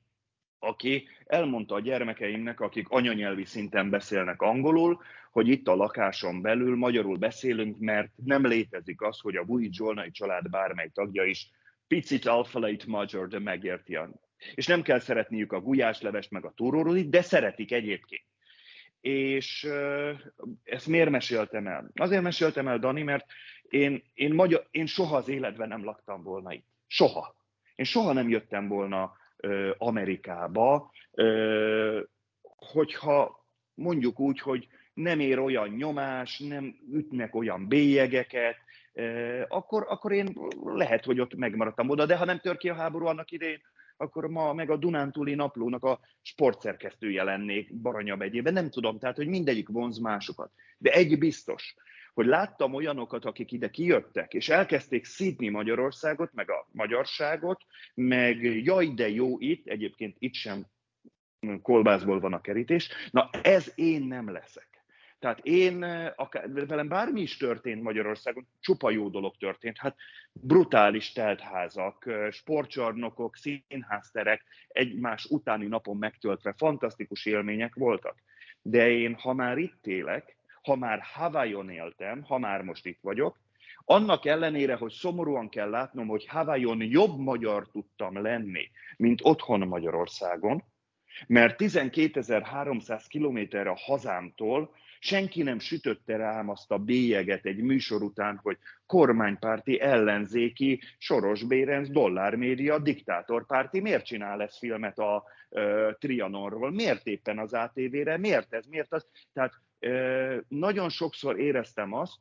aki 0.59 1.09
elmondta 1.27 1.75
a 1.75 1.81
gyermekeimnek, 1.81 2.61
akik 2.61 2.89
anyanyelvi 2.89 3.45
szinten 3.45 3.91
beszélnek 3.91 4.43
angolul, 4.43 5.03
hogy 5.31 5.49
itt 5.49 5.69
a 5.69 5.75
lakáson 5.75 6.43
belül 6.43 6.77
magyarul 6.77 7.17
beszélünk, 7.17 7.79
mert 7.79 8.11
nem 8.25 8.47
létezik 8.47 9.03
az, 9.03 9.21
hogy 9.21 9.37
a 9.37 9.45
Vujic 9.45 9.75
Zsolnai 9.75 10.11
család 10.11 10.51
bármely 10.51 10.91
tagja 10.95 11.25
is 11.25 11.51
picit 11.87 12.27
alfalait 12.27 12.87
magyar, 12.87 13.29
de 13.29 13.39
megérti. 13.39 13.99
És 14.55 14.67
nem 14.67 14.83
kell 14.83 14.99
szeretniük 14.99 15.53
a 15.53 15.61
gulyáslevest 15.61 16.31
meg 16.31 16.45
a 16.45 16.53
túrórudit, 16.57 17.09
de 17.09 17.23
szeretik 17.23 17.73
egyébként. 17.73 18.25
És 19.01 19.69
ezt 20.65 20.87
miért 20.87 21.11
meséltem 21.11 21.67
el? 21.67 21.91
Azért 21.95 22.23
meséltem 22.23 22.69
el, 22.69 22.79
Dani, 22.79 23.03
mert 23.03 23.27
én, 23.73 24.03
én, 24.15 24.35
magyar, 24.35 24.67
én 24.71 24.87
soha 24.87 25.17
az 25.17 25.29
életben 25.29 25.69
nem 25.69 25.85
laktam 25.85 26.23
volna 26.23 26.53
itt. 26.53 26.67
Soha. 26.87 27.35
Én 27.75 27.85
soha 27.85 28.13
nem 28.13 28.29
jöttem 28.29 28.69
volna 28.69 29.13
ö, 29.37 29.71
Amerikába, 29.79 30.91
ö, 31.11 32.01
hogyha 32.43 33.47
mondjuk 33.75 34.21
úgy, 34.21 34.39
hogy 34.39 34.69
nem 34.95 35.21
ér 35.21 35.39
olyan 35.39 35.69
nyomás, 35.69 36.39
nem 36.39 36.77
ütnek 36.93 37.35
olyan 37.35 37.69
bélyegeket, 37.69 38.57
akkor, 39.49 39.87
akkor 39.89 40.13
én 40.13 40.37
lehet, 40.65 41.05
hogy 41.05 41.21
ott 41.21 41.35
megmaradtam 41.35 41.89
oda, 41.89 42.07
de 42.07 42.17
ha 42.17 42.25
nem 42.25 42.39
tör 42.39 42.57
ki 42.57 42.69
a 42.69 42.75
háború 42.75 43.07
annak 43.07 43.31
idején, 43.31 43.61
akkor 43.97 44.27
ma 44.27 44.53
meg 44.53 44.71
a 44.71 44.77
Dunántúli 44.77 45.35
naplónak 45.35 45.85
a 45.85 46.01
sportszerkesztője 46.23 47.23
lennék 47.23 47.75
Baranya 47.75 48.17
megyében. 48.17 48.53
Nem 48.53 48.71
tudom, 48.71 48.99
tehát, 48.99 49.17
hogy 49.17 49.27
mindegyik 49.27 49.69
vonz 49.69 49.99
másokat. 49.99 50.51
De 50.79 50.91
egy 50.91 51.19
biztos, 51.19 51.75
hogy 52.15 52.27
láttam 52.27 52.75
olyanokat, 52.75 53.25
akik 53.25 53.53
ide 53.53 53.71
kijöttek, 53.71 54.35
és 54.35 54.49
elkezdték 54.49 55.05
szídni 55.05 55.49
Magyarországot, 55.49 56.33
meg 56.33 56.51
a 56.51 56.69
magyarságot, 56.73 57.61
meg 57.95 58.43
jaj, 58.65 58.87
de 58.87 59.09
jó 59.09 59.39
itt, 59.39 59.67
egyébként 59.67 60.17
itt 60.19 60.35
sem 60.35 60.67
kolbászból 61.63 62.21
van 62.21 62.33
a 62.33 62.41
kerítés. 62.41 62.89
Na, 63.11 63.31
ez 63.43 63.73
én 63.75 64.03
nem 64.03 64.33
leszek. 64.33 64.73
Tehát 65.19 65.39
én, 65.43 65.83
akár, 66.17 66.53
velem 66.53 66.89
bármi 66.89 67.21
is 67.21 67.37
történt 67.37 67.83
Magyarországon, 67.83 68.47
csupa 68.61 68.91
jó 68.91 69.09
dolog 69.09 69.37
történt. 69.37 69.79
Hát 69.79 69.97
brutális 70.33 71.13
teltházak, 71.13 72.11
sportcsarnokok, 72.31 73.37
színházterek 73.37 74.45
egymás 74.69 75.25
utáni 75.25 75.67
napon 75.67 75.97
megtöltve, 75.97 76.55
fantasztikus 76.57 77.27
élmények 77.27 77.75
voltak. 77.75 78.23
De 78.63 78.91
én, 78.91 79.15
ha 79.15 79.33
már 79.33 79.59
itt 79.59 79.87
élek, 79.87 80.37
ha 80.63 80.77
már 80.77 81.01
Hawaiion 81.03 81.71
éltem, 81.71 82.23
ha 82.23 82.39
már 82.39 82.63
most 82.63 82.87
itt 82.87 83.01
vagyok, 83.01 83.41
annak 83.85 84.27
ellenére, 84.27 84.75
hogy 84.75 84.93
szomorúan 84.93 85.49
kell 85.49 85.71
látnom, 85.71 86.07
hogy 86.07 86.27
Hawaiion 86.27 86.83
jobb 86.83 87.19
magyar 87.19 87.69
tudtam 87.71 88.23
lenni, 88.23 88.71
mint 88.97 89.21
otthon 89.23 89.61
Magyarországon, 89.61 90.65
mert 91.27 91.63
12.300 91.63 93.05
kilométerre 93.09 93.71
a 93.71 93.79
hazámtól 93.79 94.75
senki 95.05 95.43
nem 95.43 95.59
sütötte 95.59 96.17
rám 96.17 96.49
azt 96.49 96.71
a 96.71 96.79
bélyeget 96.79 97.47
egy 97.47 97.63
műsor 97.63 98.03
után, 98.03 98.41
hogy 98.43 98.59
kormánypárti, 98.87 99.81
ellenzéki, 99.81 100.81
Soros 100.99 101.45
Bérenc, 101.45 101.89
dollármédia, 101.89 102.79
diktátorpárti, 102.79 103.81
miért 103.81 104.05
csinál 104.05 104.43
ez 104.43 104.59
filmet 104.59 104.99
a 104.99 105.25
uh, 105.49 105.93
Trianonról, 105.99 106.71
miért 106.71 107.07
éppen 107.07 107.39
az 107.39 107.53
ATV-re, 107.53 108.17
miért 108.17 108.55
ez, 108.55 108.67
miért 108.67 108.93
az. 108.93 109.07
Tehát 109.33 109.53
nagyon 110.49 110.89
sokszor 110.89 111.41
éreztem 111.41 111.93
azt, 111.93 112.19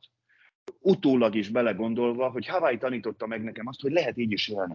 utólag 0.78 1.34
is 1.34 1.48
belegondolva, 1.48 2.30
hogy 2.30 2.46
Hawaii 2.46 2.78
tanította 2.78 3.26
meg 3.26 3.42
nekem 3.42 3.66
azt, 3.66 3.80
hogy 3.80 3.92
lehet 3.92 4.16
így 4.16 4.32
is 4.32 4.48
élni. 4.48 4.74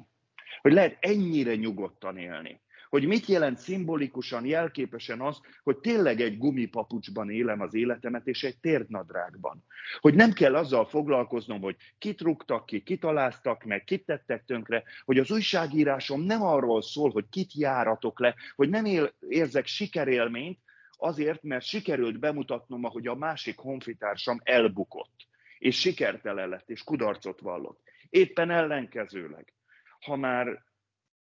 Hogy 0.62 0.74
lehet 0.74 0.98
ennyire 1.00 1.56
nyugodtan 1.56 2.18
élni. 2.18 2.62
Hogy 2.90 3.08
mit 3.08 3.26
jelent 3.26 3.58
szimbolikusan, 3.58 4.46
jelképesen 4.46 5.22
az, 5.22 5.40
hogy 5.64 5.78
tényleg 5.78 6.22
egy 6.22 6.38
gumipapucsban 6.38 7.30
élem 7.30 7.62
az 7.62 7.74
életemet, 7.74 8.28
és 8.28 8.44
egy 8.44 8.58
térdnadrágban. 8.60 9.64
Hogy 10.00 10.14
nem 10.14 10.32
kell 10.32 10.56
azzal 10.56 10.86
foglalkoznom, 10.86 11.62
hogy 11.62 11.76
kit 11.98 12.22
rúgtak 12.22 12.66
ki, 12.66 12.84
kit 12.84 13.04
aláztak 13.04 13.64
meg, 13.64 13.84
kit 13.84 14.06
tettek 14.06 14.44
tönkre, 14.46 14.84
hogy 15.06 15.20
az 15.20 15.32
újságírásom 15.32 16.22
nem 16.22 16.44
arról 16.44 16.82
szól, 16.82 17.10
hogy 17.10 17.26
kit 17.30 17.54
járatok 17.54 18.20
le, 18.20 18.36
hogy 18.56 18.70
nem 18.70 18.86
él, 18.86 19.14
érzek 19.28 19.66
sikerélményt, 19.66 20.60
Azért, 20.98 21.43
mert 21.43 21.66
sikerült 21.66 22.20
bemutatnom, 22.20 22.84
ahogy 22.84 23.08
a 23.08 23.16
másik 23.16 23.58
honfitársam 23.58 24.39
elbukott, 24.43 25.28
és 25.58 25.80
sikertelen 25.80 26.50
lett, 26.50 26.70
és 26.70 26.84
kudarcot 26.84 27.39
vallott. 27.39 27.82
Éppen 28.10 28.52
ellenkezőleg. 28.52 29.54
Ha 30.00 30.16
már 30.16 30.64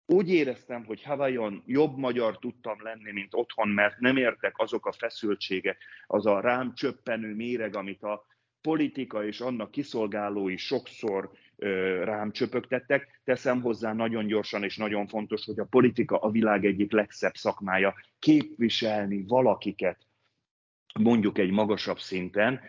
úgy 0.07 0.31
éreztem, 0.31 0.85
hogy 0.85 1.03
Hawaiion 1.03 1.63
jobb 1.67 1.97
magyar 1.97 2.39
tudtam 2.39 2.83
lenni, 2.83 3.13
mint 3.13 3.35
otthon, 3.35 3.69
mert 3.69 3.99
nem 3.99 4.17
értek 4.17 4.59
azok 4.59 4.87
a 4.87 4.93
feszültségek, 4.93 5.83
az 6.07 6.27
a 6.27 6.41
rám 6.41 6.75
csöppenő 6.75 7.35
méreg, 7.35 7.77
amit 7.77 8.03
a 8.03 8.27
politika 8.61 9.25
és 9.25 9.41
annak 9.41 9.71
kiszolgálói 9.71 10.57
sokszor 10.57 11.31
rám 12.05 12.31
csöpögtettek. 12.33 13.21
Teszem 13.25 13.61
hozzá 13.61 13.93
nagyon 13.93 14.27
gyorsan 14.27 14.65
és 14.65 14.77
nagyon 14.77 15.07
fontos, 15.07 15.45
hogy 15.45 15.59
a 15.59 15.65
politika 15.65 16.19
a 16.19 16.31
világ 16.31 16.65
egyik 16.65 16.93
legszebb 16.93 17.35
szakmája. 17.35 17.95
Képviselni 18.19 19.25
valakiket, 19.27 19.99
mondjuk 21.01 21.39
egy 21.39 21.51
magasabb 21.51 21.99
szinten, 21.99 22.61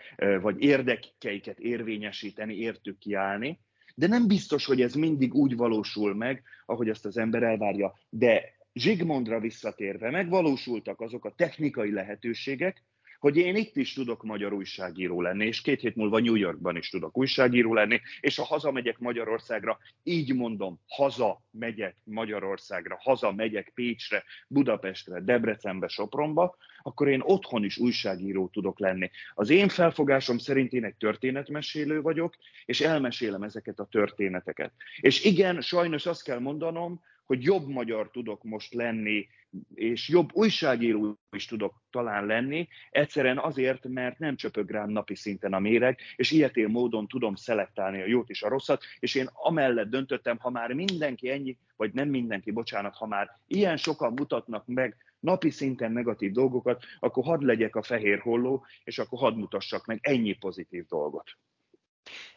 vagy 0.42 0.62
érdekeiket 0.62 1.60
érvényesíteni, 1.60 2.56
értük 2.56 2.98
kiállni, 2.98 3.60
de 3.96 4.08
nem 4.08 4.28
biztos, 4.28 4.66
hogy 4.66 4.82
ez 4.82 4.94
mindig 4.94 5.34
úgy 5.34 5.56
valósul 5.56 6.16
meg, 6.16 6.44
ahogy 6.66 6.90
ezt 6.90 7.06
az 7.06 7.18
ember 7.18 7.44
elvárja. 7.44 8.00
De 8.10 8.54
Zsigmondra 8.74 9.40
visszatérve 9.40 10.10
megvalósultak 10.10 11.02
azok 11.02 11.26
a 11.26 11.34
technikai 11.36 11.92
lehetőségek, 11.92 12.84
hogy 13.26 13.38
én 13.38 13.56
itt 13.56 13.76
is 13.76 13.94
tudok 13.94 14.24
magyar 14.24 14.54
újságíró 14.54 15.22
lenni, 15.22 15.46
és 15.46 15.62
két 15.62 15.82
hét 15.82 15.96
múlva 15.96 16.20
New 16.20 16.36
Yorkban 16.36 16.76
is 16.76 16.90
tudok 16.90 17.18
újságíró 17.18 17.74
lenni, 17.74 18.02
és 18.20 18.36
ha 18.36 18.44
hazamegyek 18.44 19.00
Magyarországra, 19.00 19.78
így 20.04 20.36
mondom, 20.36 20.80
haza 20.88 21.44
megyek 21.52 21.96
Magyarországra, 22.04 22.98
haza 23.00 23.32
megyek 23.32 23.72
Pécsre, 23.74 24.24
Budapestre, 24.48 25.22
Debrecenbe, 25.22 25.88
Sopronba, 25.88 26.56
akkor 26.82 27.08
én 27.08 27.22
otthon 27.24 27.64
is 27.64 27.78
újságíró 27.78 28.48
tudok 28.48 28.80
lenni. 28.80 29.10
Az 29.34 29.50
én 29.50 29.70
felfogásom 29.70 30.38
szerint 30.38 30.74
én 30.74 30.84
egy 30.84 30.96
történetmesélő 30.96 32.02
vagyok, 32.02 32.36
és 32.66 32.82
elmesélem 32.82 33.44
ezeket 33.44 33.80
a 33.80 33.88
történeteket. 33.92 34.72
És 35.00 35.24
igen, 35.24 35.62
sajnos 35.62 36.06
azt 36.06 36.24
kell 36.24 36.40
mondanom, 36.40 37.02
hogy 37.26 37.44
jobb 37.44 37.68
magyar 37.68 38.12
tudok 38.12 38.44
most 38.44 38.74
lenni, 38.74 39.28
és 39.74 40.10
jobb 40.10 40.30
újságíró 40.34 41.20
is 41.32 41.46
tudok 41.46 41.84
talán 41.90 42.26
lenni, 42.26 42.68
egyszerűen 42.90 43.38
azért, 43.38 43.88
mert 43.88 44.20
nem 44.20 44.36
csöpög 44.36 44.70
rám 44.70 44.90
napi 44.90 45.16
szinten 45.16 45.54
a 45.54 45.60
méreg, 45.60 46.00
és 46.16 46.32
ilyetén 46.32 46.70
módon 46.70 47.08
tudom 47.08 47.36
szelektálni 47.36 48.02
a 48.02 48.06
jót 48.06 48.30
és 48.30 48.44
a 48.44 48.50
rosszat, 48.50 48.84
és 49.00 49.16
én 49.16 49.30
amellett 49.34 49.90
döntöttem, 49.90 50.38
ha 50.38 50.50
már 50.50 50.74
mindenki 50.74 51.30
ennyi, 51.30 51.58
vagy 51.76 51.94
nem 51.94 52.10
mindenki, 52.10 52.52
bocsánat, 52.52 52.96
ha 52.96 53.06
már 53.06 53.30
ilyen 53.48 53.78
sokan 53.78 54.14
mutatnak 54.14 54.68
meg 54.68 54.96
napi 55.20 55.50
szinten 55.50 55.92
negatív 55.92 56.32
dolgokat, 56.32 56.84
akkor 57.00 57.24
hadd 57.24 57.46
legyek 57.46 57.76
a 57.76 57.84
fehér 57.84 58.20
holló, 58.20 58.66
és 58.84 59.00
akkor 59.00 59.20
hadd 59.20 59.36
mutassak 59.36 59.86
meg 59.86 60.00
ennyi 60.02 60.34
pozitív 60.34 60.86
dolgot. 60.86 61.38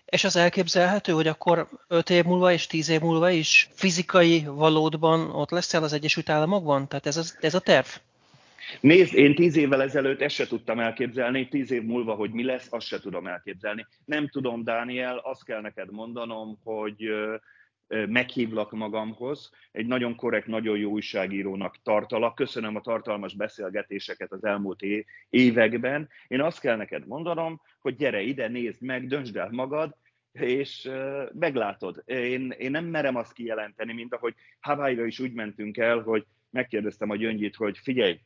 És 0.05 0.25
az 0.25 0.37
elképzelhető, 0.37 1.13
hogy 1.13 1.27
akkor 1.27 1.69
5 1.89 2.11
év 2.11 2.25
múlva 2.25 2.53
és 2.53 2.67
10 2.67 2.89
év 2.89 3.01
múlva 3.01 3.31
is 3.31 3.69
fizikai 3.75 4.45
valódban 4.47 5.31
ott 5.31 5.51
leszel 5.51 5.83
az 5.83 5.93
Egyesült 5.93 6.29
Államokban? 6.29 6.89
Tehát 6.89 7.07
ez 7.07 7.17
a, 7.17 7.23
ez 7.41 7.55
a 7.55 7.61
terv? 7.61 7.87
Nézd, 8.81 9.15
én 9.15 9.35
tíz 9.35 9.57
évvel 9.57 9.83
ezelőtt 9.83 10.21
ezt 10.21 10.35
se 10.35 10.47
tudtam 10.47 10.79
elképzelni, 10.79 11.49
tíz 11.49 11.71
év 11.71 11.83
múlva, 11.83 12.15
hogy 12.15 12.31
mi 12.31 12.45
lesz, 12.45 12.67
azt 12.71 12.87
se 12.87 13.01
tudom 13.01 13.27
elképzelni. 13.27 13.87
Nem 14.05 14.29
tudom, 14.29 14.65
Dániel, 14.65 15.17
azt 15.17 15.45
kell 15.45 15.61
neked 15.61 15.91
mondanom, 15.91 16.59
hogy 16.65 17.09
meghívlak 17.89 18.73
magamhoz. 18.73 19.51
Egy 19.73 19.87
nagyon 19.87 20.17
korrekt, 20.17 20.47
nagyon 20.47 20.79
jó 20.79 20.91
újságírónak 20.91 21.77
tartalak. 21.83 22.35
Köszönöm 22.35 22.77
a 22.77 22.81
tartalmas 22.81 23.35
beszélgetéseket 23.35 24.33
az 24.33 24.45
elmúlt 24.45 24.83
években. 25.31 26.09
Én 26.29 26.41
azt 26.41 26.61
kell 26.61 26.77
neked 26.77 27.07
mondanom, 27.07 27.61
hogy 27.81 27.97
gyere 27.97 28.21
ide, 28.21 28.49
nézd 28.49 28.83
meg, 28.83 29.07
döntsd 29.07 29.37
el 29.37 29.49
magad, 29.51 29.97
és 30.33 30.91
meglátod. 31.33 32.03
Én, 32.07 32.55
én 32.59 32.71
nem 32.71 32.85
merem 32.85 33.17
azt 33.17 33.33
kijelenteni, 33.33 33.93
mint 33.93 34.15
ahogy 34.15 34.35
Hawaii-ra 34.61 35.07
is 35.07 35.19
úgy 35.19 35.33
mentünk 35.33 35.77
el, 35.77 36.01
hogy 36.01 36.27
megkérdeztem 36.51 37.11
a 37.11 37.17
gyöngyit, 37.17 37.57
hogy 37.57 37.79
figyelj, 37.79 38.21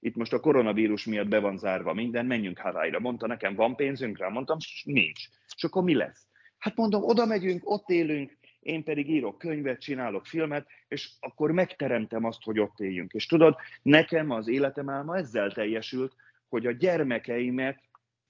itt 0.00 0.16
most 0.16 0.32
a 0.32 0.40
koronavírus 0.40 1.04
miatt 1.04 1.28
be 1.28 1.38
van 1.38 1.58
zárva 1.58 1.94
minden, 1.94 2.26
menjünk 2.26 2.58
Hawaii-ra. 2.58 3.00
Mondta 3.00 3.26
nekem, 3.26 3.54
van 3.54 3.76
pénzünk 3.76 4.18
rá? 4.18 4.28
Mondtam, 4.28 4.56
nincs. 4.84 5.24
És 5.56 5.64
akkor 5.64 5.82
mi 5.82 5.94
lesz? 5.94 6.26
Hát 6.58 6.76
mondom, 6.76 7.02
oda 7.02 7.26
megyünk, 7.26 7.70
ott 7.70 7.88
élünk, 7.88 8.38
én 8.60 8.84
pedig 8.84 9.10
írok 9.10 9.38
könyvet, 9.38 9.80
csinálok 9.80 10.26
filmet, 10.26 10.66
és 10.88 11.10
akkor 11.20 11.50
megteremtem 11.50 12.24
azt, 12.24 12.42
hogy 12.42 12.58
ott 12.58 12.80
éljünk. 12.80 13.12
És 13.12 13.26
tudod, 13.26 13.56
nekem 13.82 14.30
az 14.30 14.48
életem 14.48 14.88
álma 14.88 15.16
ezzel 15.16 15.52
teljesült, 15.52 16.14
hogy 16.48 16.66
a 16.66 16.72
gyermekeimet 16.72 17.80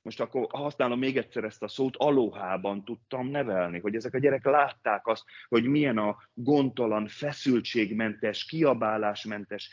most 0.03 0.21
akkor 0.21 0.47
használom 0.51 0.99
még 0.99 1.17
egyszer 1.17 1.45
ezt 1.45 1.63
a 1.63 1.69
szót, 1.69 1.97
alohában 1.97 2.85
tudtam 2.85 3.29
nevelni, 3.29 3.79
hogy 3.79 3.95
ezek 3.95 4.15
a 4.15 4.19
gyerek 4.19 4.45
látták 4.45 5.07
azt, 5.07 5.25
hogy 5.49 5.65
milyen 5.65 5.99
a 5.99 6.17
gondtalan, 6.35 7.07
feszültségmentes, 7.07 8.45
kiabálásmentes 8.45 9.71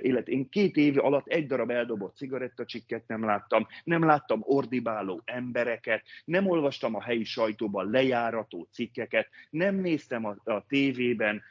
élet. 0.00 0.28
Én 0.28 0.48
két 0.48 0.76
év 0.76 0.98
alatt 0.98 1.26
egy 1.26 1.46
darab 1.46 1.70
eldobott 1.70 2.16
cigarettacsikket 2.16 3.06
nem 3.06 3.24
láttam, 3.24 3.66
nem 3.84 4.04
láttam 4.04 4.40
ordibáló 4.42 5.22
embereket, 5.24 6.02
nem 6.24 6.46
olvastam 6.46 6.94
a 6.94 7.02
helyi 7.02 7.24
sajtóban 7.24 7.90
lejárató 7.90 8.68
cikkeket, 8.72 9.28
nem 9.50 9.74
néztem 9.74 10.24
a, 10.24 10.36
a 10.44 10.64
tévében 10.66 11.42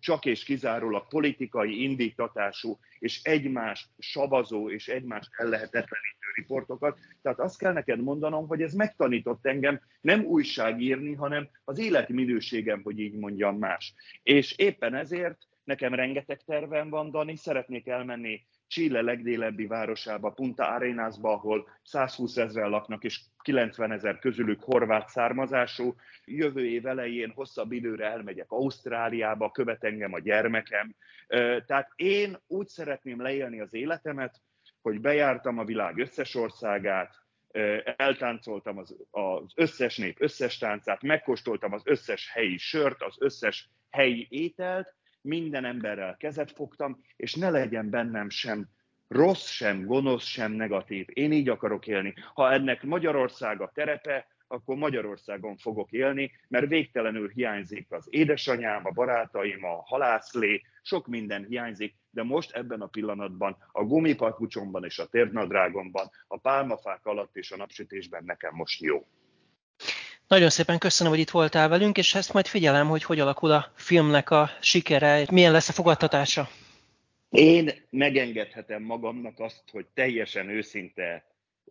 csak 0.00 0.24
és 0.24 0.44
kizárólag 0.44 1.08
politikai 1.08 1.82
indítatású 1.82 2.78
és 2.98 3.22
egymást 3.22 3.88
savazó 3.98 4.70
és 4.70 4.88
egymást 4.88 5.30
ellehetetlenítő 5.36 6.26
riportokat. 6.34 6.98
Tehát 7.26 7.40
azt 7.40 7.58
kell 7.58 7.72
neked 7.72 8.00
mondanom, 8.00 8.46
hogy 8.46 8.62
ez 8.62 8.72
megtanított 8.72 9.46
engem 9.46 9.80
nem 10.00 10.24
újságírni, 10.24 11.14
hanem 11.14 11.48
az 11.64 11.78
életminőségem, 11.78 12.80
hogy 12.82 12.98
így 12.98 13.14
mondjam 13.14 13.58
más. 13.58 13.94
És 14.22 14.52
éppen 14.56 14.94
ezért 14.94 15.38
nekem 15.64 15.94
rengeteg 15.94 16.40
tervem 16.44 16.90
van, 16.90 17.10
Dani, 17.10 17.36
szeretnék 17.36 17.86
elmenni 17.86 18.46
Chile 18.66 19.00
legdélebbi 19.00 19.66
városába, 19.66 20.30
Punta 20.30 20.68
Arenasba, 20.68 21.32
ahol 21.32 21.68
120 21.82 22.36
ezeren 22.36 22.70
laknak, 22.70 23.04
és 23.04 23.20
90 23.42 23.92
ezer 23.92 24.18
közülük 24.18 24.62
horvát 24.62 25.08
származású. 25.08 25.94
Jövő 26.24 26.66
év 26.66 26.86
elején 26.86 27.32
hosszabb 27.34 27.72
időre 27.72 28.06
elmegyek 28.10 28.50
Ausztráliába, 28.50 29.50
követ 29.50 29.84
engem 29.84 30.12
a 30.12 30.18
gyermekem. 30.18 30.94
Tehát 31.66 31.90
én 31.96 32.38
úgy 32.46 32.68
szeretném 32.68 33.22
leélni 33.22 33.60
az 33.60 33.74
életemet, 33.74 34.40
hogy 34.86 35.00
bejártam 35.00 35.58
a 35.58 35.64
világ 35.64 35.98
összes 35.98 36.34
országát, 36.34 37.14
eltáncoltam 37.96 38.78
az, 38.78 38.96
az 39.10 39.52
összes 39.54 39.96
nép 39.96 40.16
összes 40.20 40.58
táncát, 40.58 41.02
megkóstoltam 41.02 41.72
az 41.72 41.82
összes 41.84 42.30
helyi 42.32 42.56
sört, 42.56 43.02
az 43.02 43.14
összes 43.18 43.70
helyi 43.90 44.26
ételt, 44.30 44.94
minden 45.20 45.64
emberrel 45.64 46.16
kezet 46.16 46.52
fogtam, 46.52 47.00
és 47.16 47.34
ne 47.34 47.50
legyen 47.50 47.90
bennem 47.90 48.30
sem 48.30 48.68
rossz, 49.08 49.48
sem 49.48 49.84
gonosz, 49.84 50.24
sem 50.24 50.52
negatív. 50.52 51.06
Én 51.12 51.32
így 51.32 51.48
akarok 51.48 51.86
élni. 51.86 52.14
Ha 52.34 52.52
ennek 52.52 52.82
Magyarország 52.82 53.60
a 53.60 53.70
terepe, 53.74 54.26
akkor 54.48 54.76
Magyarországon 54.76 55.56
fogok 55.56 55.92
élni, 55.92 56.32
mert 56.48 56.68
végtelenül 56.68 57.28
hiányzik 57.28 57.86
az 57.92 58.06
édesanyám, 58.10 58.86
a 58.86 58.90
barátaim, 58.90 59.64
a 59.64 59.82
halászlé, 59.84 60.62
sok 60.82 61.06
minden 61.06 61.44
hiányzik, 61.44 61.94
de 62.16 62.22
most 62.22 62.50
ebben 62.50 62.80
a 62.80 62.86
pillanatban 62.86 63.56
a 63.72 63.84
gumipapucsomban 63.84 64.84
és 64.84 64.98
a 64.98 65.06
térnadrágomban, 65.06 66.10
a 66.28 66.38
pálmafák 66.38 67.06
alatt 67.06 67.36
és 67.36 67.50
a 67.50 67.56
napsütésben 67.56 68.24
nekem 68.24 68.54
most 68.54 68.82
jó. 68.82 69.06
Nagyon 70.28 70.50
szépen 70.50 70.78
köszönöm, 70.78 71.12
hogy 71.12 71.20
itt 71.20 71.30
voltál 71.30 71.68
velünk, 71.68 71.96
és 71.96 72.14
ezt 72.14 72.32
majd 72.32 72.46
figyelem, 72.46 72.88
hogy 72.88 73.02
hogy 73.02 73.20
alakul 73.20 73.50
a 73.50 73.72
filmnek 73.74 74.30
a 74.30 74.50
sikere, 74.60 75.26
milyen 75.30 75.52
lesz 75.52 75.68
a 75.68 75.72
fogadtatása. 75.72 76.48
Én 77.30 77.72
megengedhetem 77.90 78.82
magamnak 78.82 79.40
azt, 79.40 79.62
hogy 79.72 79.86
teljesen 79.94 80.48
őszinte 80.48 81.24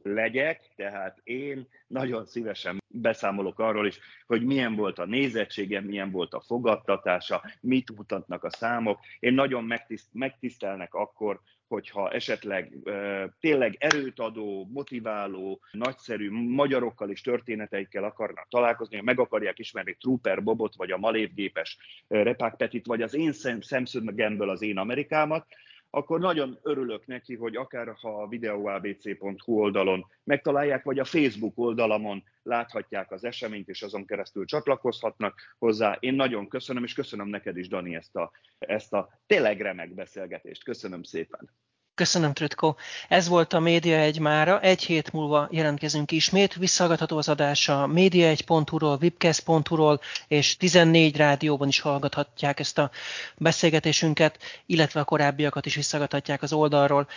legyek, 0.03 0.61
tehát 0.75 1.19
én 1.23 1.67
nagyon 1.87 2.25
szívesen 2.25 2.83
beszámolok 2.87 3.59
arról 3.59 3.87
is, 3.87 3.99
hogy 4.25 4.45
milyen 4.45 4.75
volt 4.75 4.99
a 4.99 5.05
nézettségem, 5.05 5.83
milyen 5.83 6.11
volt 6.11 6.33
a 6.33 6.41
fogadtatása, 6.41 7.43
mit 7.61 7.95
mutatnak 7.95 8.43
a 8.43 8.49
számok. 8.49 8.99
Én 9.19 9.33
nagyon 9.33 9.63
megtiszt, 9.63 10.07
megtisztelnek 10.11 10.93
akkor, 10.93 11.39
hogyha 11.67 12.11
esetleg 12.11 12.73
uh, 12.83 13.23
tényleg 13.39 13.75
erőt 13.79 14.19
adó, 14.19 14.69
motiváló, 14.73 15.61
nagyszerű 15.71 16.31
magyarokkal 16.31 17.09
és 17.09 17.21
történeteikkel 17.21 18.03
akarnak 18.03 18.47
találkozni, 18.49 19.01
meg 19.01 19.19
akarják 19.19 19.59
ismerni 19.59 19.97
Trooper 19.99 20.43
Bobot, 20.43 20.75
vagy 20.75 20.91
a 20.91 20.97
Malévgépes 20.97 21.77
Repák 22.07 22.55
Petit, 22.55 22.85
vagy 22.85 23.01
az 23.01 23.13
én 23.13 23.31
szemszögemből 23.61 24.49
az 24.49 24.61
én 24.61 24.77
Amerikámat, 24.77 25.47
akkor 25.95 26.19
nagyon 26.19 26.59
örülök 26.61 27.05
neki, 27.05 27.35
hogy 27.35 27.55
akár 27.55 27.95
ha 28.01 28.21
a 28.21 28.27
videoabc.hu 28.27 29.53
oldalon 29.59 30.05
megtalálják, 30.23 30.83
vagy 30.83 30.99
a 30.99 31.05
Facebook 31.05 31.57
oldalamon 31.57 32.23
láthatják 32.43 33.11
az 33.11 33.23
eseményt, 33.23 33.69
és 33.69 33.81
azon 33.81 34.05
keresztül 34.05 34.45
csatlakozhatnak 34.45 35.55
hozzá. 35.57 35.97
Én 35.99 36.13
nagyon 36.13 36.47
köszönöm, 36.47 36.83
és 36.83 36.93
köszönöm 36.93 37.27
neked 37.27 37.57
is, 37.57 37.67
Dani, 37.67 37.95
ezt 37.95 38.15
a, 38.15 38.31
ezt 38.59 38.93
a 38.93 39.19
tényleg 39.25 39.61
remek 39.61 39.93
beszélgetést. 39.93 40.63
Köszönöm 40.63 41.03
szépen. 41.03 41.49
Köszönöm, 41.95 42.33
Trütko. 42.33 42.75
Ez 43.07 43.27
volt 43.27 43.53
a 43.53 43.59
Média 43.59 43.97
egy 43.97 44.19
mára. 44.19 44.59
Egy 44.61 44.83
hét 44.83 45.11
múlva 45.11 45.47
jelentkezünk 45.51 46.11
ismét. 46.11 46.53
Visszahallgatható 46.53 47.17
az 47.17 47.29
adás 47.29 47.69
a 47.69 47.87
média1.hu-ról, 47.93 48.97
webcast.hu-ról, 49.01 49.99
és 50.27 50.57
14 50.57 51.17
rádióban 51.17 51.67
is 51.67 51.79
hallgathatják 51.79 52.59
ezt 52.59 52.77
a 52.77 52.91
beszélgetésünket, 53.37 54.37
illetve 54.65 54.99
a 54.99 55.03
korábbiakat 55.03 55.65
is 55.65 55.75
visszahallgathatják 55.75 56.41
az 56.41 56.53
oldalról. 56.53 57.07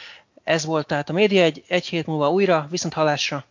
Ez 0.44 0.64
volt 0.64 0.86
tehát 0.86 1.08
a 1.08 1.12
Média 1.12 1.42
egy, 1.42 1.64
egy 1.68 1.86
hét 1.86 2.06
múlva 2.06 2.30
újra, 2.30 2.66
viszont 2.70 2.94
hallásra. 2.94 3.44